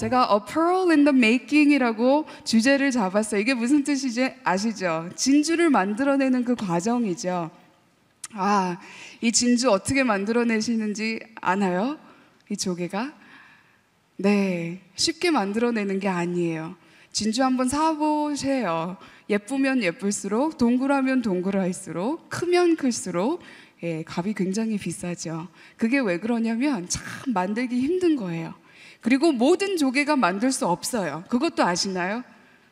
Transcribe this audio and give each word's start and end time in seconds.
제가 0.00 0.30
A 0.32 0.40
Pearl 0.50 0.90
in 0.92 1.04
the 1.04 1.14
Making이라고 1.14 2.24
주제를 2.44 2.90
잡았어요. 2.90 3.38
이게 3.38 3.52
무슨 3.52 3.84
뜻이지 3.84 4.32
아시죠? 4.42 5.10
진주를 5.14 5.68
만들어내는 5.68 6.46
그 6.46 6.54
과정이죠. 6.54 7.50
아, 8.32 8.80
이 9.20 9.30
진주 9.30 9.70
어떻게 9.70 10.02
만들어내시는지 10.02 11.20
아나요? 11.42 11.98
이 12.48 12.56
조개가? 12.56 13.12
네, 14.16 14.80
쉽게 14.94 15.30
만들어내는 15.30 16.00
게 16.00 16.08
아니에요. 16.08 16.76
진주 17.12 17.44
한번 17.44 17.68
사보세요. 17.68 18.96
예쁘면 19.28 19.82
예쁠수록, 19.82 20.56
동그라면 20.56 21.20
동그랄수록, 21.20 22.30
크면 22.30 22.76
클수록, 22.76 23.42
예, 23.82 24.02
값이 24.06 24.32
굉장히 24.32 24.78
비싸죠. 24.78 25.48
그게 25.76 25.98
왜 25.98 26.18
그러냐면 26.18 26.88
참 26.88 27.04
만들기 27.34 27.78
힘든 27.78 28.16
거예요. 28.16 28.54
그리고 29.00 29.32
모든 29.32 29.76
조개가 29.76 30.16
만들 30.16 30.52
수 30.52 30.66
없어요. 30.66 31.24
그것도 31.28 31.62
아시나요? 31.64 32.22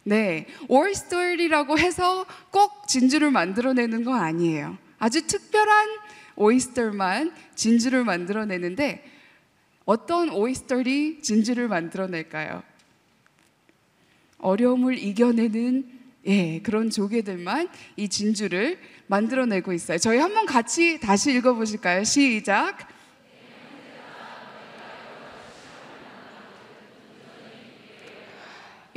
네. 0.04 0.46
오이스터리라고 0.68 1.78
해서 1.78 2.26
꼭 2.50 2.86
진주를 2.88 3.30
만들어내는 3.30 4.04
건 4.04 4.20
아니에요. 4.20 4.78
아주 4.98 5.26
특별한 5.26 5.88
오이스터만 6.36 7.32
진주를 7.54 8.04
만들어내는데 8.04 9.04
어떤 9.84 10.30
오이스터리 10.30 11.20
진주를 11.22 11.68
만들어낼까요? 11.68 12.62
어려움을 14.38 14.98
이겨내는 14.98 15.98
예, 16.26 16.60
그런 16.60 16.90
조개들만 16.90 17.68
이 17.96 18.08
진주를 18.08 18.78
만들어내고 19.06 19.72
있어요. 19.72 19.98
저희 19.98 20.18
한번 20.18 20.46
같이 20.46 21.00
다시 21.00 21.32
읽어보실까요? 21.32 22.04
시작. 22.04 22.87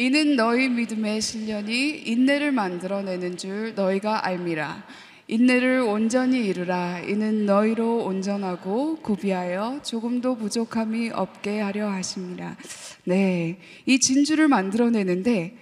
이는 0.01 0.35
너희 0.35 0.67
믿음의 0.67 1.21
실련이 1.21 2.01
인내를 2.07 2.51
만들어내는 2.51 3.37
줄 3.37 3.75
너희가 3.75 4.25
알미라. 4.25 4.83
인내를 5.27 5.81
온전히 5.81 6.43
이루라. 6.47 7.01
이는 7.01 7.45
너희로 7.45 8.05
온전하고 8.05 8.95
구비하여 9.03 9.79
조금도 9.83 10.37
부족함이 10.37 11.11
없게 11.11 11.59
하려 11.59 11.87
하심이라. 11.91 12.57
네, 13.03 13.59
이 13.85 13.99
진주를 13.99 14.47
만들어내는데 14.47 15.55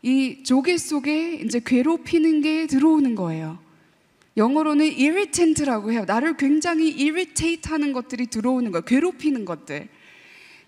이 0.00 0.42
조개 0.42 0.78
속에 0.78 1.34
이제 1.44 1.60
괴롭히는 1.62 2.40
게 2.40 2.66
들어오는 2.66 3.14
거예요. 3.14 3.58
영어로는 4.38 4.86
irritant라고 4.86 5.92
해요. 5.92 6.04
나를 6.06 6.38
굉장히 6.38 6.94
irritate 6.94 7.70
하는 7.70 7.92
것들이 7.92 8.28
들어오는 8.28 8.72
거예요. 8.72 8.84
괴롭히는 8.86 9.44
것들. 9.44 9.88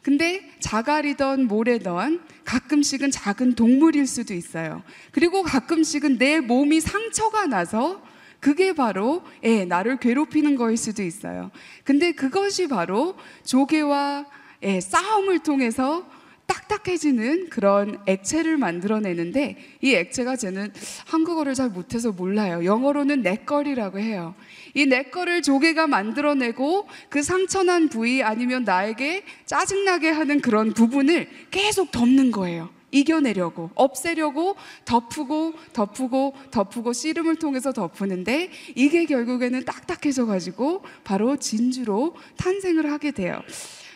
근데 0.04 0.42
자갈이던 0.60 1.48
모래던 1.48 2.20
가끔씩은 2.44 3.10
작은 3.10 3.54
동물일 3.54 4.06
수도 4.06 4.34
있어요. 4.34 4.82
그리고 5.12 5.42
가끔씩은 5.42 6.18
내 6.18 6.40
몸이 6.40 6.82
상처가 6.82 7.46
나서 7.46 8.02
그게 8.38 8.74
바로 8.74 9.22
예, 9.42 9.64
나를 9.64 9.96
괴롭히는 9.96 10.56
거일 10.56 10.76
수도 10.76 11.02
있어요. 11.02 11.50
근데 11.84 12.12
그것이 12.12 12.68
바로 12.68 13.16
조개와 13.44 14.26
예, 14.64 14.78
싸움을 14.78 15.38
통해서 15.38 16.06
딱딱해지는 16.46 17.48
그런 17.50 17.98
액체를 18.06 18.56
만들어내는데 18.56 19.56
이 19.80 19.94
액체가 19.94 20.36
저는 20.36 20.72
한국어를 21.06 21.54
잘 21.54 21.68
못해서 21.68 22.12
몰라요. 22.12 22.64
영어로는 22.64 23.22
넥걸이라고 23.22 23.98
해요. 23.98 24.34
이 24.74 24.86
넥걸을 24.86 25.42
조개가 25.42 25.86
만들어내고 25.86 26.88
그 27.08 27.22
상처난 27.22 27.88
부위 27.88 28.22
아니면 28.22 28.64
나에게 28.64 29.24
짜증나게 29.46 30.10
하는 30.10 30.40
그런 30.40 30.72
부분을 30.72 31.28
계속 31.50 31.90
덮는 31.90 32.30
거예요. 32.30 32.70
이겨내려고 32.94 33.70
없애려고 33.74 34.54
덮고 34.84 35.54
덮고 35.72 36.34
덮고 36.52 36.92
씨름을 36.92 37.36
통해서 37.36 37.72
덮는데 37.72 38.50
이게 38.76 39.04
결국에는 39.04 39.64
딱딱해져 39.64 40.26
가지고 40.26 40.84
바로 41.02 41.36
진주로 41.36 42.14
탄생을 42.36 42.90
하게 42.92 43.10
돼요. 43.10 43.42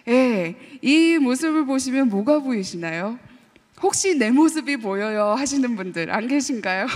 예, 0.09 0.57
이 0.81 1.19
모습을 1.19 1.67
보시면 1.67 2.09
뭐가 2.09 2.39
보이시나요? 2.41 3.19
혹시 3.83 4.17
내 4.17 4.31
모습이 4.31 4.79
보여요 4.79 5.35
하시는 5.35 5.77
분들 5.77 6.11
안 6.11 6.27
계신가요? 6.27 6.87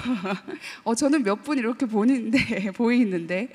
어, 0.84 0.94
저는 0.94 1.22
몇 1.22 1.42
분 1.44 1.58
이렇게 1.58 1.86
보이는데 1.86 2.70
보이는데. 2.72 3.48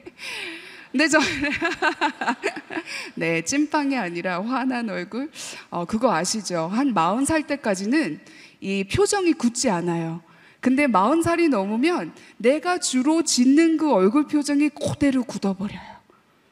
근데 0.91 1.07
저는 1.09 1.27
네 3.15 3.41
찐빵이 3.41 3.97
아니라 3.97 4.41
화난 4.41 4.89
얼굴. 4.89 5.29
어, 5.69 5.85
그거 5.85 6.13
아시죠? 6.13 6.67
한 6.71 6.93
마흔 6.93 7.25
살 7.25 7.43
때까지는 7.45 8.19
이 8.61 8.83
표정이 8.85 9.33
굳지 9.33 9.69
않아요. 9.69 10.21
근데 10.61 10.87
마흔 10.87 11.21
살이 11.21 11.49
넘으면 11.49 12.13
내가 12.37 12.79
주로 12.79 13.21
짓는 13.23 13.77
그 13.77 13.91
얼굴 13.91 14.27
표정이 14.27 14.69
그대로 14.69 15.23
굳어버려요. 15.23 15.79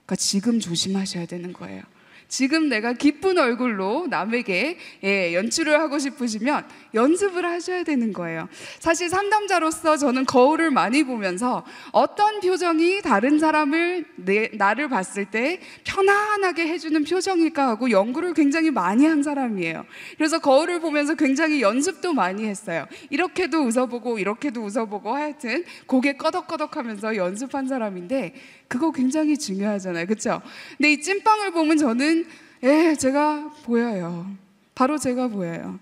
그러니까 0.05 0.15
지금 0.17 0.59
조심하셔야 0.59 1.25
되는 1.25 1.53
거예요. 1.53 1.81
지금 2.28 2.69
내가 2.69 2.94
기쁜 2.94 3.38
얼굴로 3.38 4.08
남에게 4.08 4.78
예, 5.03 5.34
연출을 5.34 5.80
하고 5.80 6.00
싶으시면 6.00 6.66
연습을 6.94 7.46
하셔야 7.46 7.84
되는 7.84 8.13
거예요. 8.13 8.47
사실 8.80 9.09
상담자로서 9.09 9.97
저는 9.97 10.25
거울을 10.25 10.72
많이 10.72 11.03
보면서 11.03 11.63
어떤 11.91 12.40
표정이 12.40 13.02
다른 13.02 13.40
사람을 13.40 14.06
내, 14.16 14.50
나를 14.53 14.90
봤을 14.90 15.25
때 15.25 15.59
편안하게 15.84 16.68
해주는 16.68 17.03
표정일까 17.03 17.68
하고 17.68 17.90
연구를 17.91 18.34
굉장히 18.34 18.72
많이 18.72 19.06
한 19.06 19.24
사람이에요. 19.24 19.86
그래서 20.18 20.40
거울을 20.40 20.80
보면서 20.80 21.16
굉장히 21.16 21.62
연습도 21.62 22.13
많이 22.13 22.46
했어요. 22.46 22.86
이렇게도 23.09 23.63
웃어보고 23.63 24.19
이렇게도 24.19 24.62
웃어보고 24.62 25.13
하여튼 25.13 25.63
고개 25.86 26.13
끄덕끄덕하면서 26.13 27.16
연습한 27.16 27.68
사람인데 27.68 28.34
그거 28.67 28.91
굉장히 28.91 29.37
중요하잖아요. 29.37 30.05
그렇죠? 30.05 30.41
근데 30.77 30.93
이 30.93 31.01
찐빵을 31.01 31.51
보면 31.51 31.77
저는 31.77 32.25
예, 32.63 32.95
제가 32.95 33.51
보여요. 33.63 34.29
바로 34.73 34.97
제가 34.97 35.27
보여요. 35.27 35.79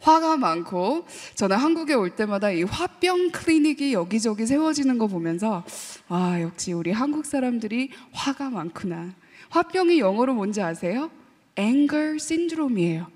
화가 0.00 0.36
많고 0.36 1.06
저는 1.34 1.56
한국에 1.56 1.94
올 1.94 2.10
때마다 2.10 2.50
이 2.50 2.62
화병 2.62 3.30
클리닉이 3.30 3.94
여기저기 3.94 4.46
세워지는 4.46 4.98
거 4.98 5.06
보면서 5.06 5.64
아 6.08 6.40
역시 6.42 6.72
우리 6.72 6.92
한국 6.92 7.24
사람들이 7.24 7.90
화가 8.12 8.50
많구나. 8.50 9.14
화병이 9.48 9.98
영어로 9.98 10.34
뭔지 10.34 10.60
아세요? 10.60 11.10
anger 11.58 12.16
syndrome이에요. 12.16 13.06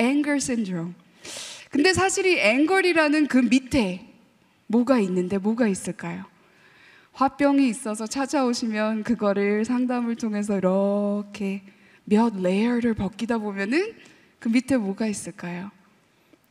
anger 0.00 0.36
syndrome. 0.36 0.94
근데 1.70 1.92
사실 1.92 2.26
이 2.26 2.38
anger이라는 2.38 3.26
그 3.28 3.38
밑에 3.38 4.08
뭐가 4.66 4.98
있는데 5.00 5.38
뭐가 5.38 5.68
있을까요? 5.68 6.24
화병이 7.12 7.68
있어서 7.68 8.06
찾아오시면 8.06 9.04
그거를 9.04 9.64
상담을 9.64 10.16
통해서 10.16 10.56
이렇게 10.56 11.62
몇 12.04 12.34
layer를 12.40 12.94
벗기다 12.94 13.38
보면은 13.38 13.94
그 14.38 14.48
밑에 14.48 14.76
뭐가 14.76 15.06
있을까요? 15.06 15.70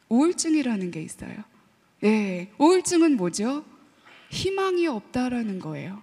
우울증이라는 0.10 0.92
게 0.92 1.02
있어요. 1.02 1.34
예, 2.04 2.50
우울증은 2.58 3.18
뭐죠? 3.18 3.66
희망이 4.30 4.88
없다라는 4.88 5.60
거예요. 5.60 6.02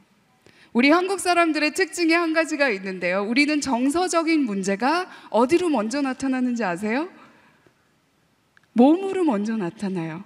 우리 0.72 0.90
한국 0.90 1.18
사람들의 1.18 1.72
특징이 1.74 2.12
한 2.12 2.32
가지가 2.32 2.68
있는데요. 2.70 3.22
우리는 3.22 3.60
정서적인 3.60 4.44
문제가 4.44 5.08
어디로 5.30 5.70
먼저 5.70 6.02
나타나는지 6.02 6.62
아세요? 6.62 7.08
몸으로 8.72 9.24
먼저 9.24 9.56
나타나요. 9.56 10.24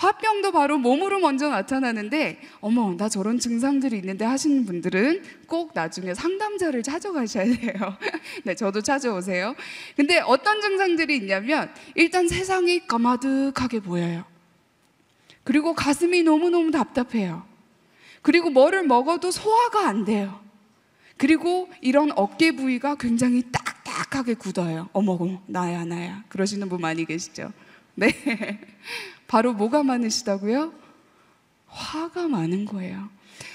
화병도 0.00 0.52
바로 0.52 0.78
몸으로 0.78 1.18
먼저 1.18 1.50
나타나는데 1.50 2.40
어머 2.62 2.96
나 2.96 3.10
저런 3.10 3.38
증상들이 3.38 3.98
있는데 3.98 4.24
하시는 4.24 4.64
분들은 4.64 5.22
꼭 5.46 5.72
나중에 5.74 6.14
상담자를 6.14 6.82
찾아가셔야 6.82 7.44
돼요. 7.54 7.98
네 8.44 8.54
저도 8.54 8.80
찾아오세요. 8.80 9.54
근데 9.96 10.18
어떤 10.20 10.62
증상들이 10.62 11.16
있냐면 11.16 11.70
일단 11.94 12.28
세상이 12.28 12.86
까마득하게 12.86 13.80
보여요. 13.80 14.24
그리고 15.44 15.74
가슴이 15.74 16.22
너무너무 16.22 16.70
답답해요. 16.70 17.44
그리고 18.22 18.48
뭐를 18.48 18.84
먹어도 18.84 19.30
소화가 19.30 19.86
안 19.86 20.06
돼요. 20.06 20.40
그리고 21.18 21.68
이런 21.82 22.10
어깨 22.16 22.52
부위가 22.52 22.94
굉장히 22.94 23.42
딱딱하게 23.52 24.34
굳어요. 24.34 24.88
어머, 24.94 25.18
나야, 25.46 25.84
나야. 25.84 26.24
그러시는 26.30 26.70
분 26.70 26.80
많이 26.80 27.04
계시죠? 27.04 27.52
네. 27.94 28.10
바로 29.30 29.52
뭐가 29.52 29.84
많으시다고요? 29.84 30.72
화가 31.68 32.26
많은 32.26 32.64
거예요. 32.64 33.08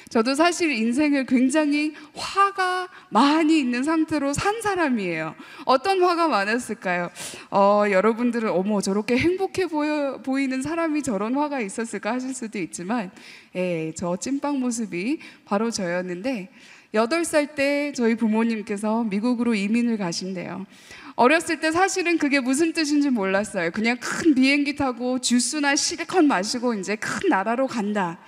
저도 0.07 0.33
사실 0.33 0.71
인생을 0.71 1.25
굉장히 1.25 1.93
화가 2.15 2.87
많이 3.09 3.59
있는 3.59 3.83
상태로 3.83 4.31
산 4.31 4.61
사람이에요. 4.61 5.35
어떤 5.65 6.01
화가 6.01 6.29
많았을까요? 6.29 7.09
어, 7.51 7.83
여러분들은 7.91 8.51
어머 8.51 8.79
저렇게 8.79 9.17
행복해 9.17 9.67
보여, 9.67 10.21
보이는 10.23 10.61
사람이 10.61 11.03
저런 11.03 11.35
화가 11.35 11.59
있었을까 11.59 12.13
하실 12.13 12.33
수도 12.33 12.57
있지만 12.57 13.11
예, 13.53 13.91
저 13.97 14.15
찐빵 14.15 14.61
모습이 14.61 15.19
바로 15.43 15.71
저였는데 15.71 16.51
여덟 16.93 17.25
살때 17.25 17.91
저희 17.93 18.15
부모님께서 18.15 19.03
미국으로 19.03 19.53
이민을 19.53 19.97
가신대요. 19.97 20.65
어렸을 21.15 21.59
때 21.59 21.71
사실은 21.71 22.17
그게 22.17 22.39
무슨 22.39 22.73
뜻인지 22.73 23.09
몰랐어요. 23.09 23.71
그냥 23.71 23.97
큰 23.99 24.35
비행기 24.35 24.75
타고 24.75 25.19
주스나 25.19 25.75
실컷 25.75 26.23
마시고 26.23 26.73
이제 26.73 26.95
큰 26.95 27.29
나라로 27.29 27.67
간다. 27.67 28.19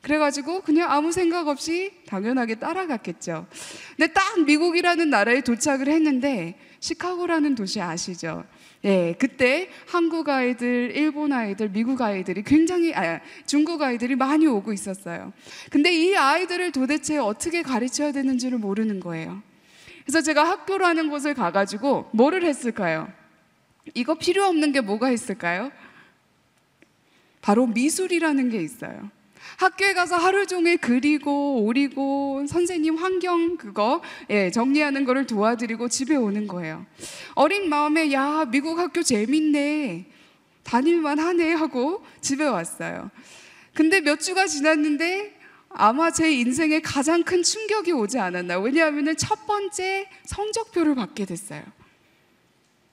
그래가지고 0.00 0.62
그냥 0.62 0.90
아무 0.90 1.12
생각 1.12 1.48
없이 1.48 1.92
당연하게 2.06 2.54
따라갔겠죠. 2.54 3.46
근데 3.96 4.12
딱 4.12 4.40
미국이라는 4.46 5.10
나라에 5.10 5.42
도착을 5.42 5.88
했는데 5.88 6.58
시카고라는 6.80 7.54
도시 7.54 7.82
아시죠? 7.82 8.44
예, 8.84 9.14
그때 9.18 9.68
한국 9.86 10.30
아이들, 10.30 10.92
일본 10.94 11.34
아이들, 11.34 11.68
미국 11.68 12.00
아이들이 12.00 12.42
굉장히 12.42 12.94
아, 12.94 13.20
중국 13.44 13.82
아이들이 13.82 14.16
많이 14.16 14.46
오고 14.46 14.72
있었어요. 14.72 15.34
근데 15.70 15.92
이 15.92 16.16
아이들을 16.16 16.72
도대체 16.72 17.18
어떻게 17.18 17.60
가르쳐야 17.60 18.12
되는지를 18.12 18.56
모르는 18.56 19.00
거예요. 19.00 19.42
그래서 20.10 20.22
제가 20.22 20.42
학교라는 20.42 21.08
곳을 21.08 21.34
가가지고 21.34 22.10
뭐를 22.12 22.42
했을까요? 22.42 23.12
이거 23.94 24.14
필요 24.14 24.44
없는 24.44 24.72
게 24.72 24.80
뭐가 24.80 25.12
있을까요? 25.12 25.70
바로 27.40 27.68
미술이라는 27.68 28.50
게 28.50 28.60
있어요. 28.60 29.08
학교에 29.58 29.94
가서 29.94 30.16
하루 30.16 30.48
종일 30.48 30.78
그리고 30.78 31.62
오리고 31.62 32.44
선생님 32.48 32.96
환경 32.96 33.56
그거 33.56 34.02
예, 34.30 34.50
정리하는 34.50 35.04
거를 35.04 35.28
도와드리고 35.28 35.86
집에 35.86 36.16
오는 36.16 36.48
거예요. 36.48 36.84
어린 37.36 37.68
마음에 37.68 38.12
야 38.12 38.44
미국 38.50 38.80
학교 38.80 39.04
재밌네 39.04 40.06
다닐만 40.64 41.20
하네 41.20 41.52
하고 41.52 42.04
집에 42.20 42.44
왔어요. 42.46 43.12
근데 43.74 44.00
몇 44.00 44.18
주가 44.18 44.48
지났는데 44.48 45.38
아마 45.70 46.10
제 46.10 46.32
인생에 46.32 46.80
가장 46.80 47.22
큰 47.22 47.42
충격이 47.42 47.92
오지 47.92 48.18
않았나요? 48.18 48.60
왜냐하면 48.60 49.16
첫 49.16 49.46
번째 49.46 50.08
성적표를 50.24 50.94
받게 50.96 51.24
됐어요. 51.24 51.62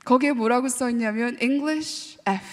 거기에 0.05 0.31
뭐라고 0.31 0.69
써 0.69 0.89
있냐면 0.89 1.37
English 1.41 2.17
F. 2.25 2.45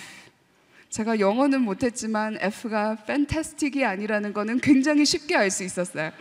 제가 0.89 1.21
영어는 1.21 1.61
못했지만 1.61 2.39
F가 2.41 2.97
fantastic이 3.03 3.85
아니라는 3.85 4.33
거는 4.33 4.61
굉장히 4.61 5.05
쉽게 5.05 5.37
알 5.37 5.51
수 5.51 5.63
있었어요. 5.63 6.13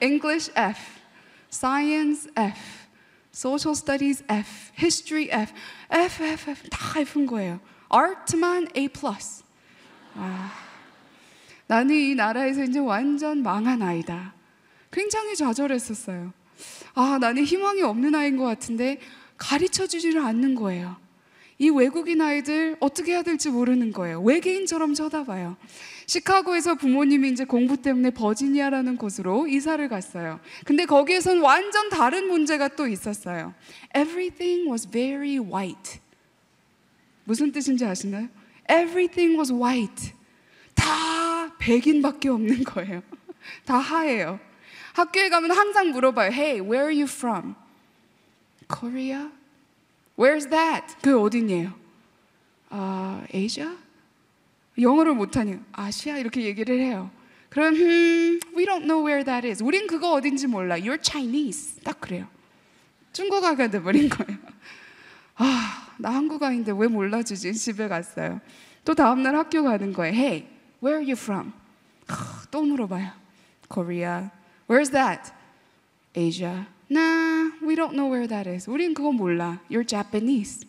English 0.00 0.50
F, 0.56 0.80
Science 1.50 2.30
F, 2.36 2.58
Social 3.32 3.74
Studies 3.76 4.24
F, 4.28 4.72
History 4.78 5.28
F, 5.30 5.52
F, 5.90 6.24
F, 6.24 6.50
F 6.50 6.68
다 6.70 7.00
F인 7.00 7.26
거예요. 7.26 7.60
Art만 7.88 8.68
A. 8.76 8.88
아, 10.14 10.52
나는 11.72 11.94
이 11.94 12.14
나라에서 12.14 12.64
이제 12.64 12.78
완전 12.78 13.42
망한 13.42 13.80
아이다. 13.80 14.34
굉장히 14.90 15.34
좌절했었어요. 15.34 16.34
아, 16.92 17.16
나는 17.18 17.44
희망이 17.44 17.80
없는 17.80 18.14
아이인 18.14 18.36
것 18.36 18.44
같은데 18.44 19.00
가르쳐 19.38 19.86
주지를 19.86 20.20
않는 20.20 20.54
거예요. 20.54 20.96
이 21.56 21.70
외국인 21.70 22.20
아이들 22.20 22.76
어떻게 22.78 23.12
해야 23.12 23.22
될지 23.22 23.48
모르는 23.48 23.92
거예요. 23.92 24.20
외계인처럼 24.20 24.92
쳐다봐요. 24.92 25.56
시카고에서 26.04 26.74
부모님이 26.74 27.30
이제 27.30 27.46
공부 27.46 27.80
때문에 27.80 28.10
버지니아라는 28.10 28.98
곳으로 28.98 29.46
이사를 29.46 29.88
갔어요. 29.88 30.40
근데 30.66 30.84
거기에선 30.84 31.40
완전 31.40 31.88
다른 31.88 32.28
문제가 32.28 32.68
또 32.68 32.86
있었어요. 32.86 33.54
Everything 33.96 34.70
was 34.70 34.86
very 34.90 35.38
white. 35.38 36.00
무슨 37.24 37.50
뜻인지 37.50 37.86
아시나요? 37.86 38.28
Everything 38.70 39.38
was 39.38 39.50
white. 39.50 40.12
다 40.82 41.54
백인밖에 41.58 42.28
없는 42.28 42.64
거예요. 42.64 43.02
다 43.64 43.78
하예요. 43.78 44.40
학교에 44.94 45.28
가면 45.28 45.52
항상 45.52 45.90
물어봐요. 45.92 46.32
Hey, 46.32 46.60
where 46.60 46.86
are 46.90 46.94
you 46.94 47.04
from? 47.04 47.54
Korea? 48.68 49.30
Where's 50.18 50.50
that? 50.50 50.96
그 51.02 51.18
어디니에요? 51.20 51.72
아, 52.70 53.24
Asia? 53.32 53.76
영어를 54.78 55.14
못하니 55.14 55.58
아시아 55.72 56.16
이렇게 56.18 56.42
얘기를 56.42 56.80
해요. 56.80 57.10
그럼 57.48 57.74
음, 57.74 58.40
we 58.56 58.64
don't 58.64 58.84
know 58.84 59.06
where 59.06 59.24
that 59.24 59.46
is. 59.46 59.62
우린 59.62 59.86
그거 59.86 60.12
어딘지 60.12 60.46
몰라. 60.46 60.76
You're 60.76 61.02
Chinese. 61.02 61.80
딱 61.82 62.00
그래요. 62.00 62.26
중국어가 63.12 63.68
돼버린 63.68 64.08
거예요. 64.08 64.38
아, 65.36 65.88
나 65.98 66.10
한국어인데 66.14 66.72
왜 66.74 66.88
몰라주지? 66.88 67.52
집에 67.54 67.88
갔어요. 67.88 68.40
또 68.84 68.94
다음날 68.94 69.36
학교 69.36 69.62
가는 69.62 69.92
거예요. 69.92 70.14
Hey, 70.14 70.51
where 70.82 70.96
are 70.96 71.04
you 71.04 71.16
from? 71.16 71.52
또 72.50 72.62
물어봐요. 72.62 73.12
Korea. 73.68 74.30
Where's 74.68 74.90
that? 74.90 75.32
Asia. 76.14 76.66
Nah, 76.90 77.50
we 77.62 77.74
don't 77.74 77.94
know 77.94 78.10
where 78.10 78.26
that 78.26 78.48
is. 78.48 78.68
우린 78.68 78.92
그거 78.92 79.12
몰라. 79.12 79.60
You're 79.70 79.86
Japanese. 79.86 80.66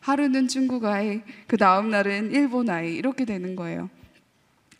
하루는 0.00 0.48
중국 0.48 0.84
아이, 0.84 1.22
그 1.46 1.56
다음 1.56 1.90
날은 1.90 2.32
일본 2.32 2.70
아이 2.70 2.94
이렇게 2.94 3.24
되는 3.24 3.56
거예요. 3.56 3.90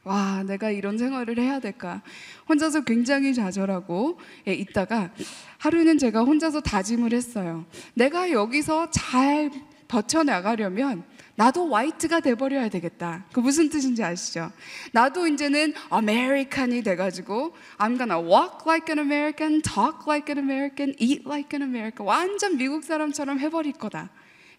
와, 0.04 0.42
내가 0.42 0.70
이런 0.70 0.96
생활을 0.96 1.38
해야 1.38 1.60
될까? 1.60 2.02
혼자서 2.48 2.84
굉장히 2.84 3.34
좌절하고 3.34 4.18
예, 4.46 4.54
있다가 4.54 5.10
하루는 5.58 5.98
제가 5.98 6.22
혼자서 6.22 6.60
다짐을 6.60 7.12
했어요. 7.12 7.66
내가 7.92 8.30
여기서 8.30 8.90
잘 8.90 9.50
버텨나가려면 9.86 11.04
나도 11.38 11.72
화이트가 11.72 12.18
돼버려야 12.18 12.68
되겠다. 12.68 13.24
그 13.32 13.38
무슨 13.38 13.68
뜻인지 13.70 14.02
아시죠? 14.02 14.50
나도 14.90 15.28
이제는 15.28 15.72
아메리칸이 15.88 16.82
돼가지고 16.82 17.54
I'm 17.76 17.96
gonna 17.96 18.18
walk 18.20 18.66
like 18.66 18.92
an 18.92 18.98
American, 18.98 19.62
talk 19.62 20.00
like 20.08 20.34
an 20.34 20.44
American, 20.44 20.96
eat 20.98 21.22
like 21.24 21.56
an 21.56 21.62
American. 21.62 22.08
완전 22.08 22.56
미국 22.56 22.82
사람처럼 22.82 23.38
해버릴 23.38 23.74
거다. 23.74 24.10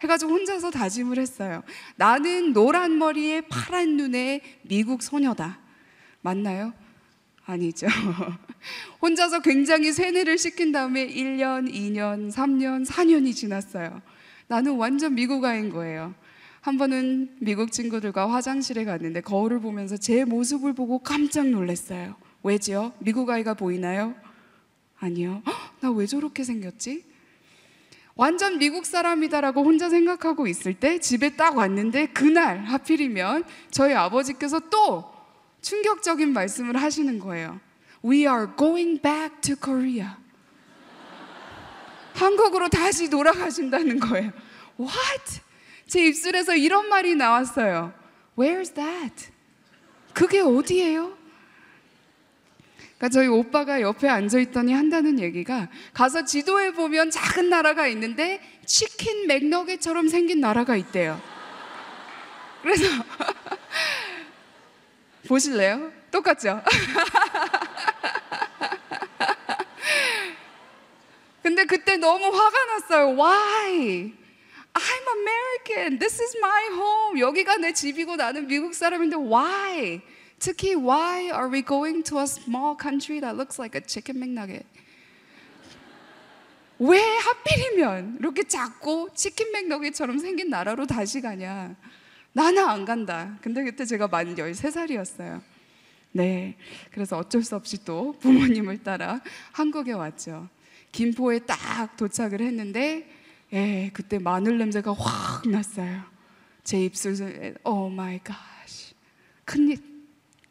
해가지고 0.02 0.32
혼자서 0.32 0.72
다짐을 0.72 1.20
했어요. 1.20 1.64
나는 1.98 2.54
노란 2.54 2.98
머리에 2.98 3.42
파란 3.42 3.98
눈에 3.98 4.40
미국 4.62 5.04
소녀다. 5.04 5.60
맞나요? 6.22 6.72
아니죠. 7.46 7.88
혼자서 9.02 9.42
굉장히 9.42 9.92
세뇌를 9.92 10.38
시킨 10.38 10.72
다음에 10.72 11.06
1년, 11.06 11.70
2년, 11.74 12.32
3년, 12.32 12.86
4년이 12.86 13.36
지났어요. 13.36 14.02
나는 14.48 14.78
완전 14.78 15.16
미국 15.16 15.44
아인 15.44 15.70
거예요. 15.70 16.16
한 16.70 16.78
번은 16.78 17.38
미국 17.40 17.72
친구들과 17.72 18.32
화장실에 18.32 18.86
갔는데 18.86 19.22
거울을 19.22 19.60
보면서 19.60 19.98
제 19.98 20.24
모습을 20.24 20.74
보고 20.74 21.00
깜짝 21.00 21.48
놀랐어요. 21.48 22.16
왜지요? 22.44 22.94
미국 23.00 23.28
아이가 23.32 23.56
보이나요? 23.56 24.14
아니요. 25.00 25.42
나 25.82 25.90
왜 25.90 26.06
저렇게 26.06 26.44
생겼지? 26.44 27.06
완전 28.14 28.60
미국 28.60 28.86
사람이다라고 28.86 29.64
혼자 29.64 29.90
생각하고 29.90 30.46
있을 30.46 30.76
때 30.76 31.00
집에 31.00 31.36
딱 31.36 31.58
왔는데 31.58 32.10
그날 32.10 32.60
하필이면 32.66 33.46
저희 33.72 33.96
아버지께서 33.96 34.60
또 34.70 35.12
충격적인 35.64 36.32
말씀을 36.34 36.80
하시는 36.80 37.18
거예요. 37.18 37.60
We 38.06 38.28
are 38.28 38.46
going 38.56 39.02
back 39.02 39.42
to 39.42 39.56
Korea. 39.56 40.10
한국으로 42.14 42.70
다시 42.70 43.10
돌아가신다는 43.10 44.00
거예요. 44.00 44.32
What? 44.80 45.42
제 45.90 46.06
입술에서 46.06 46.56
이런 46.56 46.88
말이 46.88 47.16
나왔어요. 47.16 47.92
Where's 48.38 48.74
that? 48.76 49.32
그게 50.14 50.40
어디예요? 50.40 51.18
그러니까 52.78 53.10
저희 53.10 53.28
오빠가 53.28 53.82
옆에 53.82 54.08
앉아 54.08 54.38
있더니 54.40 54.72
한다는 54.74 55.20
얘기가 55.20 55.68
가서 55.94 56.26
지도에 56.26 56.74
보면 56.74 57.10
작은 57.10 57.50
나라가 57.50 57.88
있는데 57.88 58.40
치킨 58.66 59.26
맥너겟처럼 59.26 60.10
생긴 60.10 60.42
나라가 60.42 60.76
있대요. 60.76 61.20
그래서 62.62 62.86
보실래요? 65.28 65.92
똑같죠? 66.12 66.62
근데 71.42 71.66
그때 71.66 71.98
너무 71.98 72.26
화가 72.26 72.66
났어요. 72.66 73.18
Why? 73.18 74.19
American. 75.70 76.00
This 76.00 76.22
is 76.22 76.36
my 76.38 76.70
home. 76.74 77.20
여기가 77.20 77.58
내 77.58 77.74
집이고 77.74 78.16
나는 78.16 78.48
미국 78.48 78.74
사람인데 78.74 79.16
why? 79.16 80.02
특히 80.40 80.74
why 80.76 81.30
are 81.30 81.50
we 81.52 81.62
going 81.62 82.04
to 82.04 82.20
a 82.20 82.24
small 82.24 82.76
country 82.80 83.20
that 83.22 83.36
looks 83.36 83.60
like 83.60 83.76
a 83.76 83.86
chicken 83.86 84.20
McNugget? 84.20 84.66
왜 86.80 87.00
하필이면 87.00 88.18
이렇게 88.20 88.44
작고 88.44 89.10
치킨 89.14 89.52
맥너겟처럼 89.52 90.18
생긴 90.18 90.50
나라로 90.50 90.86
다시 90.88 91.20
가냐? 91.20 91.76
나는 92.32 92.64
안 92.64 92.86
간다. 92.86 93.38
근데 93.42 93.64
그때 93.64 93.86
제가 93.86 94.08
만 94.08 94.36
13살이었어요. 94.36 95.42
네. 96.14 96.56
그래서 96.92 97.18
어쩔 97.18 97.44
수 97.44 97.56
없이 97.56 97.84
또 97.84 98.16
부모님을 98.20 98.82
따라 98.84 99.20
한국에 99.52 99.92
왔죠. 99.92 100.48
김포에 100.92 101.40
딱 101.40 101.98
도착을 101.98 102.42
했는데 102.42 103.19
예, 103.54 103.90
그때 103.94 104.20
마늘 104.20 104.58
냄새가 104.58 104.94
확 104.94 105.48
났어요. 105.48 106.02
제 106.64 106.84
입술에 106.84 107.56
Oh 107.64 107.90
my 107.90 108.20
God. 108.24 108.36
큰일 109.46 109.78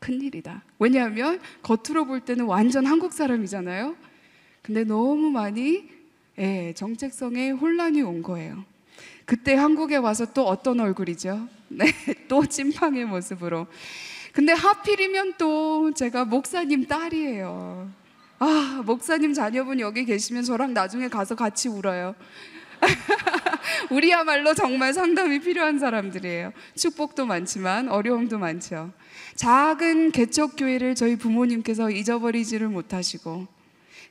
큰일이다. 0.01 0.63
왜냐하면 0.79 1.41
겉으로 1.63 2.07
볼 2.07 2.21
때는 2.21 2.47
완전 2.47 2.87
한국 2.87 3.13
사람이잖아요. 3.13 3.97
근데 4.63 4.85
너무 4.85 5.31
많이 5.31 5.89
예, 6.39 6.73
정체성에 6.75 7.51
혼란이 7.51 8.03
온 8.03 8.23
거예요. 8.23 8.65
그때 9.25 9.55
한국에 9.55 9.97
와서 9.97 10.33
또 10.33 10.47
어떤 10.47 10.81
얼굴이죠? 10.81 11.49
네, 11.69 11.93
또 12.29 12.45
찐팡의 12.47 13.05
모습으로. 13.05 13.67
근데 14.33 14.53
하필이면 14.53 15.35
또 15.37 15.93
제가 15.93 16.25
목사님 16.25 16.87
딸이에요. 16.87 17.91
아, 18.39 18.83
목사님 18.87 19.35
자녀분 19.35 19.81
여기 19.81 20.05
계시면 20.05 20.45
저랑 20.45 20.75
나중에 20.75 21.09
가서 21.09 21.35
같이 21.35 21.69
울어요. 21.69 22.15
우리야말로 23.91 24.55
정말 24.55 24.93
상담이 24.93 25.41
필요한 25.41 25.79
사람들이에요. 25.79 26.53
축복도 26.77 27.27
많지만 27.27 27.89
어려움도 27.89 28.39
많죠. 28.39 28.93
작은 29.37 30.13
개척 30.13 30.57
교회를 30.57 30.95
저희 30.95 31.17
부모님께서 31.17 31.91
잊어버리지를 31.91 32.69
못하시고 32.69 33.47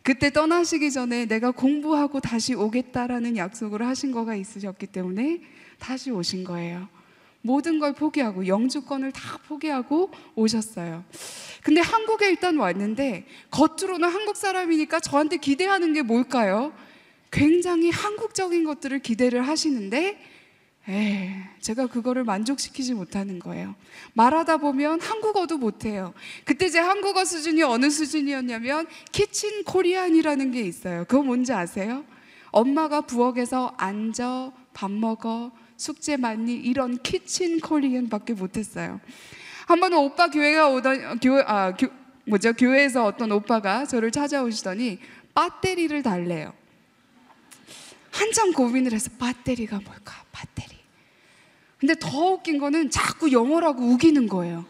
그때 0.04 0.32
떠나시기 0.32 0.92
전에 0.92 1.26
내가 1.26 1.52
공부하고 1.52 2.20
다시 2.20 2.54
오겠다라는 2.54 3.36
약속을 3.36 3.86
하신 3.86 4.12
거가 4.12 4.36
있으셨기 4.36 4.88
때문에 4.88 5.42
다시 5.80 6.12
오신 6.12 6.44
거예요. 6.46 6.88
모든 7.42 7.80
걸 7.80 7.94
포기하고 7.94 8.48
영주권을 8.48 9.12
다 9.12 9.38
포기하고 9.48 10.12
오셨어요. 10.36 11.04
근데 11.64 11.82
한국에 11.82 12.30
일단 12.30 12.58
왔는데 12.58 13.26
겉으로는 13.52 14.10
한국 14.10 14.36
사람이니까 14.38 15.00
저한테 15.00 15.38
기대하는 15.38 15.94
게 15.94 16.02
뭘까요? 16.02 16.74
굉장히 17.32 17.90
한국적인 17.90 18.64
것들을 18.64 19.00
기대를 19.00 19.48
하시는데 19.48 20.20
에 20.90 21.34
제가 21.60 21.88
그거를 21.88 22.24
만족시키지 22.24 22.94
못하는 22.94 23.40
거예요. 23.40 23.76
말하다 24.14 24.58
보면 24.58 25.02
한국어도 25.02 25.58
못해요. 25.58 26.14
그때 26.46 26.70
제 26.70 26.80
한국어 26.80 27.26
수준이 27.26 27.62
어느 27.64 27.90
수준이었냐면 27.90 28.88
키친 29.12 29.66
코리안이라는 29.66 30.52
게 30.52 30.62
있어요. 30.62 31.04
그거 31.06 31.24
뭔지 31.24 31.52
아세요? 31.52 32.06
엄마가 32.52 33.02
부엌에서 33.02 33.74
앉아 33.78 34.54
밥 34.74 34.90
먹어 34.90 35.52
숙제 35.76 36.16
많니 36.16 36.56
이런 36.56 36.98
키친 37.04 37.60
코리안밖에 37.60 38.34
못했어요. 38.34 39.02
한 39.68 39.82
번은 39.82 39.98
오빠 39.98 40.30
교회가 40.30 40.70
오던 40.70 41.20
교회 41.20 41.44
아 41.46 41.76
교, 41.76 41.88
뭐죠 42.26 42.54
교회에서 42.54 43.06
어떤 43.06 43.34
오빠가 43.34 43.86
저를 43.86 44.12
찾아오시더니 44.12 45.00
배터리를 45.36 46.02
달래요. 46.02 46.54
한참 48.18 48.52
고민을 48.52 48.94
해서 48.94 49.12
배터리가 49.20 49.80
뭘까? 49.80 50.24
배터리. 50.32 50.76
근데 51.78 51.94
더 52.00 52.32
웃긴 52.32 52.58
거는 52.58 52.90
자꾸 52.90 53.32
영어라고 53.32 53.84
우기는 53.84 54.28
거예요. 54.28 54.66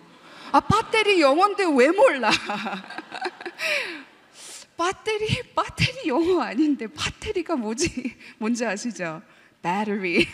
아, 0.52 0.60
배터리 0.60 1.22
영어인데 1.22 1.64
왜 1.78 1.90
몰라? 1.92 2.30
배터리, 4.78 5.28
배터리 5.56 6.08
영어 6.08 6.42
아닌데 6.42 6.88
배터리가 6.88 7.56
뭐지? 7.56 8.18
뭔지 8.38 8.66
아시죠? 8.66 9.22
battery. 9.64 10.28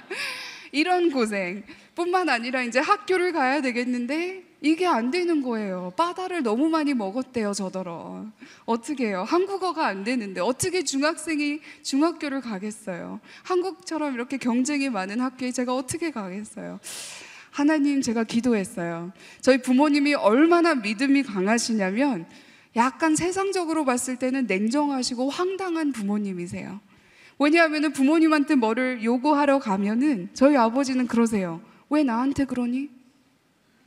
이런 0.72 1.10
고생 1.10 1.62
뿐만 1.94 2.30
아니라 2.30 2.62
이제 2.62 2.78
학교를 2.78 3.32
가야 3.32 3.60
되겠는데 3.60 4.44
이게 4.62 4.86
안 4.86 5.10
되는 5.10 5.42
거예요. 5.42 5.92
바다를 5.96 6.42
너무 6.42 6.68
많이 6.68 6.92
먹었대요, 6.92 7.54
저더러. 7.54 8.26
어떻게 8.66 9.08
해요? 9.08 9.24
한국어가 9.26 9.86
안 9.86 10.04
되는데 10.04 10.40
어떻게 10.40 10.84
중학생이 10.84 11.60
중학교를 11.82 12.42
가겠어요? 12.42 13.20
한국처럼 13.42 14.14
이렇게 14.14 14.36
경쟁이 14.36 14.90
많은 14.90 15.20
학교에 15.20 15.50
제가 15.50 15.74
어떻게 15.74 16.10
가겠어요? 16.10 16.78
하나님 17.50 18.02
제가 18.02 18.24
기도했어요. 18.24 19.12
저희 19.40 19.62
부모님이 19.62 20.14
얼마나 20.14 20.74
믿음이 20.74 21.22
강하시냐면 21.22 22.26
약간 22.76 23.16
세상적으로 23.16 23.84
봤을 23.84 24.16
때는 24.16 24.46
냉정하시고 24.46 25.30
황당한 25.30 25.92
부모님이세요. 25.92 26.80
왜냐하면 27.38 27.92
부모님한테 27.92 28.54
뭐를 28.56 29.02
요구하러 29.02 29.58
가면은 29.58 30.28
저희 30.34 30.56
아버지는 30.56 31.06
그러세요. 31.06 31.62
왜 31.88 32.04
나한테 32.04 32.44
그러니? 32.44 32.90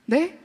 네? 0.07 0.39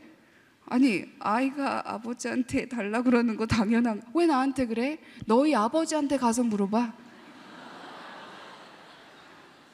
아니 0.70 1.04
아이가 1.18 1.82
아버지한테 1.94 2.66
달라 2.66 3.02
그러는 3.02 3.36
거 3.36 3.46
당연한 3.46 4.02
왜 4.14 4.26
나한테 4.26 4.66
그래? 4.66 4.98
너희 5.26 5.54
아버지한테 5.54 6.18
가서 6.18 6.42
물어봐. 6.42 6.92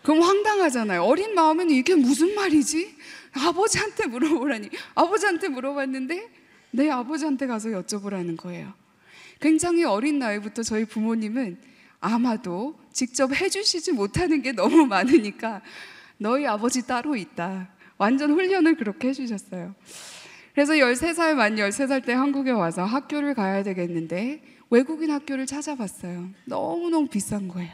그럼 0.03 0.23
황당하잖아요. 0.23 1.03
어린 1.03 1.35
마음에는 1.35 1.75
이게 1.75 1.95
무슨 1.95 2.35
말이지? 2.35 2.95
아버지한테 3.33 4.07
물어보라니. 4.07 4.69
아버지한테 4.95 5.49
물어봤는데 5.49 6.31
내 6.73 6.91
아버지한테 6.91 7.47
가서 7.47 7.71
여쭤보라는 7.71 8.37
거예요. 8.37 8.73
굉장히 9.41 9.85
어린 9.85 10.19
나이부터 10.19 10.63
저희 10.63 10.85
부모님은 10.85 11.59
아마도 12.01 12.79
직접 12.93 13.35
해주시지 13.35 13.93
못하는 13.93 14.43
게 14.43 14.53
너무 14.53 14.87
많으니까 14.87 15.63
너희 16.19 16.47
아버지 16.47 16.87
따로 16.87 17.17
있다. 17.17 17.71
완전 17.97 18.31
훈련을 18.33 18.77
그렇게 18.77 19.09
해주셨어요. 19.09 19.75
그래서 20.55 20.75
13살 20.75 21.35
만 21.35 21.57
13살 21.57 22.05
때 22.05 22.13
한국에 22.13 22.53
와서 22.53 22.85
학교를 22.85 23.35
가야 23.35 23.65
되겠는데 23.65 24.41
외국인 24.71 25.11
학교를 25.11 25.47
찾아봤어요. 25.47 26.31
너무너무 26.45 27.09
비싼 27.09 27.49
거예요. 27.49 27.73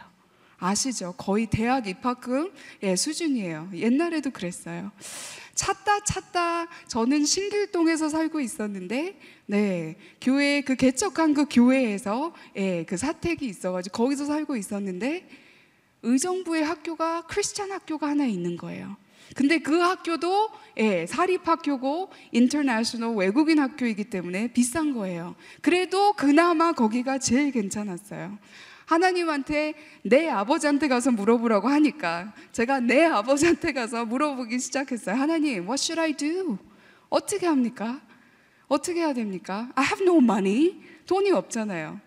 아시죠? 0.58 1.14
거의 1.16 1.46
대학 1.46 1.86
입학금 1.86 2.50
예, 2.82 2.96
수준이에요. 2.96 3.70
옛날에도 3.74 4.30
그랬어요. 4.30 4.92
찾다 5.54 6.04
찾다 6.04 6.68
저는 6.86 7.26
신길동에서 7.26 8.08
살고 8.08 8.40
있었는데 8.40 9.18
네 9.44 9.96
교회 10.20 10.62
그 10.62 10.74
개척한 10.74 11.34
그 11.34 11.44
교회에서 11.50 12.32
예, 12.56 12.84
그 12.84 12.96
사택이 12.96 13.46
있어가지고 13.46 13.94
거기서 13.94 14.24
살고 14.24 14.56
있었는데 14.56 15.28
의정부의 16.02 16.64
학교가 16.64 17.26
크리스찬 17.26 17.72
학교가 17.72 18.08
하나 18.08 18.24
있는 18.24 18.56
거예요. 18.56 18.96
근데 19.34 19.58
그 19.58 19.78
학교도 19.78 20.50
예, 20.78 21.06
사립학교고 21.06 22.10
인터내셔널 22.32 23.16
외국인 23.16 23.58
학교이기 23.58 24.04
때문에 24.04 24.48
비싼 24.52 24.92
거예요. 24.92 25.34
그래도 25.62 26.12
그나마 26.14 26.72
거기가 26.72 27.18
제일 27.18 27.52
괜찮았어요. 27.52 28.38
하나님한테 28.86 29.74
내 30.02 30.28
아버지한테 30.28 30.88
가서 30.88 31.12
물어보라고 31.12 31.68
하니까 31.68 32.32
제가 32.50 32.80
내 32.80 33.04
아버지한테 33.04 33.72
가서 33.72 34.04
물어보기 34.04 34.58
시작했어요. 34.58 35.14
하나님, 35.14 35.62
what 35.62 35.80
should 35.80 36.00
I 36.00 36.12
do? 36.12 36.58
어떻게 37.08 37.46
합니까? 37.46 38.00
어떻게 38.66 39.00
해야 39.00 39.12
됩니까? 39.12 39.70
I 39.74 39.84
have 39.84 40.04
no 40.04 40.18
money. 40.18 40.80
돈이 41.06 41.30
없잖아요. 41.30 42.00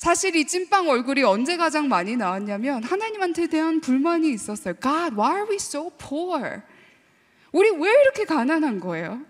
사실 0.00 0.34
이 0.34 0.46
찐빵 0.46 0.88
얼굴이 0.88 1.22
언제 1.24 1.58
가장 1.58 1.86
많이 1.86 2.16
나왔냐면 2.16 2.82
하나님한테 2.82 3.48
대한 3.48 3.82
불만이 3.82 4.30
있었어요. 4.32 4.72
God, 4.80 5.14
why 5.14 5.34
are 5.34 5.46
we 5.50 5.56
so 5.56 5.90
poor? 5.90 6.62
우리 7.52 7.68
왜 7.68 7.90
이렇게 8.00 8.24
가난한 8.24 8.80
거예요? 8.80 9.20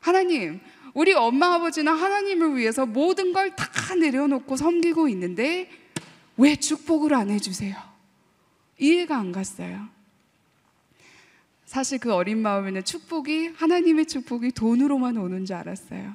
하나님, 0.00 0.60
우리 0.94 1.12
엄마 1.12 1.56
아버지나 1.56 1.92
하나님을 1.92 2.56
위해서 2.56 2.86
모든 2.86 3.34
걸 3.34 3.54
다 3.54 3.94
내려놓고 3.94 4.56
섬기고 4.56 5.08
있는데 5.08 5.70
왜 6.38 6.56
축복을 6.56 7.12
안 7.12 7.28
해주세요? 7.28 7.76
이해가 8.78 9.14
안 9.14 9.30
갔어요. 9.30 9.88
사실 11.66 11.98
그 11.98 12.14
어린 12.14 12.38
마음에는 12.38 12.82
축복이 12.82 13.48
하나님의 13.56 14.06
축복이 14.06 14.52
돈으로만 14.52 15.18
오는 15.18 15.44
줄 15.44 15.56
알았어요. 15.56 16.14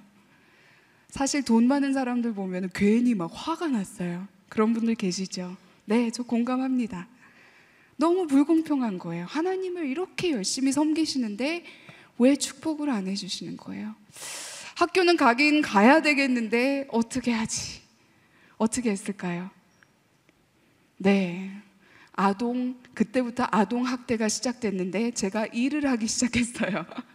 사실 1.14 1.44
돈 1.44 1.68
많은 1.68 1.94
사람들 1.94 2.34
보면 2.34 2.72
괜히 2.74 3.14
막 3.14 3.30
화가 3.32 3.68
났어요. 3.68 4.28
그런 4.50 4.74
분들 4.74 4.96
계시죠? 4.96 5.56
네, 5.86 6.10
저 6.10 6.24
공감합니다. 6.24 7.08
너무 7.98 8.26
불공평한 8.26 8.98
거예요. 8.98 9.26
하나님을 9.30 9.86
이렇게 9.86 10.32
열심히 10.32 10.72
섬기시는데 10.72 11.66
왜 12.18 12.36
축복을 12.36 12.90
안 12.90 13.06
해주시는 13.08 13.58
거예요? 13.58 13.94
학교는 14.76 15.16
가긴 15.16 15.62
가야 15.62 16.02
되겠는데 16.02 16.88
어떻게 16.90 17.32
하지? 17.32 17.82
어떻게 18.58 18.90
했을까요? 18.90 19.52
네. 20.98 21.52
아동, 22.14 22.82
그때부터 22.96 23.48
아동 23.52 23.86
학대가 23.86 24.28
시작됐는데 24.28 25.12
제가 25.12 25.46
일을 25.46 25.88
하기 25.92 26.08
시작했어요. 26.08 26.88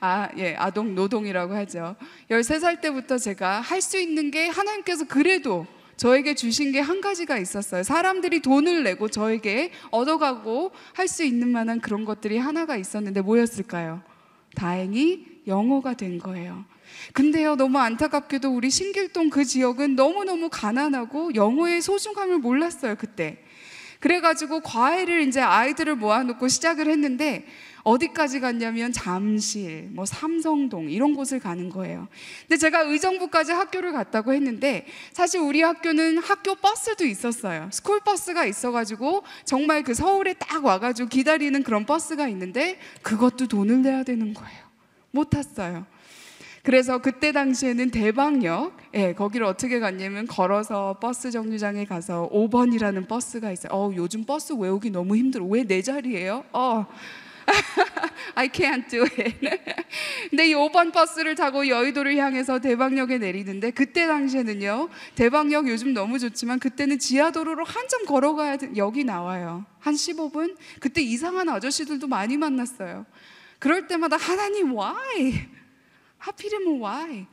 아, 0.00 0.28
예, 0.38 0.54
아동 0.56 0.94
노동이라고 0.94 1.54
하죠. 1.54 1.96
13살 2.30 2.80
때부터 2.80 3.18
제가 3.18 3.60
할 3.60 3.80
수 3.82 3.98
있는 3.98 4.30
게 4.30 4.48
하나님께서 4.48 5.04
그래도 5.06 5.66
저에게 5.96 6.34
주신 6.34 6.72
게 6.72 6.80
한 6.80 7.00
가지가 7.00 7.38
있었어요. 7.38 7.82
사람들이 7.82 8.40
돈을 8.40 8.82
내고 8.82 9.08
저에게 9.08 9.70
얻어가고 9.90 10.72
할 10.94 11.06
수 11.08 11.22
있는 11.24 11.48
만한 11.48 11.80
그런 11.80 12.04
것들이 12.04 12.38
하나가 12.38 12.76
있었는데 12.76 13.20
뭐였을까요? 13.20 14.02
다행히 14.54 15.26
영어가 15.46 15.94
된 15.94 16.18
거예요. 16.18 16.64
근데요, 17.14 17.56
너무 17.56 17.78
안타깝게도 17.78 18.50
우리 18.54 18.70
신길동 18.70 19.30
그 19.30 19.44
지역은 19.44 19.96
너무너무 19.96 20.48
가난하고 20.50 21.34
영어의 21.34 21.80
소중함을 21.82 22.38
몰랐어요, 22.38 22.96
그때. 22.96 23.42
그래가지고 24.02 24.60
과외를 24.60 25.22
이제 25.28 25.40
아이들을 25.40 25.94
모아놓고 25.94 26.48
시작을 26.48 26.88
했는데 26.88 27.46
어디까지 27.84 28.40
갔냐면 28.40 28.92
잠실, 28.92 29.88
뭐 29.92 30.04
삼성동 30.04 30.90
이런 30.90 31.14
곳을 31.14 31.38
가는 31.38 31.68
거예요. 31.70 32.08
근데 32.42 32.56
제가 32.56 32.80
의정부까지 32.80 33.52
학교를 33.52 33.92
갔다고 33.92 34.32
했는데 34.32 34.86
사실 35.12 35.40
우리 35.40 35.62
학교는 35.62 36.18
학교 36.18 36.56
버스도 36.56 37.04
있었어요. 37.04 37.68
스쿨 37.72 38.00
버스가 38.00 38.44
있어가지고 38.44 39.22
정말 39.44 39.84
그 39.84 39.94
서울에 39.94 40.34
딱 40.34 40.64
와가지고 40.64 41.08
기다리는 41.08 41.62
그런 41.62 41.86
버스가 41.86 42.26
있는데 42.28 42.80
그것도 43.02 43.46
돈을 43.46 43.82
내야 43.82 44.02
되는 44.02 44.34
거예요. 44.34 44.62
못 45.12 45.30
탔어요. 45.30 45.86
그래서 46.62 46.98
그때 46.98 47.32
당시에는 47.32 47.90
대방역, 47.90 48.76
예, 48.94 49.14
거기를 49.14 49.46
어떻게 49.46 49.80
갔냐면 49.80 50.26
걸어서 50.28 50.96
버스 51.00 51.30
정류장에 51.32 51.86
가서 51.86 52.28
5번이라는 52.32 53.08
버스가 53.08 53.50
있어요. 53.50 53.72
어, 53.72 53.92
요즘 53.96 54.24
버스 54.24 54.52
외우기 54.52 54.90
너무 54.90 55.16
힘들어. 55.16 55.44
왜 55.44 55.64
내 55.64 55.82
자리예요? 55.82 56.44
어. 56.52 56.86
I 58.36 58.48
can't 58.48 58.88
do 58.88 59.02
it. 59.02 59.34
근데 60.30 60.48
이 60.50 60.54
5번 60.54 60.92
버스를 60.92 61.34
타고 61.34 61.66
여의도를 61.66 62.16
향해서 62.16 62.60
대방역에 62.60 63.18
내리는데 63.18 63.72
그때 63.72 64.06
당시에는요. 64.06 64.88
대방역 65.16 65.68
요즘 65.68 65.92
너무 65.92 66.20
좋지만 66.20 66.60
그때는 66.60 67.00
지하도로로 67.00 67.64
한참 67.64 68.06
걸어가야 68.06 68.56
돼. 68.58 68.70
여기 68.76 69.02
나와요. 69.02 69.64
한 69.80 69.94
15분? 69.94 70.56
그때 70.78 71.02
이상한 71.02 71.48
아저씨들도 71.48 72.06
많이 72.06 72.36
만났어요. 72.36 73.04
그럴 73.58 73.88
때마다 73.88 74.16
하나님 74.16 74.70
why? 74.76 75.48
하필이면 76.22 76.80
why? 76.80 77.26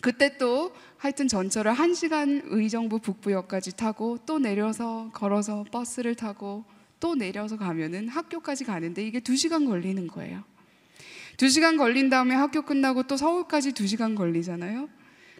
그때 0.00 0.36
또 0.38 0.72
하여튼 0.98 1.26
전철을 1.26 1.72
한 1.72 1.94
시간 1.94 2.42
의정부 2.44 3.00
북부역까지 3.00 3.76
타고 3.76 4.18
또 4.24 4.38
내려서 4.38 5.10
걸어서 5.12 5.64
버스를 5.72 6.14
타고 6.14 6.64
또 7.00 7.14
내려서 7.14 7.56
가면은 7.56 8.08
학교까지 8.08 8.64
가는데 8.64 9.06
이게 9.06 9.20
두 9.20 9.36
시간 9.36 9.64
걸리는 9.64 10.06
거예요. 10.06 10.44
두 11.36 11.48
시간 11.48 11.76
걸린 11.76 12.08
다음에 12.08 12.34
학교 12.34 12.62
끝나고 12.62 13.02
또 13.04 13.16
서울까지 13.16 13.72
두 13.72 13.86
시간 13.86 14.14
걸리잖아요. 14.14 14.88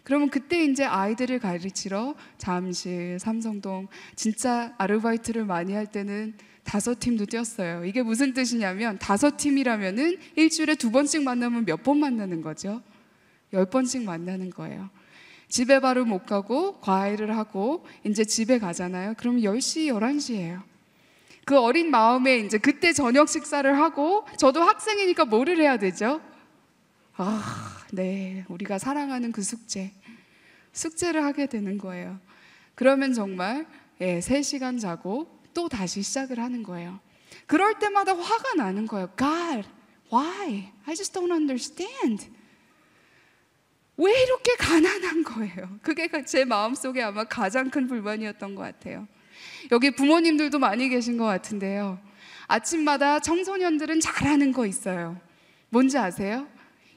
그러면 0.03 0.29
그때 0.29 0.63
이제 0.63 0.85
아이들을 0.85 1.39
가르치러 1.39 2.15
잠실, 2.37 3.19
삼성동 3.19 3.87
진짜 4.15 4.73
아르바이트를 4.77 5.45
많이 5.45 5.73
할 5.73 5.87
때는 5.87 6.35
다섯 6.67 6.99
팀도 6.99 7.25
뛰었어요. 7.27 7.85
이게 7.85 8.03
무슨 8.03 8.33
뜻이냐면 8.33 8.99
다섯 8.99 9.37
팀이라면은 9.37 10.17
일주일에 10.35 10.75
두 10.75 10.91
번씩 10.91 11.23
만나면 11.23 11.63
몇 11.65 11.81
번 11.81 11.99
만나는 11.99 12.41
거죠? 12.41 12.81
열 13.53 13.65
번씩 13.69 14.03
만나는 14.03 14.49
거예요. 14.49 14.89
집에 15.47 15.79
바로 15.79 16.03
못 16.03 16.25
가고 16.25 16.79
과외를 16.81 17.37
하고 17.37 17.85
이제 18.03 18.25
집에 18.25 18.59
가잖아요. 18.59 19.13
그럼 19.17 19.37
10시, 19.37 19.87
11시예요. 19.93 20.61
그 21.45 21.57
어린 21.57 21.89
마음에 21.89 22.39
이제 22.39 22.57
그때 22.57 22.91
저녁 22.91 23.29
식사를 23.29 23.77
하고 23.79 24.25
저도 24.37 24.61
학생이니까 24.61 25.23
뭐를 25.23 25.57
해야 25.61 25.77
되죠? 25.77 26.19
아, 27.15 27.77
네. 27.93 28.43
우리가 28.49 28.77
사랑하는 28.77 29.31
그 29.31 29.41
숙제. 29.41 29.93
숙제를 30.73 31.23
하게 31.23 31.45
되는 31.47 31.77
거예요. 31.77 32.19
그러면 32.75 33.13
정말 33.13 33.65
예, 34.01 34.19
3시간 34.19 34.81
자고 34.81 35.36
또 35.57 35.67
다시 35.67 36.03
시작을 36.03 36.37
하는 36.39 36.61
거예요. 36.61 36.99
그럴 37.47 37.79
때마다 37.79 38.15
화가 38.15 38.53
나는 38.57 38.85
거예요. 38.85 39.09
God, 39.17 39.67
why? 40.13 40.71
I 40.85 40.95
just 40.95 41.11
don't 41.11 41.31
understand. 41.31 42.29
왜 43.97 44.21
이렇게 44.21 44.55
가난한 44.55 45.23
거예요? 45.23 45.79
그게 45.81 46.07
제 46.25 46.45
마음속에 46.45 47.01
아마 47.01 47.23
가장 47.23 47.71
큰 47.71 47.87
불만이었던 47.87 48.53
것 48.53 48.61
같아요. 48.61 49.07
여기 49.71 49.89
부모님들도 49.89 50.59
많이 50.59 50.89
계신 50.89 51.17
것 51.17 51.25
같은데요. 51.25 51.99
아침마다 52.45 53.19
청소년들은 53.19 53.99
잘하는 53.99 54.51
거 54.51 54.67
있어요. 54.67 55.19
뭔지 55.69 55.97
아세요? 55.97 56.47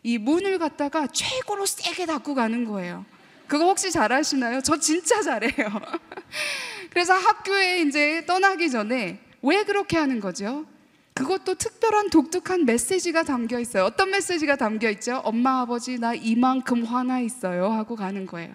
이 0.02 0.19
문을 0.19 0.58
갖다가 0.58 1.06
최고로 1.06 1.65
세게 1.65 2.04
닫고 2.04 2.34
가는 2.34 2.67
거예요. 2.67 3.06
그거 3.50 3.65
혹시 3.65 3.91
잘하시나요? 3.91 4.60
저 4.60 4.78
진짜 4.78 5.21
잘해요. 5.23 5.50
그래서 6.91 7.15
학교에 7.15 7.80
이제 7.80 8.25
떠나기 8.25 8.71
전에 8.71 9.19
왜 9.43 9.65
그렇게 9.65 9.97
하는 9.97 10.21
거죠? 10.21 10.67
그것도 11.15 11.56
특별한 11.56 12.10
독특한 12.10 12.65
메시지가 12.65 13.25
담겨 13.25 13.58
있어요. 13.58 13.86
어떤 13.86 14.13
메시지가 14.13 14.54
담겨 14.54 14.89
있죠? 14.91 15.17
엄마, 15.25 15.63
아버지, 15.63 15.99
나 15.99 16.15
이만큼 16.15 16.84
화나 16.84 17.19
있어요. 17.19 17.71
하고 17.71 17.97
가는 17.97 18.25
거예요. 18.25 18.54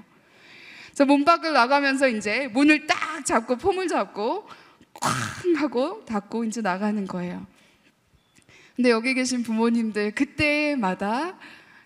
그래서 0.86 1.04
문 1.04 1.26
밖을 1.26 1.52
나가면서 1.52 2.08
이제 2.08 2.48
문을 2.54 2.88
딱 2.88 3.26
잡고 3.26 3.58
폼을 3.58 3.90
잡고 3.90 4.48
쾅 4.94 5.56
하고 5.58 6.06
닫고 6.06 6.46
이제 6.46 6.62
나가는 6.62 7.06
거예요. 7.06 7.46
근데 8.78 8.92
여기 8.92 9.14
계신 9.14 9.44
부모님들 9.44 10.12
그때마다 10.12 11.38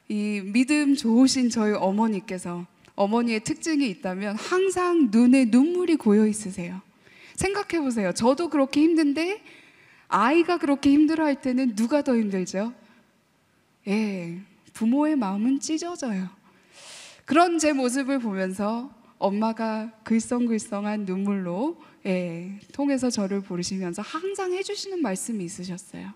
이 0.09 0.43
믿음 0.43 0.95
좋으신 0.95 1.49
저희 1.49 1.73
어머니께서 1.73 2.67
어머니의 2.99 3.39
특징이 3.45 3.89
있다면 3.91 4.35
항상 4.35 5.07
눈에 5.09 5.45
눈물이 5.45 5.95
고여 5.95 6.27
있으세요. 6.27 6.81
생각해 7.35 7.81
보세요. 7.81 8.11
저도 8.11 8.49
그렇게 8.49 8.81
힘든데 8.81 9.41
아이가 10.09 10.57
그렇게 10.57 10.91
힘들어 10.91 11.23
할 11.23 11.39
때는 11.39 11.75
누가 11.75 12.01
더 12.01 12.17
힘들죠? 12.17 12.73
예, 13.87 14.41
부모의 14.73 15.15
마음은 15.15 15.61
찢어져요. 15.61 16.27
그런 17.23 17.57
제 17.57 17.71
모습을 17.71 18.19
보면서 18.19 18.93
엄마가 19.17 19.93
글썽글썽한 20.03 21.05
눈물로 21.05 21.81
예, 22.05 22.59
통해서 22.73 23.09
저를 23.09 23.39
부르시면서 23.39 24.01
항상 24.01 24.51
해주시는 24.51 25.01
말씀이 25.01 25.45
있으셨어요. 25.45 26.11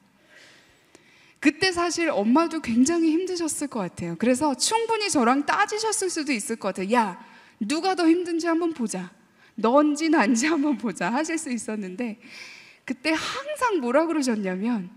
그때 1.44 1.74
사실 1.74 2.10
엄마도 2.10 2.62
굉장히 2.62 3.12
힘드셨을 3.12 3.68
것 3.68 3.82
같아요. 3.82 4.16
그래서 4.18 4.56
충분히 4.56 5.10
저랑 5.10 5.46
따지셨을 5.46 6.10
수도 6.10 6.32
있을 6.32 6.56
것 6.56 6.70
같아요. 6.70 6.90
야, 6.94 7.22
누가 7.60 7.96
더 7.96 8.08
힘든지 8.08 8.48
한번 8.48 8.72
보자. 8.72 9.12
넌지 9.56 10.08
난지 10.08 10.48
한번 10.48 10.78
보자. 10.78 11.12
하실 11.12 11.38
수 11.38 11.52
있었는데, 11.52 12.18
그때 12.86 13.10
항상 13.10 13.82
뭐라 13.82 14.06
그러셨냐면, 14.06 14.90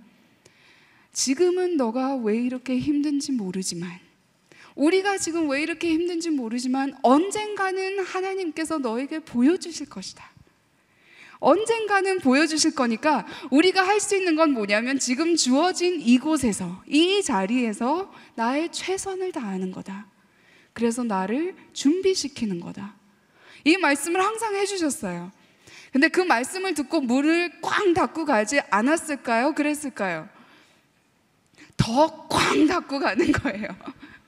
지금은 1.12 1.76
너가 1.76 2.14
왜 2.14 2.36
이렇게 2.36 2.78
힘든지 2.78 3.32
모르지만, 3.32 3.98
우리가 4.76 5.18
지금 5.18 5.50
왜 5.50 5.62
이렇게 5.62 5.92
힘든지 5.94 6.30
모르지만, 6.30 6.96
언젠가는 7.02 7.98
하나님께서 8.04 8.78
너에게 8.78 9.18
보여주실 9.18 9.88
것이다. 9.88 10.35
언젠가는 11.38 12.18
보여주실 12.20 12.74
거니까 12.74 13.26
우리가 13.50 13.86
할 13.86 14.00
수 14.00 14.16
있는 14.16 14.36
건 14.36 14.52
뭐냐면 14.52 14.98
지금 14.98 15.36
주어진 15.36 16.00
이곳에서 16.00 16.82
이 16.86 17.22
자리에서 17.22 18.12
나의 18.34 18.70
최선을 18.72 19.32
다하는 19.32 19.70
거다. 19.72 20.06
그래서 20.72 21.02
나를 21.02 21.54
준비시키는 21.72 22.60
거다. 22.60 22.94
이 23.64 23.76
말씀을 23.78 24.22
항상 24.22 24.54
해주셨어요. 24.54 25.32
근데 25.92 26.08
그 26.08 26.20
말씀을 26.20 26.74
듣고 26.74 27.00
문을 27.00 27.60
꽝 27.62 27.94
닫고 27.94 28.26
가지 28.26 28.60
않았을까요? 28.70 29.54
그랬을까요? 29.54 30.28
더 31.76 32.28
꽝 32.28 32.66
닫고 32.66 32.98
가는 32.98 33.32
거예요. 33.32 33.68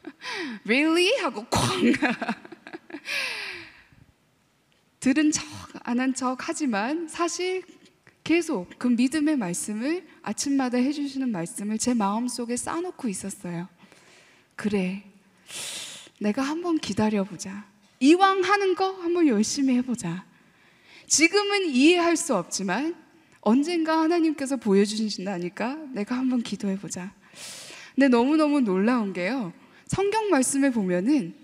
really? 0.66 1.14
하고 1.22 1.44
꽝. 1.50 1.92
들은 5.00 5.30
척, 5.30 5.44
안 5.84 5.98
한 6.00 6.14
척 6.14 6.48
하지만 6.48 7.06
사실 7.08 7.62
계속 8.24 8.68
그 8.78 8.88
믿음의 8.88 9.36
말씀을 9.36 10.06
아침마다 10.22 10.76
해주시는 10.78 11.30
말씀을 11.30 11.78
제 11.78 11.94
마음속에 11.94 12.56
쌓아놓고 12.56 13.08
있었어요. 13.08 13.68
그래. 14.56 15.04
내가 16.20 16.42
한번 16.42 16.78
기다려보자. 16.78 17.64
이왕 18.00 18.42
하는 18.42 18.74
거 18.74 18.90
한번 18.92 19.26
열심히 19.28 19.74
해보자. 19.76 20.24
지금은 21.06 21.70
이해할 21.70 22.16
수 22.16 22.34
없지만 22.36 22.94
언젠가 23.40 24.00
하나님께서 24.00 24.56
보여주신다니까 24.56 25.76
내가 25.94 26.16
한번 26.18 26.42
기도해보자. 26.42 27.12
근데 27.94 28.08
너무너무 28.08 28.60
놀라운 28.60 29.12
게요. 29.12 29.52
성경 29.86 30.28
말씀에 30.28 30.70
보면은 30.70 31.34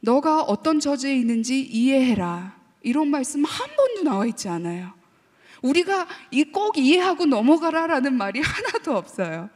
너가 0.00 0.42
어떤 0.42 0.80
처지에 0.80 1.14
있는지 1.14 1.60
이해해라. 1.62 2.55
이런 2.86 3.08
말씀 3.08 3.44
한 3.44 3.66
번도 3.76 4.04
나와 4.04 4.26
있지 4.26 4.48
않아요. 4.48 4.92
우리가 5.60 6.06
꼭 6.52 6.78
이해하고 6.78 7.26
넘어가라라는 7.26 8.14
말이 8.14 8.38
하나도 8.40 8.96
없어요. 8.96 9.50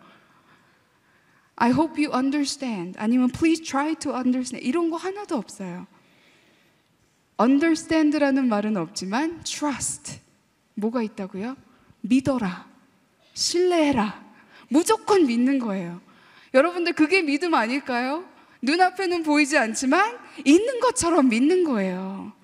I 1.54 1.70
hope 1.70 2.04
you 2.04 2.12
understand. 2.12 2.98
아니면 2.98 3.28
please 3.28 3.62
try 3.62 3.94
to 3.94 4.12
understand. 4.16 4.66
이런 4.66 4.90
거 4.90 4.96
하나도 4.96 5.36
없어요. 5.36 5.86
understand라는 7.40 8.48
말은 8.48 8.76
없지만 8.76 9.44
trust. 9.44 10.18
뭐가 10.74 11.00
있다고요? 11.02 11.56
믿어라. 12.00 12.66
신뢰해라. 13.34 14.24
무조건 14.68 15.26
믿는 15.26 15.60
거예요. 15.60 16.00
여러분들 16.52 16.94
그게 16.94 17.22
믿음 17.22 17.54
아닐까요? 17.54 18.24
눈앞에는 18.60 19.22
보이지 19.22 19.56
않지만 19.56 20.18
있는 20.44 20.80
것처럼 20.80 21.28
믿는 21.28 21.62
거예요. 21.62 22.39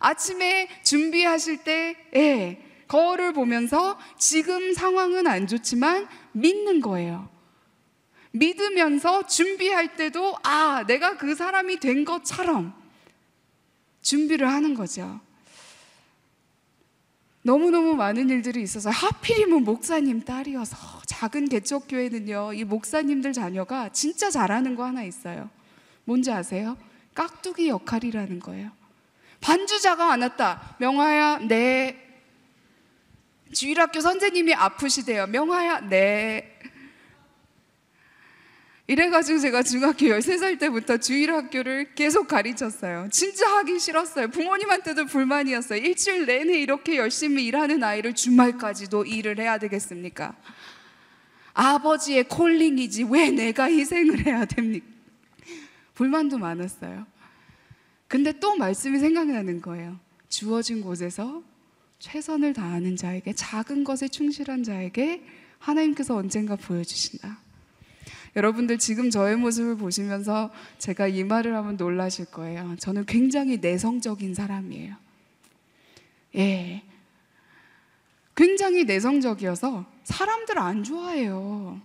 아침에 0.00 0.68
준비하실 0.82 1.64
때, 1.64 1.96
예, 2.14 2.62
거울을 2.88 3.32
보면서 3.32 3.98
지금 4.18 4.72
상황은 4.72 5.26
안 5.26 5.46
좋지만 5.46 6.08
믿는 6.32 6.80
거예요. 6.80 7.28
믿으면서 8.32 9.26
준비할 9.26 9.96
때도, 9.96 10.36
아, 10.42 10.84
내가 10.86 11.16
그 11.16 11.34
사람이 11.34 11.80
된 11.80 12.04
것처럼 12.04 12.74
준비를 14.02 14.48
하는 14.48 14.74
거죠. 14.74 15.20
너무너무 17.42 17.94
많은 17.94 18.28
일들이 18.28 18.62
있어서 18.62 18.90
하필이면 18.90 19.64
목사님 19.64 20.22
딸이어서 20.22 20.76
작은 21.06 21.48
개척교회는요, 21.48 22.52
이 22.54 22.64
목사님들 22.64 23.32
자녀가 23.32 23.88
진짜 23.90 24.30
잘하는 24.30 24.74
거 24.74 24.84
하나 24.84 25.02
있어요. 25.02 25.48
뭔지 26.04 26.30
아세요? 26.30 26.76
깍두기 27.14 27.68
역할이라는 27.68 28.40
거예요. 28.40 28.77
반주자가 29.40 30.12
안 30.12 30.22
왔다. 30.22 30.76
명화야, 30.78 31.38
네. 31.48 32.04
주일학교 33.52 34.00
선생님이 34.00 34.54
아프시대요. 34.54 35.26
명화야, 35.28 35.88
네. 35.88 36.58
이래가지고 38.90 39.38
제가 39.38 39.62
중학교 39.62 40.06
13살 40.06 40.58
때부터 40.58 40.96
주일학교를 40.96 41.94
계속 41.94 42.26
가르쳤어요. 42.26 43.08
진짜 43.12 43.46
하기 43.58 43.78
싫었어요. 43.78 44.28
부모님한테도 44.28 45.04
불만이었어요. 45.04 45.78
일주일 45.78 46.24
내내 46.24 46.58
이렇게 46.58 46.96
열심히 46.96 47.44
일하는 47.44 47.84
아이를 47.84 48.14
주말까지도 48.14 49.04
일을 49.04 49.38
해야 49.40 49.58
되겠습니까? 49.58 50.34
아버지의 51.52 52.24
콜링이지 52.28 53.04
왜 53.10 53.30
내가 53.30 53.64
희생을 53.64 54.24
해야 54.24 54.46
됩니까? 54.46 54.86
불만도 55.94 56.38
많았어요. 56.38 57.06
근데 58.08 58.32
또 58.40 58.56
말씀이 58.56 58.98
생각나는 58.98 59.60
거예요. 59.60 59.98
주어진 60.28 60.80
곳에서 60.80 61.42
최선을 61.98 62.54
다하는 62.54 62.96
자에게 62.96 63.34
작은 63.34 63.84
것에 63.84 64.08
충실한 64.08 64.64
자에게 64.64 65.22
하나님께서 65.58 66.16
언젠가 66.16 66.56
보여주신다. 66.56 67.38
여러분들 68.36 68.78
지금 68.78 69.10
저의 69.10 69.36
모습을 69.36 69.76
보시면서 69.76 70.50
제가 70.78 71.08
이 71.08 71.24
말을 71.24 71.54
하면 71.56 71.76
놀라실 71.76 72.26
거예요. 72.26 72.76
저는 72.78 73.04
굉장히 73.06 73.58
내성적인 73.58 74.34
사람이에요. 74.34 74.94
예. 76.36 76.82
굉장히 78.36 78.84
내성적이어서 78.84 79.84
사람들 80.04 80.58
안 80.58 80.84
좋아해요. 80.84 81.80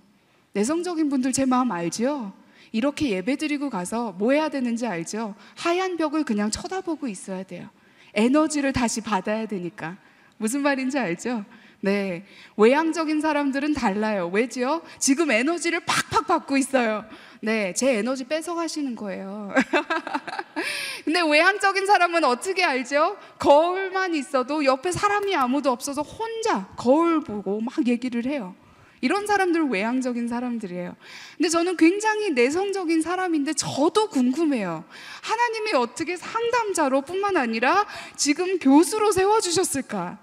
내성적인 0.53 1.09
분들 1.09 1.33
제 1.33 1.45
마음 1.45 1.71
알죠? 1.71 2.33
이렇게 2.73 3.11
예배 3.11 3.37
드리고 3.37 3.69
가서 3.69 4.13
뭐 4.13 4.33
해야 4.33 4.49
되는지 4.49 4.87
알죠? 4.87 5.35
하얀 5.55 5.95
벽을 5.95 6.23
그냥 6.23 6.49
쳐다보고 6.51 7.07
있어야 7.07 7.43
돼요. 7.43 7.69
에너지를 8.15 8.73
다시 8.73 8.99
받아야 8.99 9.45
되니까. 9.45 9.97
무슨 10.37 10.61
말인지 10.61 10.97
알죠? 10.97 11.45
네. 11.81 12.25
외향적인 12.57 13.21
사람들은 13.21 13.75
달라요. 13.75 14.29
왜죠? 14.33 14.81
지금 14.97 15.29
에너지를 15.29 15.81
팍팍 15.85 16.25
받고 16.25 16.57
있어요. 16.57 17.05
네. 17.41 17.73
제 17.73 17.97
에너지 17.97 18.23
뺏어가시는 18.23 18.95
거예요. 18.95 19.53
근데 21.05 21.21
외향적인 21.21 21.85
사람은 21.85 22.23
어떻게 22.23 22.63
알죠? 22.63 23.17
거울만 23.37 24.15
있어도 24.15 24.65
옆에 24.65 24.91
사람이 24.91 25.35
아무도 25.35 25.71
없어서 25.71 26.01
혼자 26.01 26.65
거울 26.75 27.19
보고 27.19 27.61
막 27.61 27.87
얘기를 27.87 28.25
해요. 28.25 28.55
이런 29.03 29.27
사람들은 29.27 29.69
외향적인 29.69 30.29
사람들이에요. 30.29 30.95
근데 31.35 31.49
저는 31.49 31.75
굉장히 31.75 32.29
내성적인 32.29 33.01
사람인데 33.01 33.51
저도 33.51 34.07
궁금해요. 34.07 34.85
하나님이 35.21 35.73
어떻게 35.73 36.15
상담자로 36.15 37.01
뿐만 37.01 37.35
아니라 37.35 37.85
지금 38.15 38.59
교수로 38.59 39.11
세워주셨을까? 39.11 40.19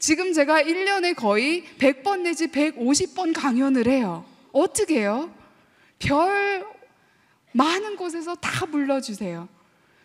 지금 0.00 0.32
제가 0.32 0.62
1년에 0.62 1.14
거의 1.14 1.62
100번 1.78 2.22
내지 2.22 2.48
150번 2.48 3.32
강연을 3.32 3.86
해요. 3.86 4.24
어떻게 4.50 4.98
해요? 5.02 5.32
별 6.00 6.66
많은 7.52 7.94
곳에서 7.94 8.34
다 8.34 8.66
불러주세요. 8.66 9.48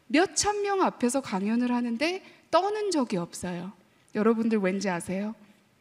몇 0.06 0.36
천 0.36 0.62
명 0.62 0.84
앞에서 0.84 1.22
강연을 1.22 1.72
하는데 1.72 2.24
떠는 2.52 2.92
적이 2.92 3.18
없어요. 3.18 3.72
여러분들 4.14 4.60
왠지 4.60 4.88
아세요? 4.88 5.34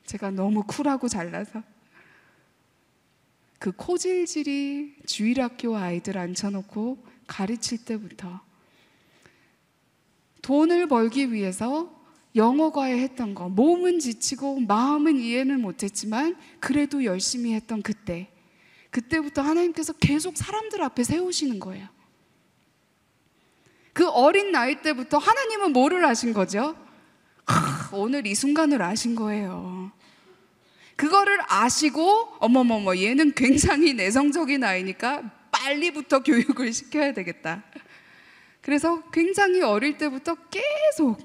제가 0.06 0.30
너무 0.30 0.62
쿨하고 0.66 1.08
잘나서. 1.08 1.75
그 3.66 3.72
코질질이 3.72 4.94
주일학교 5.06 5.76
아이들 5.76 6.18
앉혀놓고 6.18 7.04
가르칠 7.26 7.84
때부터 7.84 8.40
돈을 10.40 10.86
벌기 10.86 11.32
위해서 11.32 11.92
영어 12.36 12.70
과외 12.70 12.96
했던 13.00 13.34
거, 13.34 13.48
몸은 13.48 13.98
지치고 13.98 14.60
마음은 14.60 15.18
이해는 15.18 15.60
못했지만 15.60 16.36
그래도 16.60 17.02
열심히 17.02 17.54
했던 17.54 17.82
그때, 17.82 18.28
그때부터 18.90 19.42
하나님께서 19.42 19.94
계속 19.94 20.36
사람들 20.36 20.80
앞에 20.80 21.02
세우시는 21.02 21.58
거예요. 21.58 21.88
그 23.92 24.08
어린 24.08 24.52
나이 24.52 24.80
때부터 24.80 25.18
하나님은 25.18 25.72
뭐를 25.72 26.04
아신 26.04 26.32
거죠? 26.32 26.76
하, 27.46 27.96
오늘 27.96 28.28
이 28.28 28.34
순간을 28.36 28.80
아신 28.80 29.16
거예요. 29.16 29.90
그거를 30.96 31.38
아시고 31.48 32.36
어머머머 32.40 32.96
얘는 32.96 33.32
굉장히 33.34 33.94
내성적인 33.94 34.64
아이니까 34.64 35.30
빨리부터 35.52 36.22
교육을 36.22 36.72
시켜야 36.72 37.12
되겠다. 37.12 37.64
그래서 38.62 39.08
굉장히 39.10 39.62
어릴 39.62 39.96
때부터 39.98 40.36
계속 40.50 41.18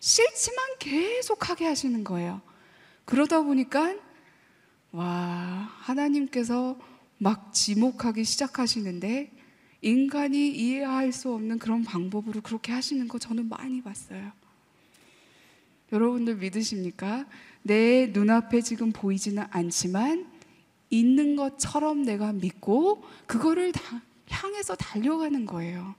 싫지만 0.00 0.78
계속 0.78 1.50
하게 1.50 1.66
하시는 1.66 2.02
거예요. 2.04 2.40
그러다 3.04 3.42
보니까 3.42 3.96
와 4.92 5.68
하나님께서 5.80 6.78
막 7.18 7.52
지목하기 7.52 8.24
시작하시는데 8.24 9.32
인간이 9.82 10.48
이해할 10.48 11.12
수 11.12 11.32
없는 11.32 11.58
그런 11.58 11.84
방법으로 11.84 12.40
그렇게 12.40 12.72
하시는 12.72 13.06
거 13.06 13.18
저는 13.18 13.48
많이 13.48 13.82
봤어요. 13.82 14.32
여러분들 15.92 16.36
믿으십니까? 16.36 17.26
내 17.68 18.06
눈앞에 18.12 18.62
지금 18.62 18.90
보이지는 18.90 19.44
않지만 19.50 20.26
있는 20.90 21.36
것처럼 21.36 22.02
내가 22.02 22.32
믿고 22.32 23.04
그거를 23.26 23.70
다 23.72 24.00
향해서 24.30 24.74
달려가는 24.74 25.44
거예요. 25.46 25.94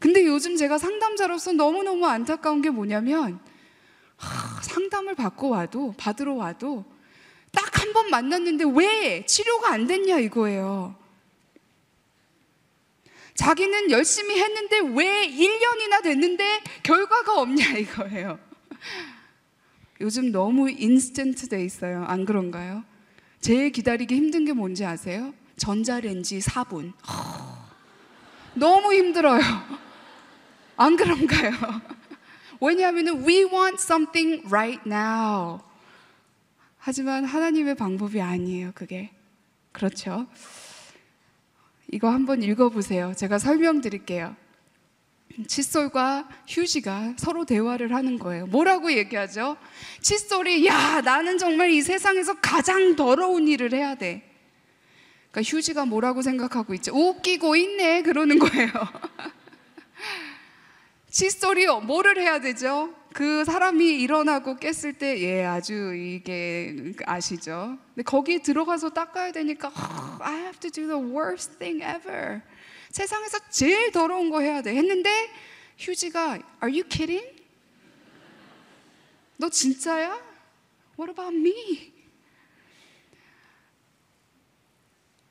근데 0.00 0.26
요즘 0.26 0.56
제가 0.56 0.78
상담자로서 0.78 1.52
너무너무 1.52 2.06
안타까운 2.06 2.60
게 2.60 2.70
뭐냐면 2.70 3.40
하, 4.16 4.62
상담을 4.62 5.14
받고 5.14 5.48
와도 5.48 5.94
받으러 5.96 6.34
와도 6.34 6.84
딱 7.52 7.70
한 7.80 7.92
번 7.92 8.08
만났는데 8.10 8.64
왜 8.76 9.26
치료가 9.26 9.72
안 9.72 9.86
됐냐 9.86 10.18
이거예요. 10.18 10.94
자기는 13.34 13.90
열심히 13.90 14.38
했는데 14.38 14.78
왜 14.94 15.26
1년이나 15.28 16.02
됐는데 16.02 16.62
결과가 16.82 17.40
없냐 17.40 17.78
이거예요. 17.78 18.38
요즘 20.00 20.32
너무 20.32 20.70
인스턴트 20.70 21.48
돼 21.48 21.64
있어요. 21.64 22.04
안 22.04 22.24
그런가요? 22.24 22.84
제일 23.40 23.70
기다리기 23.70 24.14
힘든 24.14 24.44
게 24.44 24.52
뭔지 24.52 24.84
아세요? 24.84 25.34
전자레인지 25.56 26.38
4분. 26.40 26.92
너무 28.54 28.94
힘들어요. 28.94 29.40
안 30.76 30.96
그런가요? 30.96 31.52
왜냐하면 32.60 33.08
we 33.26 33.44
want 33.44 33.76
something 33.78 34.46
right 34.46 34.80
now. 34.86 35.60
하지만 36.78 37.24
하나님의 37.24 37.74
방법이 37.74 38.20
아니에요, 38.20 38.72
그게. 38.74 39.10
그렇죠? 39.72 40.26
이거 41.92 42.08
한번 42.10 42.42
읽어보세요. 42.42 43.14
제가 43.14 43.38
설명드릴게요. 43.38 44.34
칫솔과 45.46 46.28
휴지가 46.46 47.14
서로 47.16 47.44
대화를 47.44 47.94
하는 47.94 48.18
거예요. 48.18 48.46
뭐라고 48.46 48.92
얘기하죠? 48.92 49.56
칫솔이 50.00 50.66
야 50.66 51.00
나는 51.00 51.38
정말 51.38 51.70
이 51.70 51.82
세상에서 51.82 52.40
가장 52.40 52.96
더러운 52.96 53.48
일을 53.48 53.72
해야 53.72 53.94
돼. 53.94 54.22
그러니까 55.30 55.50
휴지가 55.50 55.84
뭐라고 55.86 56.22
생각하고 56.22 56.74
있죠? 56.74 56.92
웃기고 56.94 57.56
있네 57.56 58.02
그러는 58.02 58.38
거예요. 58.38 58.70
칫솔이 61.10 61.66
뭐를 61.66 62.18
해야 62.18 62.40
되죠? 62.40 62.94
그 63.12 63.44
사람이 63.44 64.00
일어나고 64.00 64.56
깼을 64.56 64.92
때, 64.98 65.20
예, 65.20 65.44
아주 65.44 65.94
이게 65.94 66.94
아시죠? 67.04 67.76
근데 67.94 68.04
거기 68.04 68.40
들어가서 68.40 68.90
닦아야 68.90 69.32
되니까, 69.32 69.68
oh, 69.68 70.22
I 70.22 70.34
have 70.42 70.60
to 70.60 70.70
do 70.70 70.86
the 70.86 70.96
worst 70.96 71.58
thing 71.58 71.82
ever. 71.82 72.40
세상에서 72.90 73.38
제일 73.50 73.92
더러운 73.92 74.30
거 74.30 74.40
해야 74.40 74.62
돼. 74.62 74.74
했는데 74.74 75.10
휴지가 75.78 76.34
Are 76.62 76.72
you 76.72 76.82
kidding? 76.88 77.26
너 79.36 79.48
진짜야? 79.48 80.20
What 80.98 81.10
about 81.10 81.34
me? 81.34 81.92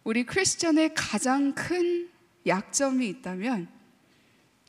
우리 0.04 0.26
크리스천의 0.26 0.96
가장 0.96 1.54
큰 1.54 2.10
약점이 2.48 3.08
있다면 3.08 3.70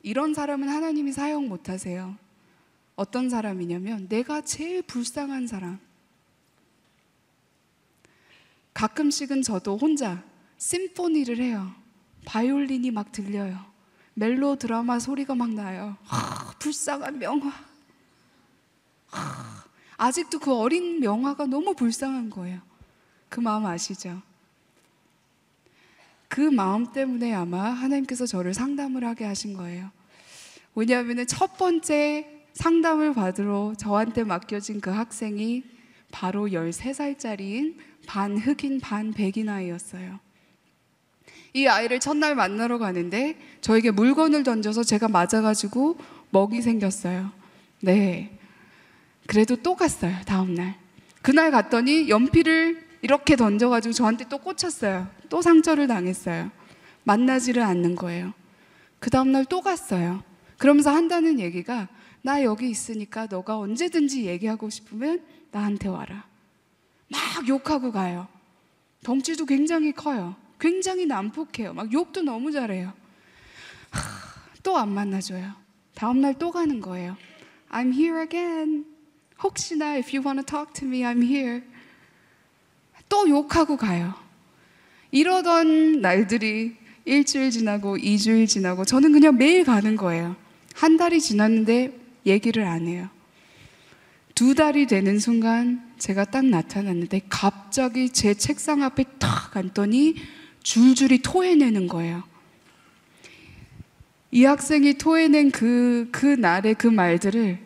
이런 0.03 0.35
사람은 0.35 0.69
하나님이 0.69 1.13
사용 1.13 1.49
못 1.49 1.69
하세요. 1.69 2.19
어떤 2.97 3.31
사람이냐면 3.31 4.09
내가 4.09 4.43
제일 4.43 4.83
불쌍한 4.83 5.47
사람. 5.47 5.79
가끔씩은 8.75 9.43
저도 9.43 9.79
혼자 9.79 10.23
심포니를 10.59 11.39
해요. 11.39 11.80
바이올린이 12.25 12.91
막 12.91 13.13
들려요. 13.13 13.59
멜로 14.15 14.57
드라마 14.57 14.99
소리가 14.99 15.35
막 15.35 15.51
나요. 15.51 15.97
하, 16.05 16.53
불쌍한 16.59 17.19
명화. 17.19 17.53
하, 19.09 19.65
아직도 19.97 20.39
그 20.39 20.55
어린 20.55 21.01
명화가 21.01 21.47
너무 21.47 21.75
불쌍한 21.75 22.31
거예요. 22.31 22.61
그 23.29 23.41
마음 23.41 23.67
아시죠? 23.67 24.21
그 26.29 26.41
마음 26.41 26.93
때문에 26.93 27.35
아마 27.35 27.71
하나님께서 27.71 28.25
저를 28.27 28.55
상담을 28.55 29.05
하게 29.05 29.25
하신 29.25 29.55
거예요. 29.55 29.91
왜냐하면 30.75 31.27
첫 31.27 31.57
번째 31.59 32.47
상담을 32.53 33.15
받으러 33.15 33.75
저한테 33.77 34.25
맡겨진 34.25 34.81
그 34.81 34.91
학생이 34.91 35.65
바로 36.13 36.47
13살짜리인 36.49 37.77
반 38.07 38.37
흑인 38.39 38.81
반 38.81 39.13
백인 39.13 39.49
아이였어요. 39.49 40.21
이 41.53 41.67
아이를 41.67 42.01
첫날 42.01 42.35
만나러 42.35 42.79
가는데 42.79 43.37
저에게 43.61 43.91
물건을 43.91 44.45
던져서 44.45 44.85
제가 44.85 45.09
맞아가지고 45.09 45.99
먹이 46.31 46.63
생겼어요. 46.63 47.31
네. 47.81 48.39
그래도 49.27 49.57
또 49.57 49.75
갔어요. 49.75 50.15
다음날. 50.27 50.77
그날 51.23 51.51
갔더니 51.51 52.09
연필을 52.09 52.89
이렇게 53.03 53.37
던져가지고 53.37 53.93
저한테 53.93 54.27
또 54.29 54.39
꽂혔어요. 54.39 55.09
또 55.29 55.43
상처를 55.43 55.87
당했어요. 55.87 56.51
만나지를 57.05 57.63
않는 57.63 57.97
거예요. 57.97 58.33
그 58.99 59.11
다음날 59.11 59.45
또 59.47 59.61
갔어요. 59.61 60.23
그러면서 60.59 60.91
한다는 60.91 61.41
얘기가 61.41 61.89
나 62.23 62.43
여기 62.43 62.69
있으니까 62.69 63.27
너가 63.31 63.59
언제든지 63.59 64.27
얘기하고 64.27 64.69
싶으면 64.69 65.23
나한테 65.51 65.89
와라. 65.89 66.27
막 67.09 67.49
욕하고 67.49 67.93
가요. 67.93 68.29
덩치도 69.03 69.47
굉장히 69.47 69.93
커요. 69.93 70.37
굉장히 70.61 71.07
난폭해요. 71.07 71.73
막 71.73 71.93
욕도 71.93 72.23
너무 72.23 72.53
잘해요. 72.53 72.93
또 74.63 74.77
안 74.77 74.91
만나줘요. 74.91 75.53
다음날 75.95 76.39
또 76.39 76.51
가는 76.53 76.81
거예요. 76.81 77.17
I'm 77.71 77.93
here 77.93 78.21
again. 78.21 78.85
혹시나 79.43 79.97
if 79.97 80.15
you 80.15 80.25
want 80.25 80.41
to 80.41 80.45
talk 80.45 80.73
to 80.75 80.87
me, 80.87 81.01
I'm 81.01 81.23
here. 81.23 81.63
또 83.09 83.29
욕하고 83.29 83.77
가요. 83.77 84.15
이러던 85.11 86.01
날들이 86.01 86.77
일주일 87.05 87.51
지나고 87.51 87.97
이주일 87.97 88.47
지나고 88.47 88.85
저는 88.85 89.13
그냥 89.13 89.37
매일 89.37 89.65
가는 89.65 89.97
거예요. 89.97 90.37
한 90.75 90.97
달이 90.97 91.21
지났는데 91.21 91.99
얘기를 92.27 92.65
안 92.65 92.87
해요. 92.87 93.09
두 94.35 94.55
달이 94.55 94.87
되는 94.87 95.19
순간 95.19 95.91
제가 95.99 96.25
딱 96.25 96.45
나타났는데 96.47 97.23
갑자기 97.29 98.11
제 98.11 98.35
책상 98.35 98.83
앞에 98.83 99.05
탁 99.19 99.57
앉더니 99.57 100.15
줄줄이 100.63 101.21
토해내는 101.23 101.89
거예요. 101.89 102.23
이 104.31 104.45
학생이 104.45 104.95
토해낸 104.95 105.51
그, 105.51 106.09
그 106.13 106.27
날의 106.27 106.75
그 106.75 106.87
말들을 106.87 107.59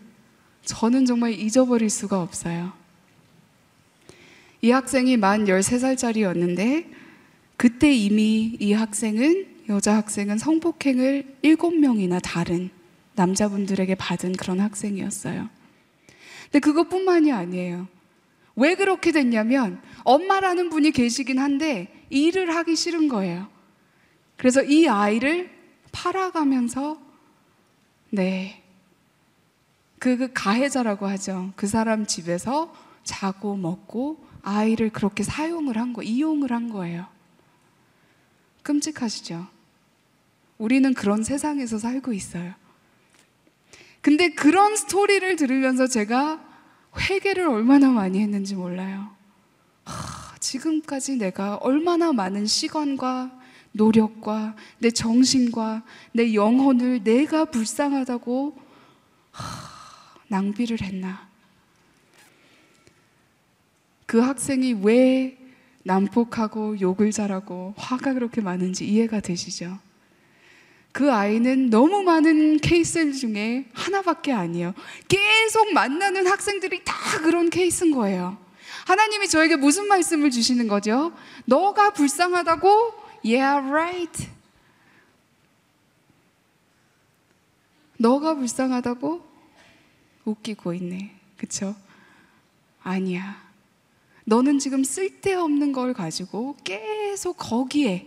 저는 0.65 1.05
정말 1.05 1.33
잊어버릴 1.33 1.91
수가 1.91 2.23
없어요. 2.23 2.73
이 4.63 4.71
학생이 4.71 5.19
만 5.19 5.45
13살짜리였는데 5.45 6.87
그때 7.57 7.93
이미 7.93 8.57
이 8.59 8.73
학생은 8.73 9.47
여자 9.69 9.97
학생은 9.97 10.39
성폭행을 10.39 11.37
7명이나 11.43 12.21
다른 12.23 12.71
남자분들에게 13.15 13.95
받은 13.95 14.33
그런 14.33 14.61
학생이었어요. 14.61 15.49
근데 16.45 16.59
그것뿐만이 16.61 17.31
아니에요. 17.31 17.89
왜 18.57 18.75
그렇게 18.75 19.13
됐냐면 19.13 19.81
엄마라는 20.05 20.71
분이 20.71 20.93
계시긴 20.93 21.39
한데 21.39 22.04
일을 22.14 22.55
하기 22.55 22.77
싫은 22.77 23.09
거예요. 23.09 23.48
그래서 24.37 24.62
이 24.62 24.87
아이를 24.88 25.50
팔아가면서 25.92 27.00
네. 28.11 28.62
그, 29.98 30.16
그 30.16 30.33
가해자라고 30.33 31.07
하죠. 31.09 31.53
그 31.57 31.66
사람 31.66 32.07
집에서 32.07 32.74
자고 33.03 33.57
먹고 33.57 34.24
아이를 34.42 34.90
그렇게 34.90 35.22
사용을 35.22 35.77
한 35.77 35.92
거, 35.92 36.03
이용을 36.03 36.53
한 36.53 36.68
거예요. 36.68 37.07
끔찍하시죠? 38.62 39.46
우리는 40.59 40.94
그런 40.94 41.24
세상에서 41.24 41.79
살고 41.79 42.12
있어요. 42.12 42.55
근데 44.00 44.29
그런 44.29 44.77
스토리를 44.77 45.37
들으면서 45.37 45.87
제가 45.87 46.44
회개를 46.96 47.48
얼마나 47.48 47.88
많이 47.88 48.20
했는지 48.20 48.55
몰라요. 48.55 49.11
하, 49.85 50.24
지금까지 50.45 51.17
내가 51.17 51.57
얼마나 51.57 52.13
많은 52.13 52.45
시간과 52.45 53.31
노력과 53.73 54.55
내 54.79 54.91
정신과 54.91 55.83
내 56.13 56.35
영혼을 56.35 57.03
내가 57.03 57.47
불쌍하다고 57.47 58.57
하, 59.33 59.43
낭비를 60.29 60.83
했나. 60.83 61.29
그 64.07 64.21
학생이 64.21 64.81
왜 64.83 65.39
난폭하고 65.83 66.79
욕을 66.81 67.11
잘하고 67.11 67.75
화가 67.77 68.13
그렇게 68.13 68.41
많은지 68.41 68.87
이해가 68.87 69.21
되시죠? 69.21 69.79
그 70.93 71.11
아이는 71.11 71.71
너무 71.71 72.03
많은 72.03 72.59
케이스 72.59 73.13
중에 73.13 73.65
하나밖에 73.73 74.33
아니에요. 74.33 74.75
계속 75.09 75.73
만나는 75.73 76.27
학생들이 76.27 76.85
다 76.85 76.95
그런 77.23 77.51
케이스인 77.51 77.93
거예요. 77.93 78.44
하나님이 78.87 79.29
저에게 79.29 79.57
무슨 79.57 79.88
말씀을 79.88 80.31
주시는 80.31 80.68
거죠? 80.68 81.12
너가 81.47 81.92
불쌍하다고? 81.92 82.68
Yeah, 83.25 83.68
right. 83.68 84.29
너가 87.99 88.35
불쌍하다고? 88.35 89.25
웃기고 90.25 90.75
있네. 90.75 91.14
그쵸? 91.37 91.75
아니야. 92.83 93.42
너는 94.27 94.59
지금 94.59 94.85
쓸데없는 94.85 95.73
걸 95.73 95.92
가지고 95.92 96.57
계속 96.64 97.37
거기에 97.37 98.07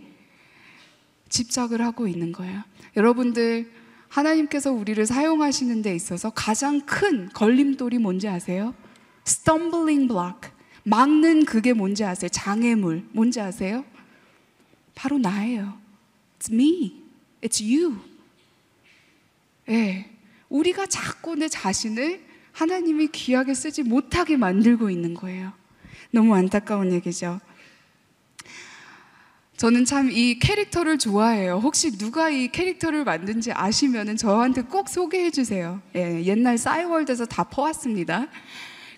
집착을 1.28 1.82
하고 1.82 2.08
있는 2.08 2.32
거예요. 2.32 2.62
여러분들, 2.96 3.70
하나님께서 4.08 4.72
우리를 4.72 5.04
사용하시는 5.04 5.82
데 5.82 5.94
있어서 5.94 6.30
가장 6.30 6.80
큰 6.80 7.28
걸림돌이 7.30 7.98
뭔지 7.98 8.28
아세요? 8.28 8.74
stumbling 9.26 10.08
block. 10.08 10.50
막는 10.88 11.44
그게 11.44 11.72
뭔지 11.72 12.04
아세요? 12.04 12.28
장애물. 12.30 13.04
뭔지 13.12 13.40
아세요? 13.40 13.84
바로 14.94 15.18
나예요. 15.18 15.78
It's 16.38 16.52
me. 16.52 17.02
It's 17.42 17.62
you. 17.62 17.98
예. 19.68 20.10
우리가 20.48 20.86
자꾸 20.86 21.34
내 21.34 21.48
자신을 21.48 22.26
하나님이 22.52 23.08
귀하게 23.08 23.54
쓰지 23.54 23.82
못하게 23.82 24.36
만들고 24.36 24.88
있는 24.90 25.14
거예요. 25.14 25.52
너무 26.10 26.34
안타까운 26.34 26.90
얘기죠. 26.92 27.38
저는 29.58 29.84
참 29.84 30.10
이 30.10 30.38
캐릭터를 30.38 30.98
좋아해요. 30.98 31.56
혹시 31.62 31.98
누가 31.98 32.30
이 32.30 32.48
캐릭터를 32.50 33.04
만든지 33.04 33.52
아시면은 33.52 34.16
저한테 34.16 34.62
꼭 34.62 34.88
소개해 34.88 35.30
주세요. 35.32 35.82
예, 35.96 36.24
옛날 36.24 36.56
싸이월드에서 36.56 37.26
다 37.26 37.44
퍼왔습니다. 37.44 38.28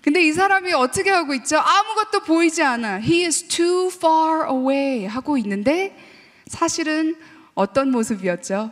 근데 0.01 0.23
이 0.23 0.33
사람이 0.33 0.73
어떻게 0.73 1.11
하고 1.11 1.33
있죠? 1.35 1.57
아무것도 1.57 2.21
보이지 2.21 2.63
않아. 2.63 2.99
He 3.01 3.25
is 3.25 3.47
too 3.47 3.87
far 3.87 4.49
away 4.49 5.05
하고 5.05 5.37
있는데 5.37 5.95
사실은 6.47 7.15
어떤 7.53 7.91
모습이었죠? 7.91 8.71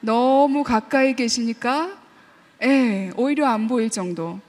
너무 0.00 0.62
가까이 0.64 1.14
계시니까 1.14 1.98
예, 2.62 3.10
오히려 3.16 3.46
안 3.46 3.66
보일 3.66 3.90
정도. 3.90 4.40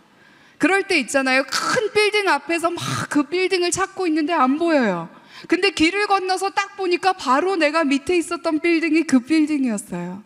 그럴 0.59 0.83
때 0.87 0.97
있잖아요. 0.99 1.43
큰 1.43 1.91
빌딩 1.93 2.29
앞에서 2.29 2.69
막 2.69 2.83
그 3.09 3.23
빌딩을 3.23 3.69
찾고 3.71 4.07
있는데 4.07 4.33
안 4.33 4.57
보여요. 4.57 5.09
근데 5.47 5.69
길을 5.71 6.07
건너서 6.07 6.49
딱 6.51 6.75
보니까 6.77 7.13
바로 7.13 7.55
내가 7.55 7.83
밑에 7.83 8.17
있었던 8.17 8.59
빌딩이 8.59 9.03
그 9.03 9.19
빌딩이었어요. 9.19 10.23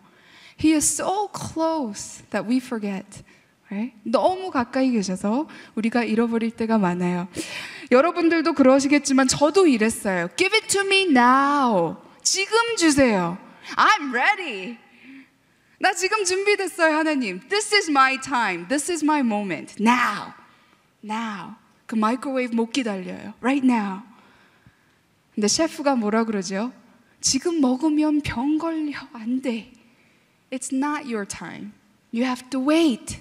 He 0.58 0.72
is 0.72 0.84
so 0.84 1.28
close 1.32 2.22
that 2.30 2.48
we 2.48 2.58
forget. 2.58 3.22
Right? 3.70 3.94
너무 4.02 4.50
가까이 4.50 4.90
계셔서 4.90 5.46
우리가 5.74 6.02
잃어버릴 6.04 6.52
때가 6.52 6.78
많아요. 6.78 7.28
여러분들도 7.90 8.54
그러시겠지만 8.54 9.28
저도 9.28 9.66
이랬어요. 9.66 10.28
Give 10.36 10.56
it 10.56 10.68
to 10.68 10.80
me 10.86 11.02
now. 11.04 11.96
지금 12.22 12.56
주세요. 12.76 13.38
I'm 13.76 14.14
ready. 14.14 14.78
나 15.80 15.92
지금 15.92 16.24
준비됐어요, 16.24 16.94
하나님. 16.96 17.40
This 17.48 17.74
is 17.74 17.90
my 17.90 18.18
time. 18.20 18.66
This 18.68 18.90
is 18.90 19.04
my 19.04 19.20
moment. 19.20 19.76
Now. 19.80 20.32
Now. 21.04 21.54
그 21.86 21.94
마이크로웨이브 21.94 22.54
못 22.54 22.72
기다려요. 22.72 23.34
Right 23.40 23.64
now. 23.64 24.00
근데 25.34 25.46
셰프가 25.46 25.94
뭐라 25.94 26.24
그러죠? 26.24 26.72
지금 27.20 27.60
먹으면 27.60 28.22
병 28.22 28.58
걸려. 28.58 28.98
안 29.12 29.40
돼. 29.40 29.72
It's 30.50 30.72
not 30.72 31.04
your 31.10 31.26
time. 31.26 31.72
You 32.12 32.24
have 32.24 32.48
to 32.50 32.60
wait. 32.60 33.20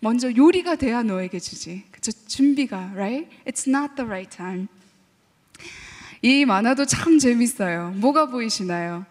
먼저 0.00 0.34
요리가 0.34 0.76
돼야 0.76 1.02
너에게 1.02 1.38
주지. 1.38 1.84
그쵸? 1.90 2.12
준비가, 2.26 2.92
right? 2.94 3.28
It's 3.46 3.66
not 3.66 3.94
the 3.96 4.06
right 4.06 4.30
time. 4.34 4.68
이 6.22 6.44
만화도 6.44 6.84
참 6.86 7.18
재밌어요. 7.18 7.92
뭐가 7.96 8.26
보이시나요? 8.26 9.06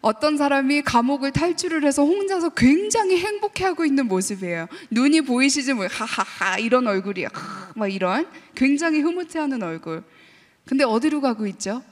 어떤 0.00 0.36
사람이 0.36 0.82
감옥을 0.82 1.32
탈출을 1.32 1.84
해서 1.84 2.04
혼자서 2.04 2.50
굉장히 2.50 3.18
행복해하고 3.18 3.84
있는 3.84 4.06
모습이에요. 4.06 4.68
눈이 4.90 5.22
보이시지 5.22 5.74
뭐 5.74 5.86
하하하 5.90 6.58
이런 6.58 6.86
얼굴이야. 6.86 7.28
막 7.74 7.88
이런 7.88 8.28
굉장히 8.54 9.00
흐뭇해하는 9.00 9.62
얼굴. 9.62 10.04
근데 10.64 10.84
어디로 10.84 11.20
가고 11.20 11.46
있죠? 11.48 11.82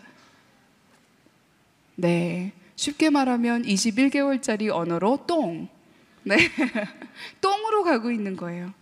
네. 1.97 2.53
쉽게 2.77 3.11
말하면 3.11 3.63
21개월짜리 3.63 4.71
언어로 4.71 5.25
똥. 5.27 5.69
네. 6.23 6.37
똥으로 7.41 7.83
가고 7.83 8.11
있는 8.11 8.37
거예요. 8.37 8.73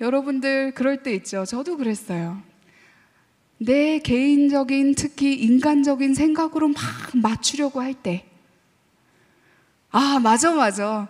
여러분들 0.00 0.72
그럴 0.74 1.02
때 1.02 1.14
있죠. 1.14 1.44
저도 1.44 1.76
그랬어요. 1.76 2.42
내 3.58 3.98
개인적인 3.98 4.94
특히 4.94 5.34
인간적인 5.34 6.14
생각으로 6.14 6.68
막 6.68 6.82
맞추려고 7.14 7.80
할 7.80 7.94
때. 7.94 8.26
아, 9.90 10.18
맞아, 10.18 10.54
맞아. 10.54 11.08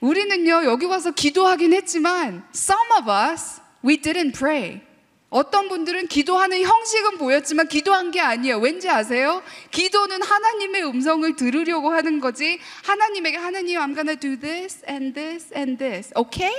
우리는요, 0.00 0.64
여기 0.64 0.86
와서 0.86 1.12
기도하긴 1.12 1.72
했지만, 1.72 2.44
some 2.54 2.90
of 3.00 3.10
us, 3.10 3.60
we 3.84 4.00
didn't 4.00 4.36
pray. 4.36 4.82
어떤 5.30 5.68
분들은 5.68 6.06
기도하는 6.06 6.62
형식은 6.62 7.18
보였지만 7.18 7.68
기도한 7.68 8.10
게 8.10 8.20
아니에요. 8.20 8.58
왠지 8.58 8.88
아세요? 8.88 9.42
기도는 9.70 10.22
하나님의 10.22 10.86
음성을 10.86 11.36
들으려고 11.36 11.90
하는 11.90 12.18
거지. 12.20 12.58
하나님에게 12.84 13.36
하나님 13.36 13.78
I'm 13.78 13.94
gonna 13.94 14.16
do 14.16 14.38
this 14.38 14.82
and 14.88 15.12
this 15.12 15.52
and 15.54 15.76
this. 15.78 16.12
Okay? 16.16 16.54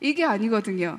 이게 0.00 0.24
아니거든요. 0.24 0.98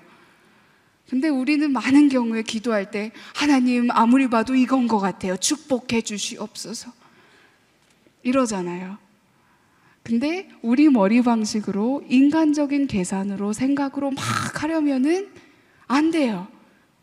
근데 1.10 1.28
우리는 1.28 1.70
많은 1.72 2.08
경우에 2.08 2.42
기도할 2.42 2.90
때 2.90 3.12
하나님 3.36 3.92
아무리 3.92 4.30
봐도 4.30 4.56
이건 4.56 4.88
것 4.88 5.00
같아요. 5.00 5.36
축복해 5.36 6.02
주시옵소서. 6.02 6.92
이러잖아요. 8.24 8.98
근데 10.04 10.50
우리 10.62 10.90
머리 10.90 11.22
방식으로 11.22 12.04
인간적인 12.08 12.88
계산으로 12.88 13.52
생각으로 13.52 14.12
막 14.12 14.64
하려면은 14.64 15.30
안 15.88 16.12
돼요. 16.12 16.48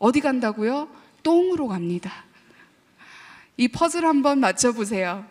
어디 0.01 0.19
간다고요? 0.19 0.89
똥으로 1.21 1.67
갑니다. 1.67 2.25
이 3.55 3.67
퍼즐 3.67 4.03
한번 4.03 4.39
맞춰보세요. 4.39 5.29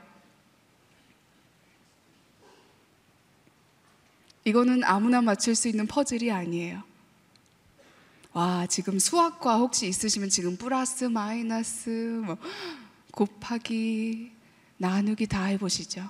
이거는 4.44 4.84
아무나 4.84 5.20
맞출 5.22 5.56
수 5.56 5.66
있는 5.66 5.88
퍼즐이 5.88 6.30
아니에요. 6.30 6.84
와, 8.32 8.64
지금 8.68 9.00
수학과 9.00 9.56
혹시 9.56 9.88
있으시면 9.88 10.28
지금 10.28 10.56
플러스, 10.56 11.04
마이너스, 11.04 11.90
뭐 12.24 12.36
곱하기, 13.10 14.30
나누기 14.76 15.26
다 15.26 15.46
해보시죠. 15.46 16.08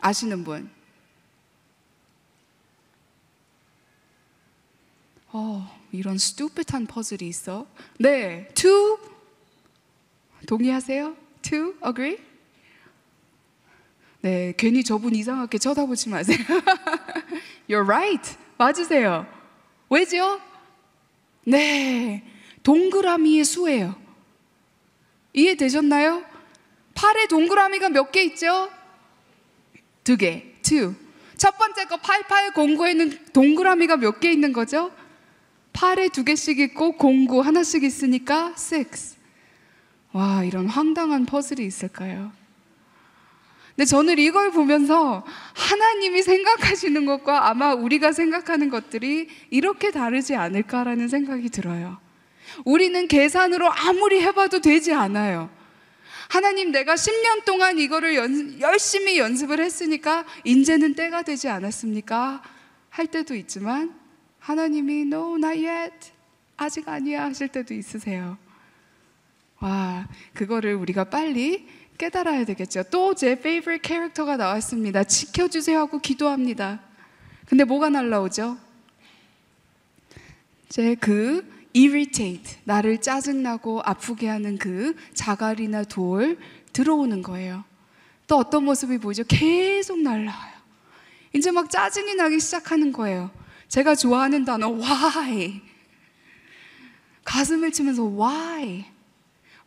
아시는 0.00 0.42
분? 0.42 0.68
어, 5.28 5.79
이런 5.92 6.18
스투핏한 6.18 6.86
퍼즐이 6.86 7.28
있어. 7.28 7.66
네, 7.98 8.48
two 8.54 8.98
동의하세요? 10.46 11.16
two 11.42 11.74
agree? 11.86 12.18
네, 14.22 14.52
괜히 14.56 14.84
저분 14.84 15.14
이상하게 15.14 15.58
쳐다보지 15.58 16.10
마세요. 16.10 16.36
You're 17.68 17.84
right. 17.86 18.36
맞으세요. 18.58 19.26
왜죠? 19.88 20.40
네, 21.44 22.22
동그라미의 22.62 23.44
수예요. 23.44 23.94
이해되셨나요? 25.32 26.24
팔에 26.94 27.26
동그라미가 27.28 27.88
몇 27.88 28.12
개 28.12 28.22
있죠? 28.24 28.70
두 30.04 30.16
개, 30.16 30.54
two. 30.62 30.94
첫 31.38 31.56
번째 31.56 31.86
거 31.86 31.96
8809에는 31.96 33.32
동그라미가 33.32 33.96
몇 33.96 34.20
개 34.20 34.30
있는 34.30 34.52
거죠? 34.52 34.92
팔에 35.72 36.08
두 36.08 36.24
개씩 36.24 36.58
있고 36.58 36.92
공구 36.92 37.40
하나씩 37.40 37.84
있으니까 37.84 38.54
6. 38.56 38.90
와, 40.12 40.44
이런 40.44 40.66
황당한 40.66 41.26
퍼즐이 41.26 41.64
있을까요? 41.64 42.32
근데 43.76 43.84
저는 43.84 44.18
이걸 44.18 44.50
보면서 44.50 45.24
하나님이 45.54 46.22
생각하시는 46.22 47.06
것과 47.06 47.48
아마 47.48 47.72
우리가 47.72 48.12
생각하는 48.12 48.68
것들이 48.68 49.28
이렇게 49.50 49.90
다르지 49.90 50.34
않을까라는 50.34 51.08
생각이 51.08 51.48
들어요. 51.48 51.98
우리는 52.64 53.08
계산으로 53.08 53.70
아무리 53.70 54.20
해봐도 54.20 54.60
되지 54.60 54.92
않아요. 54.92 55.48
하나님 56.28 56.72
내가 56.72 56.94
10년 56.94 57.44
동안 57.44 57.78
이거를 57.78 58.16
연, 58.16 58.60
열심히 58.60 59.18
연습을 59.18 59.60
했으니까 59.60 60.24
이제는 60.44 60.94
때가 60.94 61.22
되지 61.22 61.48
않았습니까? 61.48 62.42
할 62.90 63.06
때도 63.06 63.34
있지만 63.34 63.94
하나님이 64.40 65.02
no 65.02 65.36
not 65.36 65.66
yet 65.66 66.12
아직 66.56 66.88
아니야 66.88 67.24
하실 67.24 67.48
때도 67.48 67.74
있으세요. 67.74 68.36
와 69.60 70.08
그거를 70.34 70.74
우리가 70.74 71.04
빨리 71.04 71.66
깨달아야 71.98 72.44
되겠죠. 72.46 72.84
또 72.84 73.14
제 73.14 73.32
favorite 73.32 73.82
캐릭터가 73.82 74.36
나왔습니다. 74.36 75.04
지켜주세요 75.04 75.78
하고 75.78 75.98
기도합니다. 75.98 76.80
근데 77.46 77.64
뭐가 77.64 77.90
날라오죠? 77.90 78.56
제 80.68 80.94
그 80.96 81.44
irritate 81.76 82.58
나를 82.64 83.00
짜증나고 83.00 83.82
아프게 83.84 84.28
하는 84.28 84.58
그 84.58 84.96
자갈이나 85.14 85.84
돌 85.84 86.38
들어오는 86.72 87.22
거예요. 87.22 87.64
또 88.26 88.36
어떤 88.36 88.64
모습이 88.64 88.98
보이죠? 88.98 89.24
계속 89.28 90.00
날라와요. 90.00 90.52
이제 91.32 91.50
막 91.50 91.70
짜증이 91.70 92.14
나기 92.14 92.40
시작하는 92.40 92.92
거예요. 92.92 93.30
제가 93.70 93.94
좋아하는 93.94 94.44
단어 94.44 94.68
why. 94.68 95.62
가슴을 97.24 97.70
치면서 97.70 98.02
why? 98.02 98.84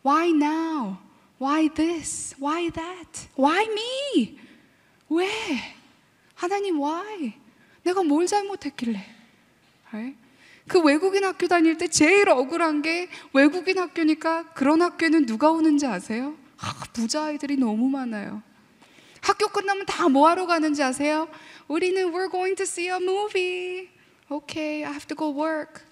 Why 0.04 0.28
now? 0.30 0.98
Why 1.40 1.70
this? 1.70 2.36
Why 2.38 2.70
that? 2.70 3.28
Why 3.38 3.64
me? 3.64 4.38
왜? 5.08 5.26
하나님 6.34 6.78
why? 6.80 7.32
내가 7.82 8.02
뭘 8.02 8.26
잘못했길래? 8.26 9.02
그 10.68 10.80
외국인 10.80 11.24
학교 11.24 11.46
다닐 11.48 11.78
때 11.78 11.88
제일 11.88 12.28
억울한 12.28 12.82
게 12.82 13.08
외국인 13.32 13.78
학교니까 13.78 14.52
그런 14.52 14.82
학교는 14.82 15.24
누가 15.24 15.50
오는지 15.50 15.86
아세요? 15.86 16.36
아, 16.58 16.74
부자 16.92 17.24
아이들이 17.24 17.56
너무 17.56 17.88
많아요. 17.88 18.42
학교 19.22 19.48
끝나면 19.48 19.86
다 19.86 20.08
뭐 20.10 20.28
하러 20.28 20.44
가는지 20.46 20.82
아세요? 20.82 21.26
우리는 21.68 22.12
we're 22.12 22.30
going 22.30 22.54
to 22.54 22.64
see 22.64 22.88
a 22.90 22.96
movie. 22.96 23.88
Okay, 24.30 24.84
I 24.84 24.90
have 24.90 25.06
to 25.08 25.16
go 25.16 25.30
work. 25.30 25.82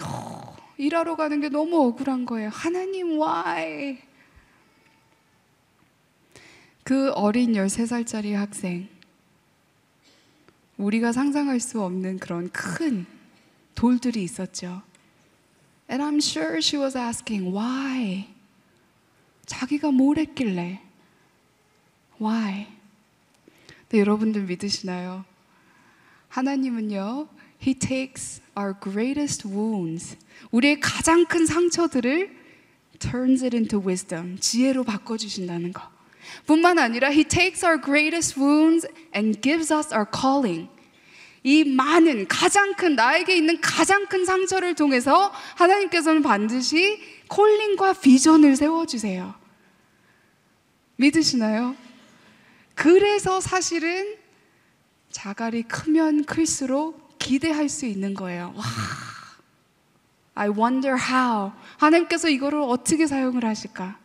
어, 0.00 0.56
일하러 0.78 1.16
가는 1.16 1.40
게 1.40 1.48
너무 1.48 1.80
억울한 1.86 2.26
거예요. 2.26 2.48
하나님, 2.50 3.18
why? 3.18 3.98
그 6.84 7.10
어린 7.12 7.54
13살짜리 7.54 8.32
학생. 8.34 8.88
우리가 10.76 11.10
상상할 11.12 11.58
수 11.58 11.82
없는 11.82 12.18
그런 12.18 12.50
큰 12.52 13.06
돌들이 13.74 14.22
있었죠. 14.22 14.82
And 15.90 16.02
I'm 16.02 16.18
sure 16.18 16.58
she 16.58 16.80
was 16.80 16.96
asking, 16.96 17.52
why? 17.56 18.28
자기가 19.46 19.90
뭘 19.90 20.18
했길래? 20.18 20.80
Why? 22.20 22.66
네, 23.88 23.98
여러분들 24.00 24.42
믿으시나요? 24.42 25.24
하나님은요, 26.36 27.28
He 27.62 27.74
takes 27.74 28.42
our 28.58 28.74
greatest 28.78 29.48
wounds, 29.48 30.18
우리의 30.50 30.80
가장 30.80 31.24
큰 31.24 31.46
상처들을 31.46 32.30
turns 32.98 33.42
it 33.42 33.56
into 33.56 33.80
wisdom, 33.80 34.36
지혜로 34.38 34.84
바꿔주신다는 34.84 35.72
거. 35.72 35.90
뿐만 36.44 36.78
아니라 36.78 37.08
He 37.08 37.24
takes 37.24 37.64
our 37.64 37.80
greatest 37.80 38.38
wounds 38.38 38.86
and 39.14 39.40
gives 39.40 39.72
us 39.72 39.94
our 39.94 40.04
calling. 40.12 40.68
이 41.42 41.64
많은 41.64 42.28
가장 42.28 42.74
큰 42.74 42.96
나에게 42.96 43.34
있는 43.34 43.58
가장 43.62 44.04
큰 44.06 44.26
상처를 44.26 44.74
통해서 44.74 45.32
하나님께서는 45.56 46.20
반드시 46.20 47.00
콜링과 47.28 47.94
비전을 47.94 48.56
세워 48.56 48.84
주세요. 48.84 49.34
믿으시나요? 50.96 51.74
그래서 52.74 53.40
사실은 53.40 54.25
자갈이 55.16 55.62
크면 55.62 56.26
클수록 56.26 57.18
기대할 57.18 57.70
수 57.70 57.86
있는 57.86 58.12
거예요. 58.12 58.52
와, 58.54 58.64
I 60.34 60.50
wonder 60.50 60.94
how. 60.94 61.52
하나님께서 61.78 62.28
이거를 62.28 62.60
어떻게 62.60 63.06
사용을 63.06 63.42
하실까? 63.46 63.98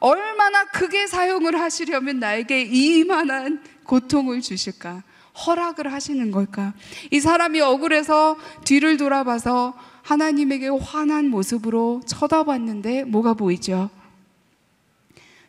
얼마나 0.00 0.64
크게 0.64 1.06
사용을 1.06 1.60
하시려면 1.60 2.18
나에게 2.18 2.62
이만한 2.62 3.62
고통을 3.84 4.40
주실까? 4.40 5.04
허락을 5.46 5.92
하시는 5.92 6.32
걸까? 6.32 6.74
이 7.12 7.20
사람이 7.20 7.60
억울해서 7.60 8.36
뒤를 8.64 8.96
돌아봐서 8.96 9.78
하나님에게 10.02 10.66
화난 10.66 11.28
모습으로 11.28 12.00
쳐다봤는데 12.06 13.04
뭐가 13.04 13.34
보이죠? 13.34 13.88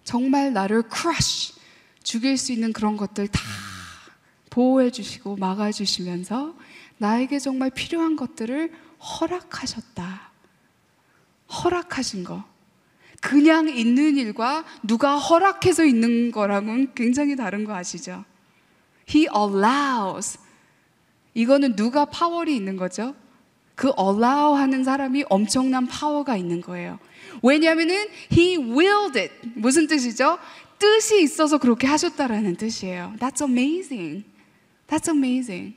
정말 0.03 0.53
나를 0.53 0.83
crush 0.83 1.53
죽일 2.03 2.37
수 2.37 2.51
있는 2.51 2.71
그런 2.71 2.97
것들 2.97 3.29
다 3.29 3.41
보호해 4.49 4.91
주시고 4.91 5.37
막아 5.37 5.71
주시면서 5.71 6.55
나에게 6.97 7.39
정말 7.39 7.69
필요한 7.69 8.15
것들을 8.15 8.71
허락하셨다. 8.99 10.29
허락하신 11.63 12.23
거. 12.23 12.43
그냥 13.21 13.67
있는 13.67 14.17
일과 14.17 14.63
누가 14.83 15.17
허락해서 15.17 15.83
있는 15.83 16.31
거랑은 16.31 16.93
굉장히 16.95 17.35
다른 17.35 17.65
거 17.65 17.73
아시죠? 17.73 18.23
He 19.13 19.27
allows. 19.35 20.37
이거는 21.33 21.75
누가 21.75 22.05
파월이 22.05 22.55
있는 22.55 22.77
거죠? 22.77 23.15
그 23.75 23.91
allow 23.99 24.55
하는 24.57 24.83
사람이 24.83 25.25
엄청난 25.29 25.87
파워가 25.87 26.37
있는 26.37 26.61
거예요. 26.61 26.99
왜냐하면은 27.41 28.07
he 28.31 28.57
willed 28.57 29.19
it. 29.19 29.33
무슨 29.55 29.87
뜻이죠? 29.87 30.37
뜻이 30.77 31.21
있어서 31.21 31.57
그렇게 31.57 31.87
하셨다라는 31.87 32.55
뜻이에요. 32.55 33.13
That's 33.19 33.41
amazing. 33.41 34.23
That's 34.89 35.07
amazing. 35.07 35.75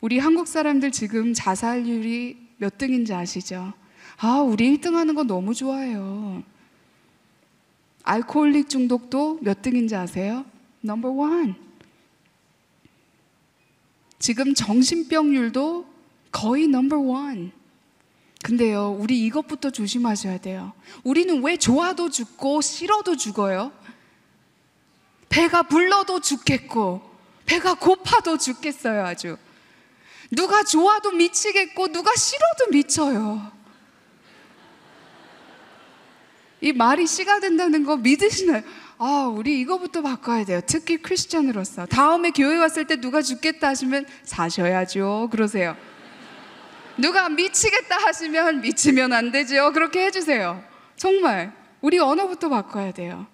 우리 0.00 0.18
한국 0.18 0.48
사람들 0.48 0.90
지금 0.92 1.34
자살률이 1.34 2.36
몇 2.58 2.78
등인지 2.78 3.12
아시죠? 3.12 3.72
아, 4.18 4.40
우리 4.40 4.76
1등 4.76 4.94
하는 4.94 5.14
거 5.14 5.24
너무 5.24 5.54
좋아해요. 5.54 6.42
알코올릭 8.04 8.68
중독도 8.68 9.40
몇 9.42 9.62
등인지 9.62 9.94
아세요? 9.94 10.44
넘버 10.80 11.10
원. 11.10 11.54
지금 14.18 14.54
정신병률도 14.54 15.86
거의 16.30 16.68
넘버 16.68 16.98
원. 16.98 17.52
근데요, 18.42 18.96
우리 18.98 19.24
이것부터 19.24 19.70
조심하셔야 19.70 20.38
돼요. 20.38 20.72
우리는 21.04 21.42
왜 21.42 21.56
좋아도 21.56 22.10
죽고 22.10 22.60
싫어도 22.60 23.16
죽어요? 23.16 23.72
배가 25.28 25.62
불러도 25.62 26.20
죽겠고, 26.20 27.11
배가 27.46 27.74
고파도 27.74 28.38
죽겠어요, 28.38 29.04
아주. 29.04 29.36
누가 30.30 30.64
좋아도 30.64 31.10
미치겠고, 31.10 31.88
누가 31.88 32.14
싫어도 32.14 32.70
미쳐요. 32.70 33.52
이 36.60 36.72
말이 36.72 37.06
씨가 37.06 37.40
된다는 37.40 37.84
거 37.84 37.96
믿으시나요? 37.96 38.62
아, 38.98 39.28
우리 39.34 39.60
이거부터 39.60 40.00
바꿔야 40.00 40.44
돼요. 40.44 40.60
특히 40.64 40.96
크리스천으로서. 40.98 41.86
다음에 41.86 42.30
교회 42.30 42.56
왔을 42.56 42.86
때 42.86 43.00
누가 43.00 43.20
죽겠다 43.20 43.68
하시면 43.68 44.06
사셔야죠. 44.22 45.28
그러세요. 45.32 45.76
누가 46.96 47.28
미치겠다 47.28 47.96
하시면 47.96 48.60
미치면 48.60 49.12
안 49.12 49.32
되죠. 49.32 49.72
그렇게 49.72 50.04
해주세요. 50.06 50.62
정말. 50.96 51.52
우리 51.80 51.98
언어부터 51.98 52.48
바꿔야 52.48 52.92
돼요. 52.92 53.26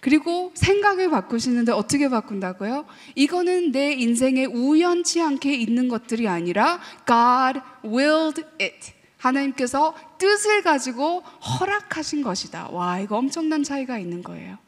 그리고 0.00 0.52
생각을 0.54 1.10
바꾸시는데 1.10 1.72
어떻게 1.72 2.08
바꾼다고요? 2.08 2.86
이거는 3.16 3.72
내 3.72 3.92
인생에 3.92 4.44
우연치 4.44 5.20
않게 5.20 5.54
있는 5.54 5.88
것들이 5.88 6.28
아니라 6.28 6.80
God 7.06 7.60
willed 7.84 8.44
it. 8.60 8.92
하나님께서 9.16 9.94
뜻을 10.18 10.62
가지고 10.62 11.20
허락하신 11.20 12.22
것이다. 12.22 12.68
와, 12.68 13.00
이거 13.00 13.16
엄청난 13.16 13.64
차이가 13.64 13.98
있는 13.98 14.22
거예요. 14.22 14.58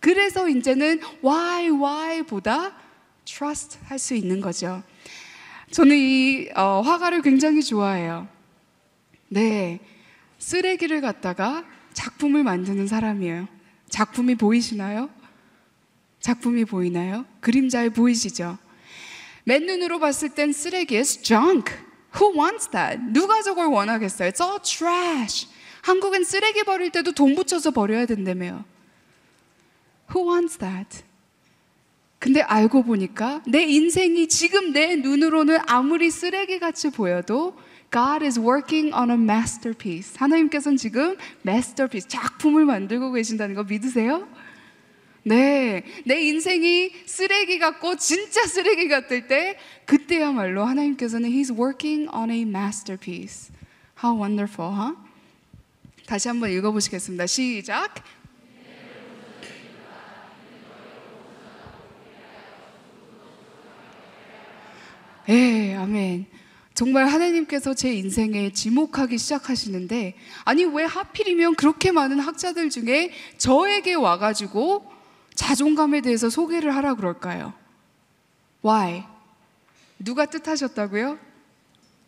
그래서 0.00 0.48
이제는 0.48 1.00
why, 1.22 1.68
why보다 1.68 2.72
trust 3.26 3.78
할 3.84 3.98
수 3.98 4.14
있는 4.14 4.40
거죠. 4.40 4.82
저는 5.70 5.96
이 5.96 6.48
어, 6.56 6.80
화가를 6.80 7.20
굉장히 7.20 7.62
좋아해요. 7.62 8.28
네. 9.28 9.80
쓰레기를 10.38 11.00
갖다가 11.00 11.64
작품을 11.92 12.42
만드는 12.42 12.86
사람이에요. 12.86 13.48
작품이 13.94 14.34
보이시나요? 14.34 15.08
작품이 16.18 16.64
보이나요? 16.64 17.24
그림 17.38 17.68
잘 17.68 17.90
보이시죠? 17.90 18.58
맨눈으로 19.44 20.00
봤을 20.00 20.30
땐 20.30 20.52
쓰레기 20.52 20.96
is 20.96 21.22
junk. 21.22 21.72
Who 22.16 22.36
wants 22.36 22.68
that? 22.70 23.00
누가 23.12 23.40
저걸 23.42 23.68
원하겠어요? 23.68 24.30
It's 24.30 24.44
all 24.44 24.58
trash. 24.60 25.46
한국엔 25.82 26.24
쓰레기 26.24 26.64
버릴 26.64 26.90
때도 26.90 27.12
돈 27.12 27.36
붙여서 27.36 27.70
버려야 27.70 28.04
된다며요. 28.06 28.64
Who 30.12 30.28
wants 30.28 30.58
that? 30.58 31.04
근데 32.18 32.40
알고 32.40 32.82
보니까 32.82 33.42
내 33.46 33.62
인생이 33.62 34.26
지금 34.26 34.72
내 34.72 34.96
눈으로는 34.96 35.58
아무리 35.68 36.10
쓰레기 36.10 36.58
같이 36.58 36.90
보여도 36.90 37.56
God 37.90 38.24
is 38.24 38.38
working 38.38 38.94
on 38.94 39.10
a 39.10 39.16
masterpiece. 39.16 40.16
하나님께서는 40.16 40.76
지금 40.76 41.16
masterpiece, 41.46 42.08
작품을 42.08 42.64
만들고 42.64 43.12
계신다는 43.12 43.54
거 43.54 43.64
믿으세요? 43.64 44.26
네. 45.22 45.84
내 46.04 46.20
인생이 46.20 46.92
쓰레기 47.06 47.58
같고 47.58 47.96
진짜 47.96 48.46
쓰레기 48.46 48.88
같을 48.88 49.26
때 49.26 49.58
그때야말로 49.86 50.64
하나님께서는 50.64 51.30
He's 51.30 51.50
working 51.56 52.08
on 52.14 52.30
a 52.30 52.42
masterpiece. 52.42 53.50
How 54.02 54.20
wonderful, 54.20 54.74
huh? 54.74 54.96
다시 56.06 56.28
한번 56.28 56.50
읽어보시겠습니다. 56.50 57.26
시작. 57.26 57.94
예, 65.26 65.74
아멘. 65.74 66.26
정말 66.74 67.06
하나님께서 67.06 67.72
제 67.72 67.94
인생에 67.94 68.52
지목하기 68.52 69.16
시작하시는데, 69.16 70.14
아니, 70.44 70.64
왜 70.64 70.84
하필이면 70.84 71.54
그렇게 71.54 71.92
많은 71.92 72.18
학자들 72.18 72.68
중에 72.68 73.12
저에게 73.38 73.94
와가지고 73.94 74.84
자존감에 75.34 76.00
대해서 76.00 76.28
소개를 76.28 76.74
하라 76.74 76.94
그럴까요? 76.94 77.54
Why? 78.64 79.04
누가 80.00 80.26
뜻하셨다고요? 80.26 81.18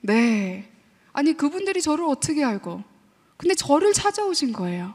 네. 0.01 0.69
아니, 1.13 1.33
그분들이 1.33 1.81
저를 1.81 2.05
어떻게 2.05 2.43
알고? 2.43 2.83
근데 3.37 3.55
저를 3.55 3.93
찾아오신 3.93 4.53
거예요. 4.53 4.95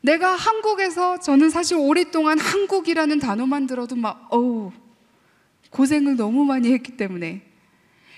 내가 0.00 0.34
한국에서 0.34 1.20
저는 1.20 1.50
사실 1.50 1.76
오랫동안 1.76 2.38
한국이라는 2.38 3.18
단어만 3.18 3.66
들어도 3.66 3.96
막, 3.96 4.28
어우, 4.30 4.72
고생을 5.68 6.16
너무 6.16 6.46
많이 6.46 6.72
했기 6.72 6.96
때문에. 6.96 7.49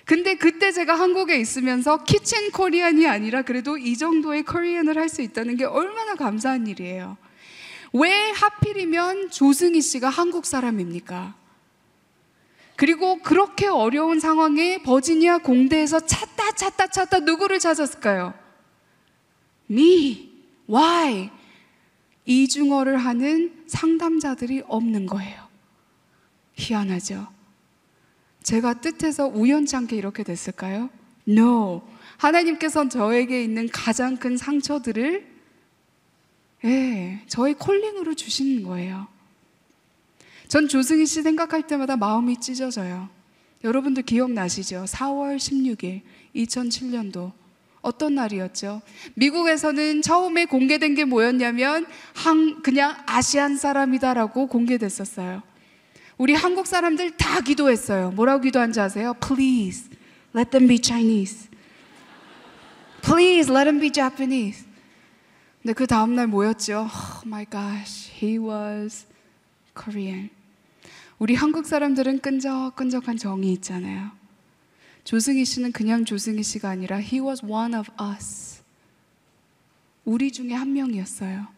근데 0.05 0.35
그때 0.35 0.73
제가 0.73 0.99
한국에 0.99 1.37
있으면서 1.39 2.03
키친 2.05 2.51
코리안이 2.51 3.07
아니라 3.07 3.43
그래도 3.43 3.79
이 3.79 3.97
정도의 3.97 4.43
코리안을 4.43 4.97
할 4.99 5.09
수 5.09 5.23
있다는 5.23 5.57
게 5.57 5.65
얼마나 5.65 6.15
감사한 6.15 6.67
일이에요. 6.67 7.17
왜 7.93 8.31
하필이면 8.31 9.31
조승희 9.31 9.81
씨가 9.83 10.09
한국 10.09 10.47
사람입니까? 10.47 11.35
그리고 12.77 13.19
그렇게 13.19 13.67
어려운 13.69 14.19
상황에 14.19 14.83
버지니아 14.83 15.39
공대에서 15.39 16.01
찾다 16.01 16.53
찾다 16.53 16.87
찾다 16.89 17.19
누구를 17.21 17.59
찾았을까요? 17.59 18.35
Me. 19.71 20.33
Why? 20.69 21.31
이중어를 22.25 22.97
하는 22.97 23.63
상담자들이 23.67 24.63
없는 24.67 25.07
거예요. 25.07 25.49
희한하죠? 26.55 27.29
제가 28.43 28.81
뜻해서 28.81 29.27
우연찮게 29.27 29.97
이렇게 29.97 30.23
됐을까요? 30.23 30.91
No. 31.29 31.83
하나님께서 32.17 32.89
저에게 32.89 33.43
있는 33.43 33.69
가장 33.69 34.17
큰 34.17 34.37
상처들을 34.37 35.33
예, 36.65 37.21
저의 37.27 37.55
콜링으로 37.55 38.15
주시는 38.15 38.63
거예요. 38.63 39.09
전 40.47 40.69
조승희 40.69 41.07
씨 41.07 41.23
생각할 41.23 41.67
때마다 41.67 41.97
마음이 41.97 42.39
찢어져요. 42.39 43.09
여러분들 43.65 44.03
기억나시죠? 44.05 44.85
4월 44.87 45.37
16일 45.37 46.03
2007년도 46.37 47.33
어떤 47.81 48.15
날이었죠? 48.15 48.81
미국에서는 49.15 50.03
처음에 50.03 50.45
공개된 50.45 50.95
게 50.95 51.05
뭐였냐면 51.05 51.87
한 52.15 52.63
그냥 52.63 52.97
아시안 53.07 53.57
사람이다라고 53.57 54.47
공개됐었어요. 54.47 55.43
우리 56.23 56.35
한국 56.35 56.69
사람들 56.69 57.17
다 57.17 57.41
기도했어요. 57.41 58.13
뭐라고 58.13 58.43
기도한지 58.43 58.79
아세요? 58.79 59.13
Please 59.15 59.91
let 60.37 60.53
them 60.53 60.69
be 60.69 60.81
Chinese. 60.81 61.49
Please 63.01 63.53
let 63.53 63.65
them 63.65 63.81
be 63.81 63.91
Japanese. 63.91 64.65
근데 65.61 65.73
그 65.73 65.85
다음 65.89 66.15
날 66.15 66.29
뭐였죠? 66.29 66.89
Oh 66.89 67.27
my 67.27 67.45
gosh, 67.45 68.09
he 68.15 68.39
was 68.39 69.05
Korean. 69.75 70.31
우리 71.19 71.35
한국 71.35 71.67
사람들은 71.67 72.21
끈적끈적한 72.21 73.17
정이 73.17 73.53
있잖아요. 73.55 74.13
조승희 75.03 75.45
씨는 75.45 75.73
그냥 75.73 76.05
조승희 76.05 76.45
씨가 76.45 76.71
아니라 76.71 76.99
he 76.99 77.19
was 77.19 77.45
one 77.45 77.75
of 77.75 77.91
us. 78.01 78.63
우리 80.05 80.31
중에 80.31 80.55
한 80.55 80.73
명이었어요. 80.73 81.49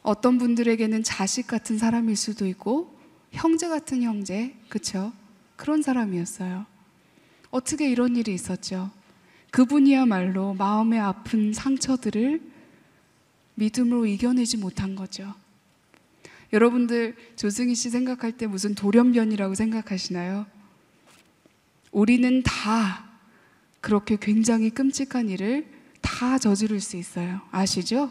어떤 0.00 0.38
분들에게는 0.38 1.02
자식 1.02 1.46
같은 1.46 1.76
사람일 1.76 2.16
수도 2.16 2.46
있고 2.46 2.96
형제 3.32 3.68
같은 3.68 4.02
형제, 4.02 4.54
그쵸? 4.68 5.12
그런 5.56 5.82
사람이었어요. 5.82 6.66
어떻게 7.50 7.90
이런 7.90 8.16
일이 8.16 8.34
있었죠? 8.34 8.90
그분이야말로 9.50 10.54
마음의 10.54 11.00
아픈 11.00 11.52
상처들을 11.52 12.40
믿음으로 13.54 14.06
이겨내지 14.06 14.56
못한 14.58 14.94
거죠. 14.94 15.34
여러분들 16.52 17.16
조승희 17.36 17.74
씨 17.74 17.90
생각할 17.90 18.32
때 18.32 18.46
무슨 18.46 18.74
돌연변이라고 18.74 19.54
생각하시나요? 19.54 20.46
우리는 21.90 22.42
다 22.42 23.04
그렇게 23.80 24.16
굉장히 24.20 24.70
끔찍한 24.70 25.28
일을 25.28 25.66
다 26.00 26.38
저지를 26.38 26.80
수 26.80 26.96
있어요. 26.96 27.40
아시죠? 27.50 28.10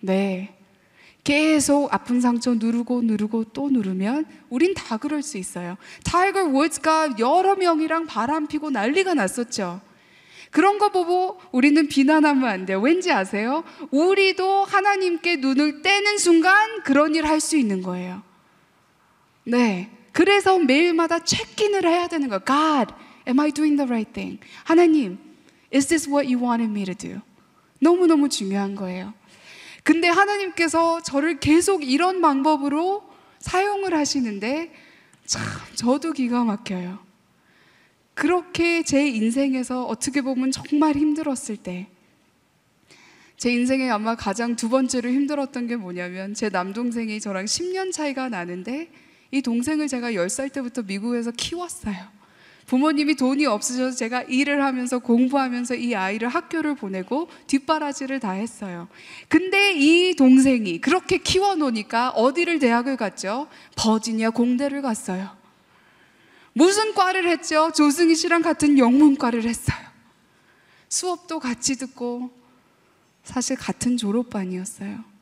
네. 0.00 0.53
계속 1.24 1.92
아픈 1.92 2.20
상처 2.20 2.54
누르고 2.54 3.02
누르고 3.02 3.44
또 3.54 3.70
누르면 3.70 4.26
우린 4.50 4.74
다 4.74 4.98
그럴 4.98 5.22
수 5.22 5.38
있어요. 5.38 5.76
타이거 6.04 6.44
우즈가 6.44 7.18
여러 7.18 7.56
명이랑 7.56 8.06
바람 8.06 8.46
피고 8.46 8.70
난리가 8.70 9.14
났었죠. 9.14 9.80
그런 10.50 10.78
거 10.78 10.90
보고 10.90 11.40
우리는 11.50 11.88
비난하면 11.88 12.44
안 12.44 12.66
돼요. 12.66 12.78
왠지 12.80 13.10
아세요? 13.10 13.64
우리도 13.90 14.64
하나님께 14.64 15.36
눈을 15.36 15.82
떼는 15.82 16.18
순간 16.18 16.82
그런 16.84 17.14
일 17.14 17.24
할 17.26 17.40
수 17.40 17.56
있는 17.56 17.82
거예요. 17.82 18.22
네. 19.44 19.90
그래서 20.12 20.58
매일마다 20.58 21.18
체크인을 21.24 21.84
해야 21.88 22.06
되는 22.06 22.28
거예요. 22.28 22.40
God, 22.46 22.94
am 23.26 23.40
I 23.40 23.50
doing 23.50 23.76
the 23.76 23.88
right 23.88 24.12
thing? 24.12 24.38
하나님, 24.64 25.18
is 25.74 25.86
this 25.88 26.08
what 26.08 26.32
you 26.32 26.38
wanted 26.40 26.70
me 26.70 26.84
to 26.84 26.94
do? 26.94 27.20
너무너무 27.80 28.28
중요한 28.28 28.76
거예요. 28.76 29.12
근데 29.84 30.08
하나님께서 30.08 31.02
저를 31.02 31.38
계속 31.38 31.84
이런 31.84 32.20
방법으로 32.20 33.04
사용을 33.38 33.94
하시는데 33.94 34.72
참 35.26 35.42
저도 35.74 36.12
기가 36.12 36.42
막혀요. 36.42 36.98
그렇게 38.14 38.82
제 38.82 39.06
인생에서 39.06 39.84
어떻게 39.84 40.22
보면 40.22 40.52
정말 40.52 40.96
힘들었을 40.96 41.58
때, 41.58 41.88
제 43.36 43.52
인생에 43.52 43.90
아마 43.90 44.14
가장 44.14 44.56
두 44.56 44.68
번째로 44.68 45.10
힘들었던 45.10 45.66
게 45.66 45.76
뭐냐면, 45.76 46.32
제 46.32 46.48
남동생이 46.48 47.20
저랑 47.20 47.44
10년 47.44 47.92
차이가 47.92 48.28
나는데, 48.28 48.90
이 49.32 49.42
동생을 49.42 49.88
제가 49.88 50.12
10살 50.12 50.52
때부터 50.52 50.82
미국에서 50.82 51.32
키웠어요. 51.32 52.23
부모님이 52.66 53.14
돈이 53.16 53.46
없으셔서 53.46 53.96
제가 53.96 54.22
일을 54.22 54.64
하면서 54.64 54.98
공부하면서 54.98 55.74
이 55.74 55.94
아이를 55.94 56.28
학교를 56.28 56.74
보내고 56.74 57.28
뒷바라지를 57.46 58.20
다 58.20 58.32
했어요. 58.32 58.88
근데 59.28 59.74
이 59.74 60.14
동생이 60.14 60.80
그렇게 60.80 61.18
키워놓으니까 61.18 62.10
어디를 62.10 62.58
대학을 62.58 62.96
갔죠? 62.96 63.48
버지니아 63.76 64.30
공대를 64.30 64.82
갔어요. 64.82 65.36
무슨 66.54 66.94
과를 66.94 67.28
했죠? 67.28 67.70
조승희 67.72 68.14
씨랑 68.14 68.42
같은 68.42 68.78
영문과를 68.78 69.44
했어요. 69.44 69.84
수업도 70.88 71.40
같이 71.40 71.76
듣고 71.76 72.30
사실 73.24 73.56
같은 73.56 73.96
졸업반이었어요. 73.96 75.13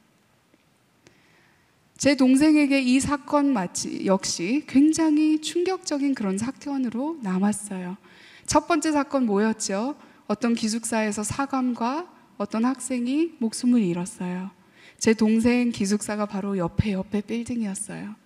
제 2.02 2.16
동생에게 2.16 2.80
이 2.80 2.98
사건 2.98 3.52
마치 3.52 4.06
역시 4.06 4.64
굉장히 4.66 5.40
충격적인 5.40 6.16
그런 6.16 6.36
사건으로 6.36 7.20
남았어요. 7.22 7.96
첫 8.44 8.66
번째 8.66 8.90
사건 8.90 9.24
뭐였죠? 9.24 9.94
어떤 10.26 10.56
기숙사에서 10.56 11.22
사감과 11.22 12.08
어떤 12.38 12.64
학생이 12.64 13.34
목숨을 13.38 13.82
잃었어요. 13.82 14.50
제 14.98 15.14
동생 15.14 15.70
기숙사가 15.70 16.26
바로 16.26 16.58
옆에 16.58 16.92
옆에 16.92 17.20
빌딩이었어요. 17.20 18.16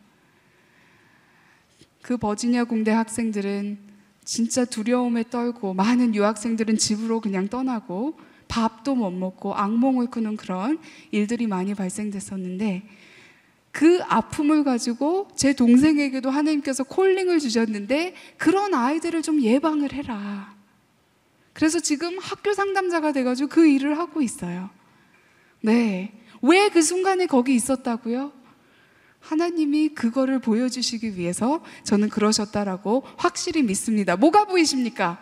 그 2.01 2.17
버지니아 2.17 2.65
공대 2.65 2.93
학생들은 2.93 3.77
진짜 4.25 4.65
두려움에 4.65 5.25
떨고 5.29 5.75
많은 5.75 6.15
유학생들은 6.15 6.79
집으로 6.79 7.21
그냥 7.21 7.49
떠나고 7.49 8.19
밥도 8.49 8.95
못 8.95 9.11
먹고 9.11 9.55
악몽을 9.55 10.07
꾸는 10.07 10.39
그런 10.39 10.79
일들이 11.11 11.47
많이 11.47 11.75
발생됐었는데 11.75 13.05
그 13.77 14.01
아픔을 14.09 14.65
가지고 14.65 15.29
제 15.37 15.53
동생에게도 15.53 16.31
하나님께서 16.31 16.83
콜링을 16.83 17.41
주셨는데 17.41 18.15
그런 18.39 18.73
아이들을 18.73 19.21
좀 19.21 19.43
예방을 19.43 19.93
해라. 19.93 20.55
그래서 21.53 21.79
지금 21.79 22.19
학교 22.19 22.55
상담자가 22.55 23.13
돼가지고 23.13 23.51
그 23.51 23.67
일을 23.67 23.99
하고 23.99 24.23
있어요. 24.23 24.71
네. 25.61 26.15
왜 26.41 26.71
그 26.71 26.81
순간에 26.81 27.27
거기 27.27 27.55
있었다고요? 27.55 28.33
하나님이 29.21 29.91
그거를 29.91 30.39
보여주시기 30.39 31.19
위해서 31.19 31.63
저는 31.85 32.09
그러셨다라고 32.09 33.05
확실히 33.19 33.63
믿습니다. 33.63 34.17
뭐가 34.17 34.47
보이십니까? 34.47 35.21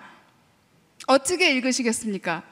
어떻게 1.09 1.51
읽으시겠습니까? 1.57 2.45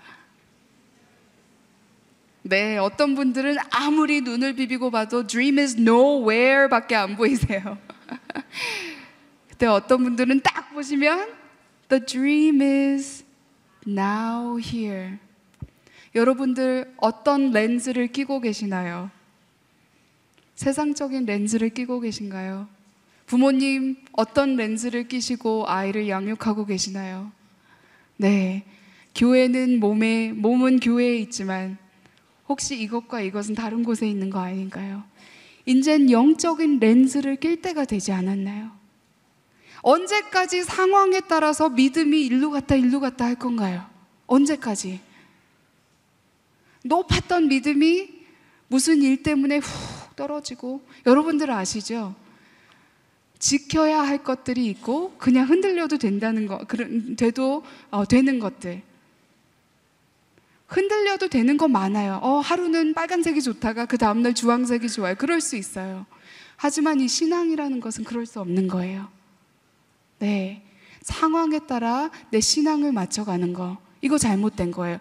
네, 2.45 2.77
어떤 2.77 3.15
분들은 3.15 3.57
아무리 3.71 4.21
눈을 4.21 4.55
비비고 4.55 4.91
봐도 4.91 5.27
dream 5.27 5.59
is 5.59 5.77
nowhere 5.79 6.69
밖에 6.69 6.97
안 6.97 7.17
보이세요. 7.17 7.79
그때 9.49 9.67
어떤 9.67 10.03
분들은 10.03 10.41
딱 10.41 10.75
보시면 10.75 11.29
the 11.89 12.05
dream 12.05 12.61
is 12.61 13.25
now 13.87 14.59
here. 14.59 15.19
여러분들 16.15 16.93
어떤 16.97 17.53
렌즈를 17.53 18.09
끼고 18.09 18.41
계시나요? 18.41 19.11
세상적인 20.57 21.25
렌즈를 21.25 21.71
끼고 21.71 22.01
계신가요? 22.01 22.69
부모님 23.27 23.97
어떤 24.13 24.57
렌즈를 24.57 25.07
끼시고 25.07 25.65
아이를 25.69 26.09
양육하고 26.09 26.67
계시나요? 26.67 27.31
네. 28.17 28.65
교회는 29.15 29.79
몸에, 29.79 30.33
몸은 30.33 30.81
교회에 30.81 31.17
있지만 31.19 31.79
혹시 32.53 32.79
이것과 32.79 33.23
이것은 33.23 33.55
다른 33.55 33.83
곳에 33.83 34.07
있는 34.07 34.29
거 34.29 34.39
아닌가요? 34.39 35.05
이젠 35.65 36.11
영적인 36.11 36.81
렌즈를 36.81 37.37
낄 37.37 37.63
때가 37.63 37.87
되지 37.87 38.13
않았나요? 38.13 38.71
언제까지 39.81 40.63
상황에 40.63 41.21
따라서 41.21 41.71
믿음이 41.71 42.27
일로 42.27 42.51
갔다 42.51 42.75
일로 42.75 43.01
갔다 43.01 43.25
할 43.25 43.37
건가요? 43.37 43.87
언제까지? 44.27 45.01
높았던 46.85 47.49
믿음이 47.49 48.21
무슨 48.69 49.01
일 49.01 49.23
때문에 49.23 49.57
훅 49.57 50.15
떨어지고 50.15 50.83
여러분들 51.07 51.51
아시죠? 51.51 52.15
지켜야 53.39 54.03
할 54.03 54.23
것들이 54.23 54.67
있고 54.67 55.15
그냥 55.17 55.49
흔들려도 55.49 55.97
된다는 55.97 56.47
거, 56.47 56.59
그런 56.67 57.17
돼도 57.17 57.65
어, 57.91 58.05
되는 58.05 58.39
것들. 58.39 58.83
흔들려도 60.73 61.29
되는 61.29 61.57
거 61.57 61.69
많아요. 61.69 62.19
어, 62.23 62.39
하루는 62.41 62.95
빨간색이 62.95 63.43
좋다가 63.43 63.85
그 63.85 63.99
다음날 63.99 64.35
주황색이 64.35 64.89
좋아요. 64.89 65.15
그럴 65.17 65.41
수 65.41 65.57
있어요. 65.57 66.07
하지만 66.57 67.01
이 67.01 67.09
신앙이라는 67.09 67.81
것은 67.81 68.05
그럴 68.05 68.25
수 68.25 68.41
없는 68.41 68.69
거예요. 68.69 69.09
네. 70.19 70.63
상황에 71.03 71.59
따라 71.67 72.11
내 72.31 72.41
신앙을 72.41 72.93
맞춰가는 72.93 73.53
거. 73.53 73.77
이거 74.01 74.17
잘못된 74.17 74.71
거예요. 74.71 74.99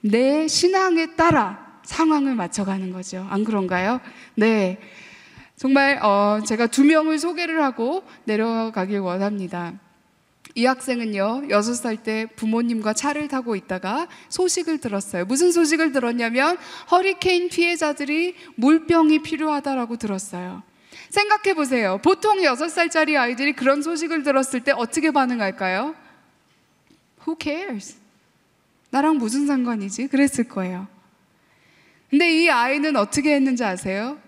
내 0.00 0.48
신앙에 0.48 1.14
따라 1.14 1.80
상황을 1.84 2.34
맞춰가는 2.34 2.90
거죠. 2.92 3.26
안 3.30 3.44
그런가요? 3.44 4.00
네. 4.34 4.80
정말, 5.56 5.98
어, 6.02 6.40
제가 6.44 6.66
두 6.66 6.84
명을 6.84 7.18
소개를 7.18 7.62
하고 7.62 8.02
내려가길 8.24 8.98
원합니다. 8.98 9.74
이 10.56 10.64
학생은요, 10.64 11.50
여섯 11.50 11.74
살때 11.74 12.28
부모님과 12.34 12.94
차를 12.94 13.28
타고 13.28 13.56
있다가 13.56 14.08
소식을 14.30 14.78
들었어요. 14.78 15.26
무슨 15.26 15.52
소식을 15.52 15.92
들었냐면, 15.92 16.56
허리케인 16.90 17.50
피해자들이 17.50 18.34
물병이 18.54 19.20
필요하다라고 19.20 19.98
들었어요. 19.98 20.62
생각해 21.10 21.54
보세요. 21.54 22.00
보통 22.02 22.42
여섯 22.42 22.68
살짜리 22.68 23.18
아이들이 23.18 23.52
그런 23.52 23.82
소식을 23.82 24.22
들었을 24.22 24.64
때 24.64 24.72
어떻게 24.72 25.10
반응할까요? 25.10 25.94
Who 27.20 27.36
cares? 27.38 27.96
나랑 28.88 29.18
무슨 29.18 29.46
상관이지? 29.46 30.06
그랬을 30.08 30.44
거예요. 30.44 30.88
근데 32.08 32.32
이 32.44 32.48
아이는 32.48 32.96
어떻게 32.96 33.34
했는지 33.34 33.62
아세요? 33.62 34.18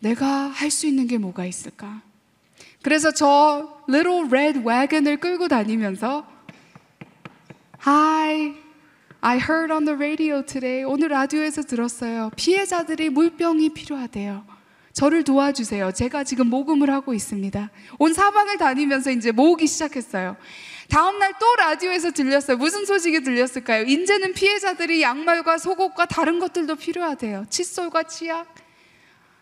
내가 0.00 0.26
할 0.26 0.72
수 0.72 0.88
있는 0.88 1.06
게 1.06 1.18
뭐가 1.18 1.44
있을까? 1.46 2.02
그래서 2.82 3.12
저 3.12 3.79
little 3.90 4.28
red 4.28 4.60
wagon을 4.60 5.18
끌고 5.18 5.48
다니면서 5.48 6.26
Hi, 7.86 8.54
I 9.22 9.38
heard 9.38 9.72
on 9.72 9.84
the 9.84 9.96
radio 9.96 10.44
today. 10.44 10.84
오늘 10.84 11.08
라디오에서 11.08 11.62
들었어요. 11.62 12.30
피해자들이 12.36 13.08
물병이 13.08 13.70
필요하대요. 13.70 14.44
저를 14.92 15.24
도와주세요. 15.24 15.92
제가 15.92 16.24
지금 16.24 16.48
모금을 16.48 16.90
하고 16.90 17.14
있습니다. 17.14 17.70
온 17.98 18.12
사방을 18.12 18.58
다니면서 18.58 19.10
이제 19.12 19.32
모으기 19.32 19.66
시작했어요. 19.66 20.36
다음날 20.90 21.32
또 21.40 21.46
라디오에서 21.56 22.10
들렸어요. 22.10 22.56
무슨 22.56 22.84
소식이 22.84 23.22
들렸을까요? 23.22 23.84
이제는 23.84 24.34
피해자들이 24.34 25.00
양말과 25.00 25.58
속옷과 25.58 26.06
다른 26.06 26.38
것들도 26.38 26.76
필요하대요. 26.76 27.46
칫솔과 27.48 28.02
치약. 28.04 28.52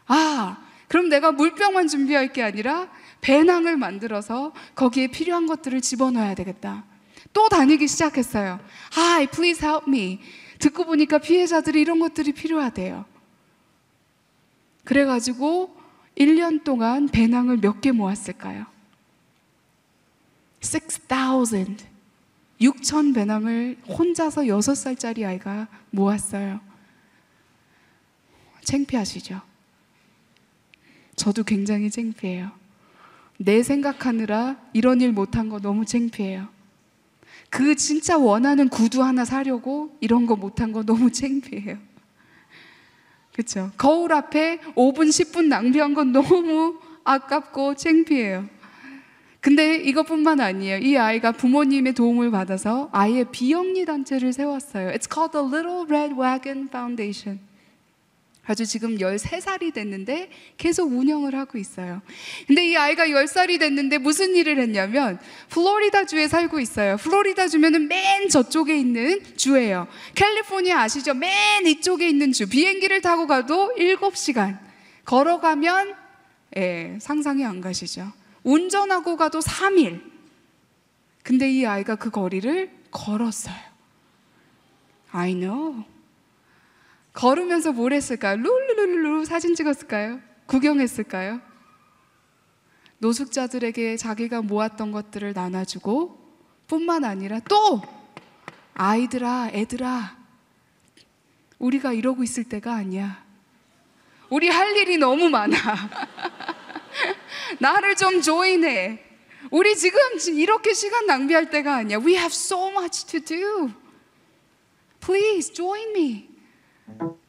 아, 0.06 0.58
그럼 0.88 1.08
내가 1.08 1.32
물병만 1.32 1.86
준비할 1.88 2.32
게 2.32 2.42
아니라 2.42 2.88
배낭을 3.20 3.76
만들어서 3.76 4.52
거기에 4.74 5.08
필요한 5.08 5.46
것들을 5.46 5.80
집어넣어야 5.80 6.34
되겠다. 6.34 6.84
또 7.32 7.48
다니기 7.48 7.86
시작했어요. 7.88 8.58
Hi, 8.96 9.26
please 9.26 9.64
help 9.66 9.84
me. 9.88 10.20
듣고 10.58 10.84
보니까 10.86 11.18
피해자들이 11.18 11.80
이런 11.80 11.98
것들이 11.98 12.32
필요하대요. 12.32 13.04
그래가지고 14.84 15.76
1년 16.16 16.64
동안 16.64 17.08
배낭을 17.08 17.58
몇 17.58 17.80
개 17.80 17.92
모았을까요? 17.92 18.66
6,000. 20.62 21.76
6천 22.60 23.14
배낭을 23.14 23.78
혼자서 23.86 24.42
6살짜리 24.42 25.24
아이가 25.24 25.68
모았어요. 25.90 26.60
창피하시죠? 28.64 29.40
저도 31.18 31.42
굉장히 31.42 31.90
창피해요. 31.90 32.50
내 33.36 33.62
생각하느라 33.62 34.56
이런 34.72 35.00
일 35.02 35.12
못한 35.12 35.48
거 35.48 35.60
너무 35.60 35.84
창피해요. 35.84 36.48
그 37.50 37.76
진짜 37.76 38.16
원하는 38.16 38.68
구두 38.68 39.02
하나 39.02 39.24
사려고 39.24 39.96
이런 40.00 40.26
거 40.26 40.36
못한 40.36 40.72
거 40.72 40.82
너무 40.82 41.10
창피해요. 41.12 41.76
그렇죠? 43.32 43.70
거울 43.76 44.12
앞에 44.12 44.58
5분 44.74 45.08
10분 45.08 45.46
낭비한 45.46 45.94
건 45.94 46.12
너무 46.12 46.78
아깝고 47.04 47.74
창피해요. 47.74 48.48
근데 49.40 49.76
이것뿐만 49.76 50.40
아니에요. 50.40 50.78
이 50.78 50.96
아이가 50.96 51.32
부모님의 51.32 51.94
도움을 51.94 52.32
받아서 52.32 52.88
아이의 52.92 53.26
비영리 53.30 53.84
단체를 53.84 54.32
세웠어요. 54.32 54.90
It's 54.90 55.08
called 55.10 55.32
the 55.32 55.46
Little 55.46 55.86
Red 55.88 56.14
Wagon 56.20 56.66
Foundation. 56.68 57.47
아주 58.48 58.64
지금 58.64 58.96
13살이 58.96 59.74
됐는데 59.74 60.30
계속 60.56 60.90
운영을 60.90 61.34
하고 61.34 61.58
있어요. 61.58 62.00
근데 62.46 62.66
이 62.66 62.76
아이가 62.78 63.06
10살이 63.06 63.60
됐는데 63.60 63.98
무슨 63.98 64.34
일을 64.34 64.58
했냐면 64.58 65.18
플로리다 65.50 66.06
주에 66.06 66.28
살고 66.28 66.58
있어요. 66.58 66.96
플로리다 66.96 67.48
주면은 67.48 67.88
맨 67.88 68.30
저쪽에 68.30 68.74
있는 68.74 69.20
주예요. 69.36 69.86
캘리포니아 70.14 70.80
아시죠? 70.80 71.12
맨 71.12 71.66
이쪽에 71.66 72.08
있는 72.08 72.32
주. 72.32 72.48
비행기를 72.48 73.02
타고 73.02 73.26
가도 73.26 73.74
7시간. 73.76 74.58
걸어가면 75.04 75.94
예, 76.56 76.98
상상이 77.02 77.44
안 77.44 77.60
가시죠. 77.60 78.10
운전하고 78.44 79.18
가도 79.18 79.40
3일. 79.40 80.00
근데 81.22 81.50
이 81.50 81.66
아이가 81.66 81.96
그 81.96 82.10
거리를 82.10 82.70
걸었어요. 82.90 83.68
I 85.12 85.34
know. 85.34 85.84
걸으면서 87.18 87.72
뭘 87.72 87.92
했을까요? 87.92 88.36
룰루루루 88.36 89.24
사진 89.24 89.56
찍었을까요? 89.56 90.20
구경했을까요? 90.46 91.40
노숙자들에게 92.98 93.96
자기가 93.96 94.42
모았던 94.42 94.92
것들을 94.92 95.32
나눠주고 95.32 96.16
뿐만 96.68 97.04
아니라 97.04 97.40
또 97.40 97.82
아이들아, 98.74 99.50
애들아, 99.52 100.16
우리가 101.58 101.92
이러고 101.92 102.22
있을 102.22 102.44
때가 102.44 102.74
아니야. 102.74 103.24
우리 104.30 104.48
할 104.48 104.76
일이 104.76 104.96
너무 104.96 105.28
많아. 105.28 105.56
나를 107.58 107.96
좀 107.96 108.22
조인해. 108.22 109.04
우리 109.50 109.76
지금 109.76 109.98
이렇게 110.36 110.72
시간 110.72 111.06
낭비할 111.06 111.50
때가 111.50 111.78
아니야. 111.78 111.98
We 111.98 112.14
have 112.14 112.32
so 112.32 112.70
much 112.70 113.06
to 113.06 113.18
do. 113.18 113.72
Please 115.00 115.52
join 115.52 115.90
me. 115.90 116.27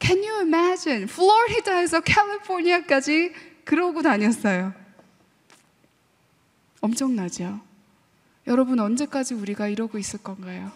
Can 0.00 0.18
you 0.18 0.40
imagine? 0.40 1.06
플로리다에서 1.06 2.00
캘리포니아까지 2.00 3.32
그러고 3.64 4.02
다녔어요. 4.02 4.72
엄청나죠? 6.80 7.60
여러분, 8.46 8.80
언제까지 8.80 9.34
우리가 9.34 9.68
이러고 9.68 9.98
있을 9.98 10.22
건가요? 10.22 10.72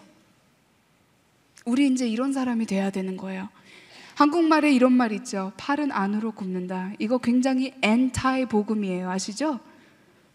우리 1.65 1.87
이제 1.87 2.07
이런 2.07 2.31
사람이 2.31 2.67
돼야 2.67 2.91
되는 2.91 3.17
거예요. 3.17 3.49
한국말에 4.15 4.71
이런 4.71 4.93
말 4.93 5.11
있죠. 5.11 5.51
팔은 5.57 5.91
안으로 5.91 6.31
굽는다. 6.31 6.91
이거 6.99 7.17
굉장히 7.17 7.73
엔타이 7.81 8.45
복음이에요. 8.45 9.09
아시죠? 9.09 9.59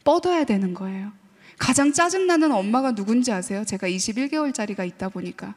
뻗어야 0.05 0.45
되는 0.45 0.75
거예요. 0.75 1.13
가장 1.59 1.93
짜증나는 1.93 2.53
엄마가 2.53 2.93
누군지 2.93 3.33
아세요? 3.33 3.65
제가 3.65 3.89
21개월짜리가 3.89 4.87
있다 4.87 5.09
보니까. 5.09 5.55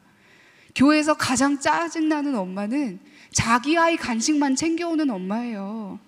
교회에서 0.76 1.14
가장 1.16 1.60
짜증나는 1.60 2.36
엄마는 2.36 3.00
자기 3.32 3.78
아이 3.78 3.96
간식만 3.96 4.56
챙겨오는 4.56 5.10
엄마예요. 5.10 6.00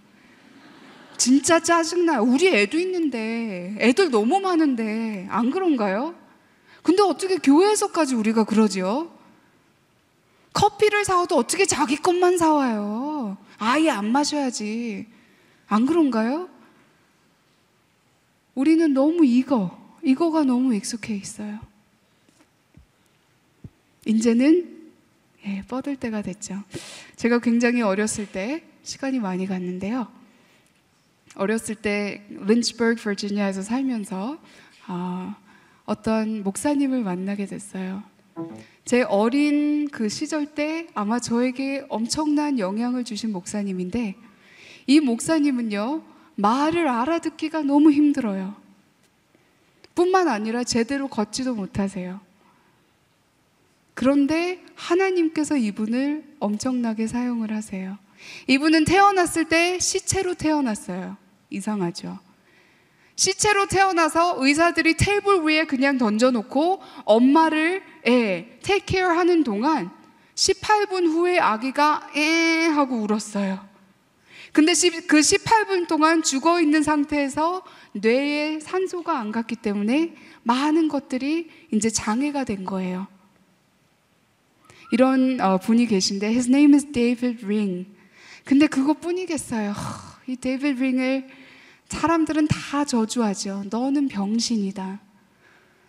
진짜 1.18 1.60
짜증나요. 1.60 2.22
우리 2.22 2.48
애도 2.48 2.78
있는데, 2.80 3.76
애들 3.80 4.12
너무 4.12 4.40
많은데, 4.40 5.28
안 5.30 5.50
그런가요? 5.50 6.16
근데 6.84 7.02
어떻게 7.02 7.38
교회에서까지 7.38 8.16
우리가 8.16 8.44
그러지요? 8.44 9.12
커피를 10.54 11.04
사와도 11.04 11.36
어떻게 11.36 11.66
자기 11.66 11.96
것만 11.98 12.38
사와요? 12.38 13.38
아예 13.58 13.90
안 13.90 14.12
마셔야지. 14.12 15.08
안 15.68 15.86
그런가요? 15.86 16.50
우리는 18.54 18.94
너무 18.94 19.26
이거, 19.26 19.78
이거가 20.04 20.44
너무 20.44 20.74
익숙해 20.76 21.16
있어요. 21.16 21.60
이제는 24.06 24.76
예, 25.46 25.64
뻗을 25.68 25.96
때가 25.96 26.22
됐죠. 26.22 26.64
제가 27.16 27.40
굉장히 27.40 27.82
어렸을 27.82 28.26
때 28.26 28.64
시간이 28.84 29.20
많이 29.20 29.46
갔는데요. 29.46 30.08
어렸을 31.36 31.76
때 31.76 32.26
린치버그 32.30 32.96
버지니아에서 32.96 33.62
살면서 33.62 34.40
어, 34.88 35.36
어떤 35.86 36.44
목사님을 36.44 37.04
만나게 37.04 37.46
됐어요. 37.46 38.04
제 38.86 39.04
어린 39.04 39.88
그 39.90 40.10
시절 40.10 40.46
때 40.46 40.88
아마 40.94 41.20
저에게 41.20 41.86
엄청난 41.90 42.60
영향을 42.60 43.04
주신 43.04 43.32
목사님인데 43.32 44.16
이 44.88 45.00
목사님은요 45.00 46.04
말을 46.36 46.88
알아듣기가 46.88 47.62
너무 47.64 47.92
힘들어요. 47.92 48.56
뿐만 49.94 50.28
아니라 50.28 50.64
제대로 50.64 51.08
걷지도 51.08 51.56
못하세요. 51.56 52.20
그런데 53.96 54.62
하나님께서 54.76 55.58
이분을 55.58 56.36
엄청나게 56.40 57.08
사용을 57.08 57.52
하세요. 57.52 57.98
이분은 58.48 58.86
태어났을 58.86 59.46
때 59.46 59.80
시체로 59.80 60.36
태어났어요. 60.36 61.18
이상하죠. 61.50 62.20
시체로 63.16 63.66
태어나서 63.68 64.36
의사들이 64.38 64.98
테이블 64.98 65.44
위에 65.44 65.64
그냥 65.66 65.98
던져놓고 65.98 66.82
엄마를 67.06 67.82
예, 68.08 68.60
테이크케어 68.62 69.08
하는 69.08 69.44
동안 69.46 69.90
18분 70.36 71.08
후에 71.08 71.40
아기가 71.40 72.10
에 72.16 72.66
하고 72.68 72.98
울었어요. 72.98 73.66
근데 74.52 74.74
그 75.08 75.20
18분 75.20 75.88
동안 75.88 76.22
죽어 76.22 76.62
있는 76.62 76.84
상태에서 76.84 77.64
뇌에 77.94 78.60
산소가 78.60 79.18
안 79.18 79.32
갔기 79.32 79.56
때문에 79.56 80.14
많은 80.44 80.90
것들이 80.90 81.50
이제 81.72 81.90
장애가 81.90 82.44
된 82.44 82.66
거예요. 82.66 83.08
이런 84.92 85.40
어, 85.42 85.58
분이 85.58 85.88
계신데 85.88 86.28
His 86.28 86.50
name 86.50 86.74
is 86.76 86.92
David 86.92 87.46
Ring. 87.46 87.88
근데 88.44 88.68
그것뿐이겠어요. 88.68 89.74
이 90.28 90.36
데이비드 90.36 90.82
링을 90.82 91.28
사람들은 91.88 92.48
다 92.48 92.86
저주하죠. 92.86 93.66
너는 93.70 94.08
병신이다. 94.08 95.00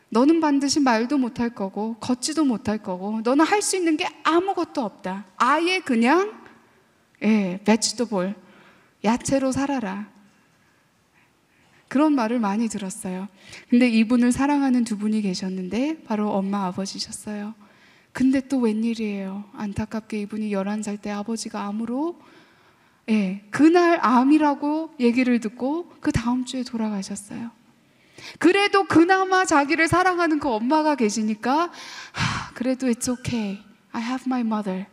너는 0.09 0.41
반드시 0.41 0.81
말도 0.81 1.19
못할 1.19 1.51
거고 1.51 1.97
걷지도 2.01 2.45
못할 2.45 2.79
거고 2.79 3.21
너는 3.23 3.45
할 3.45 3.61
수 3.61 3.77
있는 3.77 3.97
게 3.97 4.07
아무것도 4.23 4.83
없다. 4.83 5.27
아예 5.37 5.81
그냥 5.81 6.33
예, 7.23 7.61
베지터볼 7.65 8.35
야채로 9.05 9.53
살아라. 9.53 10.09
그런 11.89 12.15
말을 12.15 12.41
많이 12.41 12.69
들었어요. 12.69 13.29
근데 13.71 13.89
이분을 13.89 14.33
사랑하는 14.33 14.85
두 14.85 14.99
분이 14.99 15.23
계셨는데 15.23 16.03
바로 16.05 16.31
엄마 16.33 16.67
아버지셨어요. 16.67 17.55
근데 18.17 18.41
또 18.41 18.57
웬일이에요. 18.61 19.45
안타깝게 19.53 20.23
이분이 20.23 20.49
11살 20.49 21.03
때 21.03 21.11
아버지가 21.11 21.67
암으로 21.67 22.19
예, 23.11 23.45
그날 23.51 23.99
암이라고 24.01 24.95
얘기를 25.01 25.39
듣고 25.39 25.93
그 26.01 26.12
다음 26.12 26.47
주에 26.47 26.62
돌아가셨어요. 26.62 27.51
그래도 28.39 28.85
그나마 28.85 29.45
자기를 29.45 29.87
사랑하는 29.87 30.39
그 30.39 30.49
엄마가 30.49 30.95
계시니까 30.95 31.71
하, 32.12 32.53
그래도 32.55 32.87
it's 32.87 33.07
okay. 33.07 33.62
I 33.93 34.03
have 34.03 34.25
my 34.27 34.41
mother. 34.41 34.87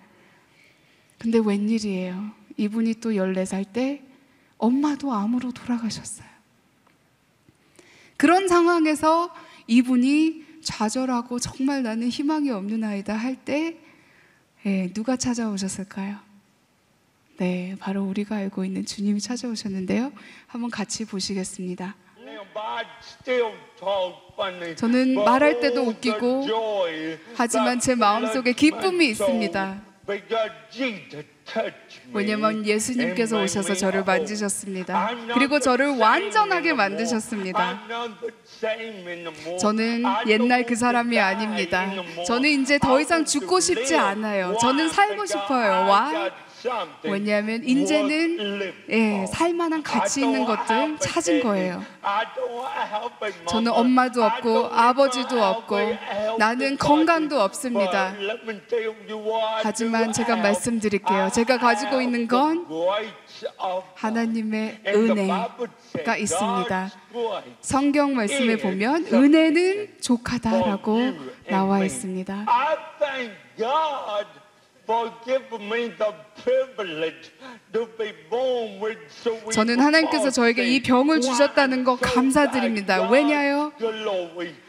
근데 1.17 1.39
웬일이에요. 1.39 2.29
이분이 2.57 2.95
또 2.95 3.11
14살 3.11 3.71
때 3.71 4.03
엄마도 4.57 5.13
암으로 5.13 5.53
돌아가셨어요. 5.53 6.27
그런 8.17 8.49
상황에서 8.49 9.33
이분이 9.67 10.43
좌절하고 10.63 11.39
정말 11.39 11.83
나는 11.83 12.09
희망이 12.09 12.49
없는 12.49 12.83
아이다 12.83 13.15
할 13.15 13.35
때, 13.35 13.77
예, 14.65 14.91
누가 14.93 15.15
찾아오셨을까요? 15.15 16.17
네, 17.37 17.75
바로 17.79 18.03
우리가 18.03 18.35
알고 18.37 18.63
있는 18.63 18.85
주님이 18.85 19.19
찾아오셨는데요. 19.19 20.11
한번 20.47 20.69
같이 20.69 21.05
보시겠습니다. 21.05 21.95
저는 24.75 25.15
말할 25.15 25.59
때도 25.59 25.81
웃기고 25.81 26.47
하지만 27.35 27.79
제 27.79 27.95
마음속에 27.95 28.53
기쁨이 28.53 29.07
있습니다. 29.09 29.81
왜냐면 32.13 32.65
예수님께서 32.65 33.41
오셔서 33.41 33.73
저를 33.73 34.03
만지셨습니다. 34.03 35.09
그리고 35.33 35.59
저를 35.59 35.97
완전하게 35.97 36.73
만드셨습니다. 36.73 37.81
저는 39.59 40.03
옛날 40.27 40.65
그 40.65 40.75
사람이 40.75 41.19
아닙니다. 41.19 41.89
저는 42.25 42.49
이제 42.61 42.77
더 42.79 42.99
이상 42.99 43.25
죽고 43.25 43.59
싶지 43.59 43.95
않아요. 43.95 44.57
저는 44.59 44.89
살고 44.89 45.25
싶어요. 45.25 45.87
Why? 45.89 46.31
왜냐하면 47.03 47.63
이제는 47.63 48.73
예, 48.89 49.25
살만한 49.27 49.83
가치 49.83 50.21
있는 50.21 50.45
것들 50.45 50.97
찾은 50.99 51.43
거예요. 51.43 51.83
저는 53.47 53.71
엄마도 53.71 54.23
없고 54.23 54.67
아버지도 54.67 55.43
없고 55.43 55.77
나는 56.37 56.77
건강도 56.77 57.41
없습니다. 57.41 58.13
하지만 59.61 60.11
제가 60.13 60.35
말씀드릴게요. 60.37 61.29
제가 61.33 61.57
가지고 61.57 62.01
있는 62.01 62.27
건 62.27 62.65
하나님의 63.95 64.81
은혜가 64.87 66.17
있습니다. 66.17 66.91
성경 67.61 68.15
말씀에 68.15 68.57
보면 68.57 69.07
은혜는 69.11 69.99
족하다라고 70.01 71.13
나와 71.49 71.83
있습니다. 71.83 72.45
저는 79.51 79.79
하나님께서 79.79 80.29
저에게 80.29 80.65
이 80.67 80.81
병을 80.83 81.21
주셨다는 81.21 81.83
거 81.83 81.95
감사드립니다. 81.95 83.09
왜냐요? 83.09 83.71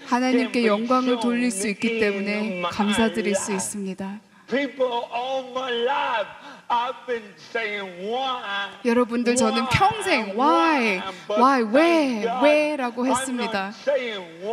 하나님께 0.07 0.67
영광을 0.67 1.19
돌릴 1.21 1.51
수 1.51 1.69
있기 1.69 1.99
때문에 2.01 2.63
감사드릴 2.71 3.35
수 3.35 3.53
있습니다. 3.53 4.21
여러분들 8.85 9.37
저는 9.37 9.67
평생 9.69 10.35
why, 10.39 11.01
why, 11.31 11.63
왜, 11.73 12.25
왜라고 12.43 13.07
했습니다. 13.07 13.73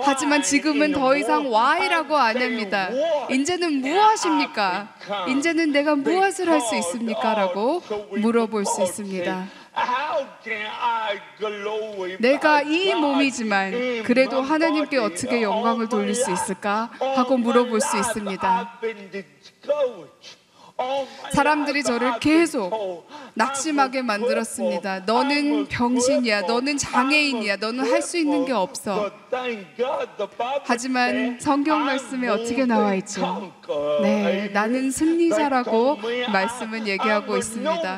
하지만 0.03 0.41
지금은 0.41 0.91
더 0.93 1.15
이상 1.17 1.45
why라고 1.51 2.17
안 2.17 2.37
합니다. 2.41 2.89
이제는 3.29 3.81
무엇입니까? 3.81 4.93
이제는 5.29 5.71
내가 5.71 5.95
무엇을 5.95 6.49
할 6.49 6.61
수 6.61 6.75
있습니까?라고 6.75 7.81
물어볼 8.11 8.65
수 8.65 8.83
있습니다. 8.83 9.47
내가 12.19 12.61
이 12.61 12.93
몸이지만 12.93 14.03
그래도 14.03 14.41
하나님께 14.41 14.97
어떻게 14.97 15.41
영광을 15.41 15.89
돌릴 15.89 16.13
수 16.13 16.31
있을까 16.31 16.89
하고 16.99 17.37
물어볼 17.37 17.81
수 17.81 17.97
있습니다. 17.97 18.79
사람들이 21.31 21.83
저를 21.83 22.19
계속 22.19 23.07
낙심하게 23.33 24.01
만들었습니다. 24.01 25.01
너는 25.05 25.67
병신이야. 25.67 26.41
너는 26.41 26.77
장애인이야. 26.77 27.57
너는 27.57 27.89
할 27.91 28.01
수 28.01 28.17
있는 28.17 28.45
게 28.45 28.51
없어. 28.51 29.11
하지만 30.63 31.37
성경 31.39 31.85
말씀에 31.85 32.27
어떻게 32.27 32.65
나와 32.65 32.95
있죠? 32.95 33.53
네, 34.01 34.49
나는 34.51 34.89
승리자라고 34.91 35.99
말씀은 36.31 36.87
얘기하고 36.87 37.37
있습니다. 37.37 37.97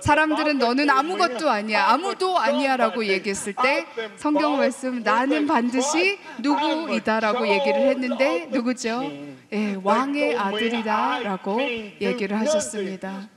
사람들은 0.00 0.58
너는 0.58 0.88
아무것도 0.88 1.50
아니야. 1.50 1.86
아무도 1.88 2.38
아니야라고 2.38 3.04
얘기했을 3.06 3.54
때 3.62 3.84
성경 4.16 4.56
말씀 4.56 5.02
나는 5.02 5.46
반드시 5.46 6.18
누구이다라고 6.38 7.46
얘기를 7.48 7.80
했는데 7.88 8.46
누구죠? 8.50 9.10
예, 9.52 9.76
왕의 9.82 10.36
아들이다라고 10.38 11.60
얘기를 12.00 12.38
하셨습니다. 12.40 13.28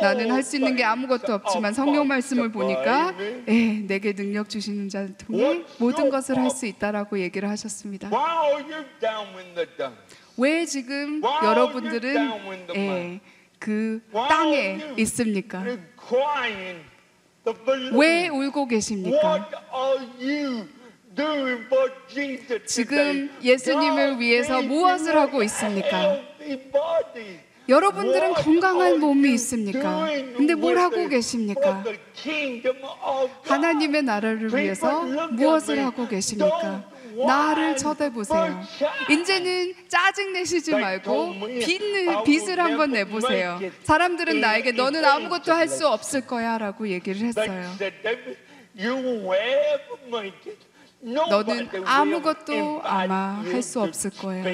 나는 0.00 0.30
할 0.30 0.42
수 0.42 0.56
있는 0.56 0.76
게 0.76 0.84
아무것도 0.84 1.34
없지만 1.34 1.74
성경 1.74 2.06
말씀을 2.08 2.50
보니까 2.52 3.12
예, 3.48 3.80
내게 3.86 4.14
능력 4.14 4.48
주시는 4.48 4.88
자를 4.88 5.14
통해 5.18 5.62
모든 5.78 6.08
것을 6.10 6.38
할 6.38 6.50
수 6.50 6.64
있다라고 6.66 7.18
얘기를 7.18 7.48
하셨습니다. 7.50 8.08
왜 10.38 10.64
지금 10.64 11.20
여러분들은 11.42 12.14
예, 12.76 13.20
그 13.58 14.00
땅에 14.28 14.94
있습니까? 14.98 15.62
왜 17.92 18.28
울고 18.28 18.68
계십니까? 18.68 19.48
지금 22.66 23.30
예수님을 23.42 24.20
위해서 24.20 24.62
무엇을 24.62 25.16
하고 25.16 25.42
있습니까? 25.44 26.18
여러분들은 27.68 28.34
건강한 28.34 28.98
몸이 29.00 29.32
있습니까? 29.34 30.06
근데 30.36 30.54
뭘 30.54 30.78
하고 30.78 31.08
계십니까? 31.08 31.84
하나님의 33.44 34.02
나라를 34.02 34.54
위해서 34.54 35.02
무엇을 35.30 35.84
하고 35.84 36.08
계십니까? 36.08 36.84
나를 37.26 37.76
쳐다보세요. 37.76 38.60
이제는 39.10 39.74
짜증 39.88 40.32
내시지 40.32 40.70
말고 40.72 41.34
빚을, 41.66 42.22
빚을 42.24 42.58
한번 42.60 42.92
내보세요. 42.92 43.60
사람들은 43.82 44.40
나에게 44.40 44.72
너는 44.72 45.04
아무것도 45.04 45.52
할 45.52 45.68
수 45.68 45.86
없을 45.88 46.20
거야 46.26 46.56
라고 46.58 46.88
얘기를 46.88 47.20
했어요. 47.26 47.70
너는 51.02 51.68
아무것도 51.86 52.82
아마 52.84 53.40
할 53.42 53.62
수 53.62 53.80
없을 53.80 54.10
거예요. 54.10 54.44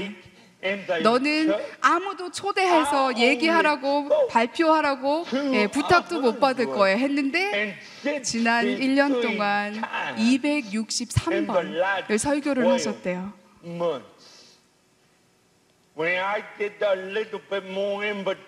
너는 1.02 1.54
아무도 1.80 2.30
초대해서 2.32 3.16
얘기하라고 3.18 4.26
발표하라고 4.28 5.24
예, 5.52 5.66
부탁도 5.68 6.20
못 6.20 6.40
받을 6.40 6.66
거예요 6.66 6.98
했는데 6.98 7.76
지난 8.22 8.64
1년 8.64 9.22
동안 9.22 9.80
263번 10.16 12.18
설교를 12.18 12.68
하셨대요. 12.72 13.32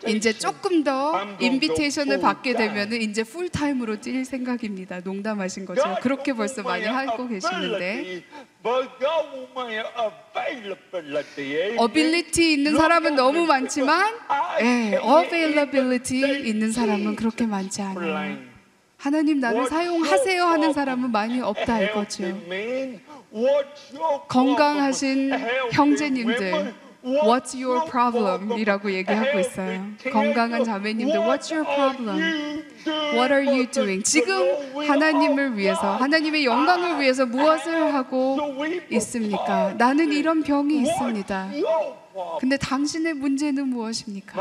이제 0.07 0.32
조금 0.34 0.84
더 0.84 1.12
인비테이션을 1.40 2.20
받게 2.20 2.53
되면 2.55 2.92
이제 2.92 3.24
풀타임으로 3.24 3.96
뛸 3.96 4.24
생각입니다. 4.26 5.01
농담하신 5.01 5.64
거죠. 5.64 5.80
그렇게 6.03 6.34
벌써 6.34 6.62
많이 6.62 6.84
하고 6.84 7.26
계시는데 7.26 8.22
어빌리티 11.78 12.53
있는 12.53 12.76
사람은 12.76 13.14
너무 13.16 13.46
많지만 13.46 14.14
예, 14.61 14.99
availability 15.03 16.49
있는 16.49 16.70
사람은 16.72 17.16
그렇게 17.16 17.46
많지 17.46 17.80
않아요. 17.82 18.38
하나님 18.99 19.40
나를 19.40 19.66
사용하세요 19.68 20.44
하는 20.44 20.72
사람은 20.74 21.11
많이 21.12 21.40
없다 21.40 21.80
이거죠. 21.82 22.24
건강하신 24.28 25.32
형제님들 25.72 26.74
What's 27.05 27.55
your 27.55 27.88
problem? 27.90 28.59
이라고 28.59 28.90
얘기하고 28.92 29.38
있어요. 29.38 29.84
건강한 30.12 30.64
자매님들, 30.64 31.20
What's 31.20 31.53
your 31.53 31.64
problem? 31.64 32.18
What 33.14 33.32
are 33.32 33.46
you 33.46 33.70
doing? 33.70 34.03
지금 34.03 34.34
하나님을 34.74 35.57
위해서, 35.57 35.96
하나님의 35.96 36.44
영광을 36.44 37.01
위해서 37.01 37.24
무엇을 37.24 37.94
하고 37.94 38.36
있습니까? 38.90 39.74
나는 39.78 40.12
이런 40.12 40.42
병이 40.42 40.80
있습니다. 40.82 41.51
근데 42.40 42.57
당신의 42.57 43.14
문제는 43.14 43.68
무엇입니까? 43.68 44.34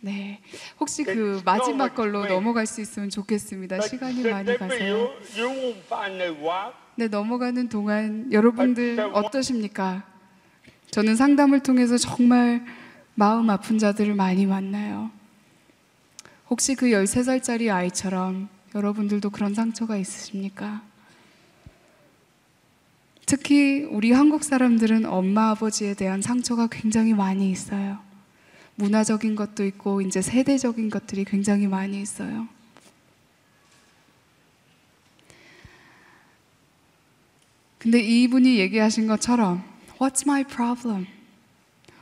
네. 0.00 0.40
혹시 0.78 1.02
그 1.02 1.42
마지막 1.44 1.94
걸로 1.94 2.26
넘어갈 2.26 2.66
수 2.66 2.80
있으면 2.80 3.10
좋겠습니다. 3.10 3.80
시간이 3.80 4.22
많이 4.30 4.56
가서요. 4.56 5.10
네, 6.94 7.08
넘어가는 7.08 7.68
동안 7.68 8.32
여러분들 8.32 8.98
어떠십니까? 9.12 10.04
저는 10.90 11.16
상담을 11.16 11.60
통해서 11.60 11.96
정말 11.96 12.64
마음 13.14 13.50
아픈 13.50 13.78
자들을 13.78 14.14
많이 14.14 14.46
만나요. 14.46 15.10
혹시 16.48 16.74
그 16.74 16.86
13살짜리 16.86 17.72
아이처럼 17.72 18.48
여러분들도 18.74 19.30
그런 19.30 19.54
상처가 19.54 19.96
있으십니까? 19.96 20.82
특히 23.26 23.82
우리 23.90 24.12
한국 24.12 24.42
사람들은 24.42 25.04
엄마 25.04 25.50
아버지에 25.50 25.94
대한 25.94 26.22
상처가 26.22 26.66
굉장히 26.70 27.12
많이 27.12 27.50
있어요. 27.50 28.07
문화적인 28.78 29.34
것도 29.34 29.64
있고 29.66 30.00
이제 30.00 30.22
세대적인 30.22 30.88
것들이 30.90 31.24
굉장히 31.24 31.66
많이 31.66 32.00
있어요. 32.00 32.48
근데 37.78 38.00
이분이 38.00 38.58
얘기하신 38.58 39.06
것처럼 39.06 39.62
What's 39.98 40.26
my 40.26 40.44
problem? 40.44 41.06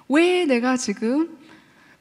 왜 0.08 0.44
내가 0.44 0.76
지금 0.76 1.38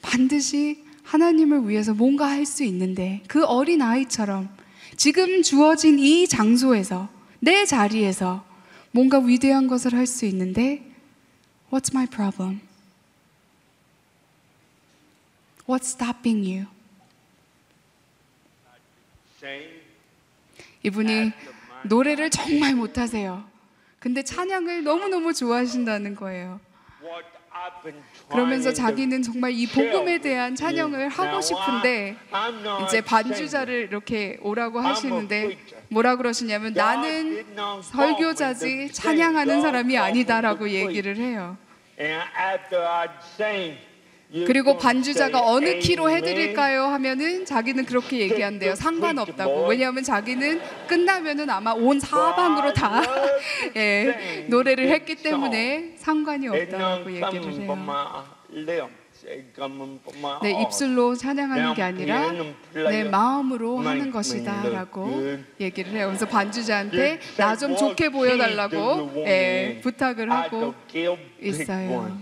반드시 0.01 0.83
하나님을 1.03 1.67
위해서 1.69 1.93
뭔가 1.93 2.27
할 2.29 2.45
수 2.45 2.63
있는데 2.63 3.23
그 3.27 3.45
어린 3.45 3.81
아이처럼 3.81 4.49
지금 4.97 5.41
주어진 5.41 5.99
이 5.99 6.27
장소에서 6.27 7.09
내 7.39 7.65
자리에서 7.65 8.45
뭔가 8.91 9.19
위대한 9.19 9.67
것을 9.67 9.93
할 9.93 10.05
수 10.05 10.25
있는데 10.25 10.91
What's 11.71 11.93
my 11.93 12.07
problem? 12.07 12.59
What's 15.67 15.87
stopping 15.87 16.45
you? 16.47 16.65
이분이 20.83 21.31
노래를 21.85 22.29
정말 22.29 22.75
못하세요. 22.75 23.43
근데 23.99 24.21
찬양을 24.23 24.83
너무너무 24.83 25.33
좋아하신다는 25.33 26.15
거예요. 26.15 26.59
그러면서 28.29 28.69
자기는 28.73 29.23
정말 29.23 29.51
이 29.51 29.65
복음에 29.67 30.19
대한 30.19 30.55
찬양을 30.55 31.09
하고 31.09 31.41
싶은데 31.41 32.15
이제 32.85 33.01
반주자를 33.01 33.87
이렇게 33.89 34.37
오라고 34.41 34.79
하시는데 34.79 35.57
뭐라 35.89 36.15
그러시냐면 36.17 36.73
나는 36.73 37.45
설교자지 37.83 38.91
찬양하는 38.91 39.61
사람이 39.61 39.97
아니다라고 39.97 40.69
얘기를 40.69 41.17
해요. 41.17 41.57
그리고 44.31 44.77
반주자가 44.77 45.39
어느 45.51 45.79
키로 45.79 46.09
해드릴까요? 46.09 46.83
하면은 46.85 47.45
자기는 47.45 47.85
그렇게 47.85 48.19
얘기한대요. 48.19 48.75
상관없다고. 48.75 49.67
왜냐하면 49.67 50.03
자기는 50.03 50.59
끝나면은 50.87 51.49
아마 51.49 51.71
온 51.71 51.99
사방으로 51.99 52.73
다 52.73 53.01
예, 53.77 54.45
노래를 54.49 54.89
했기 54.89 55.15
때문에 55.15 55.93
상관이 55.97 56.47
없다고 56.49 57.09
얘기를 57.11 57.53
해요. 57.61 57.67
네, 60.43 60.61
입술로 60.61 61.15
찬양하는 61.15 61.73
게 61.73 61.81
아니라 61.83 62.31
내 62.73 63.03
마음으로 63.05 63.79
하는 63.79 64.11
것이다라고 64.11 65.07
얘기를 65.61 65.91
해요. 65.93 66.07
그래서 66.07 66.25
반주자한테 66.25 67.19
나 67.37 67.55
좀 67.55 67.75
좋게 67.77 68.09
보여달라고 68.09 69.13
예, 69.27 69.79
부탁을 69.81 70.29
하고 70.31 70.73
있어요. 71.41 72.17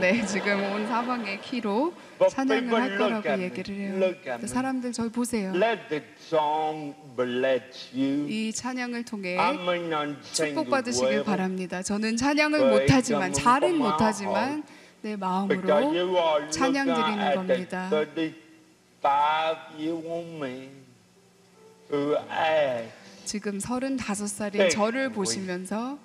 네, 0.00 0.24
지금 0.26 0.60
온 0.72 0.86
사방에 0.88 1.38
키로 1.38 1.92
찬양을 2.28 2.80
할 2.80 2.98
거라고 2.98 3.22
얘기를 3.42 3.74
해요. 3.76 3.98
사람들 4.48 4.92
저희 4.92 5.08
보세요. 5.10 5.52
이 8.28 8.52
찬양을 8.52 9.04
통해 9.04 9.36
축복받으시길 10.54 11.24
바랍니다. 11.24 11.82
저는 11.82 12.16
찬양을 12.16 12.58
못하지만 12.70 13.32
잘은 13.32 13.76
못하지만 13.78 14.64
내 15.02 15.14
마음으로 15.16 15.60
찬양 16.50 16.86
드리는 16.86 17.34
겁니다. 17.34 17.88
지금 23.26 23.58
35살인 23.58 24.70
저를 24.70 25.10
보시면서 25.10 25.98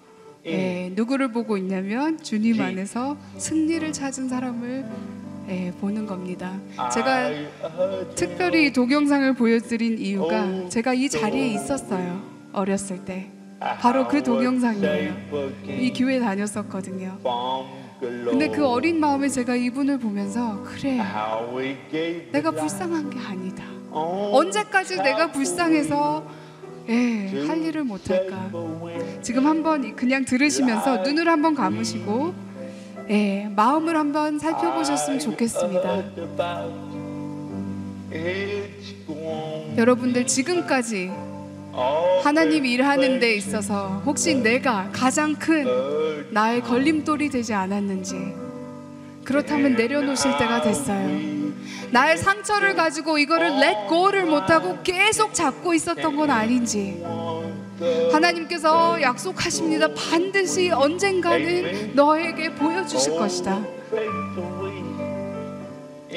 예, 0.47 0.91
누구를 0.95 1.31
보고 1.31 1.55
있냐면 1.55 2.21
주님 2.21 2.59
안에서 2.59 3.15
승리를 3.37 3.93
찾은 3.93 4.27
사람을 4.27 4.85
예, 5.49 5.71
보는 5.79 6.07
겁니다. 6.07 6.59
제가 6.91 7.29
특별히 8.15 8.73
동영상을 8.73 9.33
보여드린 9.35 9.99
이유가 9.99 10.67
제가 10.69 10.93
이 10.95 11.07
자리에 11.07 11.47
있었어요. 11.53 12.23
어렸을 12.53 13.05
때. 13.05 13.29
바로 13.59 14.07
그 14.07 14.23
동영상이에요. 14.23 15.13
이 15.67 15.93
교회 15.93 16.19
다녔었거든요. 16.19 17.19
근데 18.01 18.47
그 18.47 18.65
어린 18.65 18.99
마음에 18.99 19.29
제가 19.29 19.55
이분을 19.55 19.99
보면서 19.99 20.63
그래 20.63 20.99
내가 22.31 22.49
불쌍한 22.49 23.11
게 23.11 23.19
아니다. 23.19 23.63
언제까지 23.91 24.97
내가 24.97 25.31
불쌍해서 25.31 26.40
예, 26.89 27.45
할 27.47 27.61
일을 27.63 27.83
못할까? 27.83 28.51
지금 29.21 29.45
한번 29.45 29.95
그냥 29.95 30.25
들으시면서 30.25 30.97
눈을 31.03 31.27
한번 31.27 31.55
감으시고 31.55 32.33
예, 33.09 33.47
마음을 33.55 33.95
한번 33.95 34.39
살펴보셨으면 34.39 35.19
좋겠습니다. 35.19 36.03
여러분들 39.77 40.27
지금까지 40.27 41.11
하나님 42.23 42.65
일하는 42.65 43.19
데 43.19 43.33
있어서 43.35 44.01
혹시 44.05 44.35
내가 44.35 44.89
가장 44.91 45.35
큰 45.35 45.65
나의 46.31 46.61
걸림돌이 46.61 47.29
되지 47.29 47.53
않았는지 47.53 48.15
그렇다면 49.23 49.75
내려놓으실 49.75 50.37
때가 50.37 50.61
됐어요. 50.61 51.40
나의 51.91 52.17
상처를 52.17 52.75
가지고 52.75 53.17
이거를 53.17 53.47
let 53.61 53.87
go를 53.89 54.25
못하고 54.25 54.81
계속 54.83 55.33
잡고 55.33 55.73
있었던 55.73 56.15
건 56.15 56.29
아닌지 56.29 57.03
하나님께서 58.11 59.01
약속하십니다. 59.01 59.93
반드시 59.93 60.69
언젠가는 60.69 61.95
너에게 61.95 62.53
보여주실 62.53 63.15
것이다. 63.17 63.61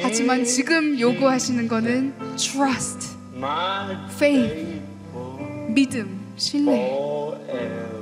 하지만 0.02 0.44
지금 0.44 0.98
요구하시는 0.98 1.68
거는 1.68 2.14
trust, 2.36 3.16
faith, 4.16 4.82
믿음, 5.68 6.20
신뢰. 6.36 6.92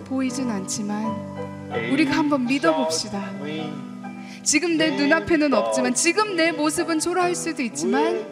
보이진 0.07 0.51
않지만 0.51 1.07
우리가 1.93 2.17
한번 2.19 2.45
믿어봅시다. 2.47 3.31
지금 4.43 4.77
내 4.77 4.91
눈앞에는 4.91 5.55
없지만 5.55 5.95
지금 5.95 6.35
내 6.37 6.51
모습은 6.53 6.99
초라할 6.99 7.35
수도 7.35 7.63
있지만 7.63 8.27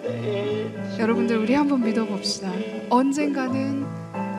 여러분들 0.99 1.37
우리 1.39 1.55
한번 1.55 1.83
믿어봅시다. 1.85 2.51
언젠가는 2.91 3.85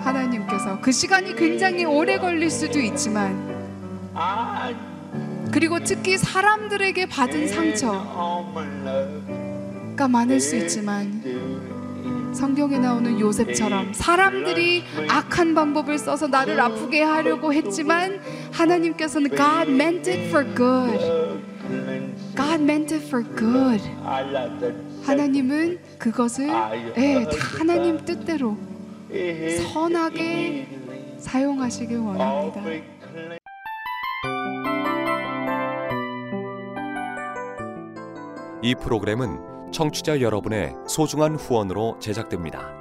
하나님께서 0.01 0.81
그 0.81 0.91
시간이 0.91 1.35
굉장히 1.35 1.85
오래 1.85 2.17
걸릴 2.17 2.49
수도 2.49 2.79
있지만 2.79 3.49
그리고 5.51 5.79
특히 5.79 6.17
사람들에게 6.17 7.05
받은 7.07 7.47
상처가 7.47 8.07
많을 10.09 10.39
수 10.41 10.57
있지만 10.57 11.21
성경에 12.33 12.79
나오는 12.79 13.19
요셉처럼 13.19 13.93
사람들이 13.93 14.83
악한 15.09 15.53
방법을 15.53 15.97
써서 15.97 16.27
나를 16.27 16.59
아프게 16.59 17.01
하려고 17.01 17.53
했지만 17.53 18.19
하나님께서는 18.51 19.29
God 19.29 19.71
meant 19.71 20.09
it 20.09 20.27
for 20.29 20.45
good. 20.55 21.50
God 22.35 22.61
meant 22.63 22.93
it 22.93 23.05
for 23.05 23.23
good. 23.35 23.81
하나님은 25.03 25.79
그것을 25.97 26.47
예, 26.97 27.23
다 27.25 27.31
하나님 27.59 28.03
뜻대로 28.05 28.57
선하게 29.73 30.67
사용하시길 31.19 31.97
원합니다. 31.97 32.61
이 38.63 38.75
프로그램은 38.75 39.71
청취자 39.71 40.21
여러분의 40.21 40.75
소중한 40.87 41.35
후원으로 41.35 41.97
제작됩니다. 41.99 42.80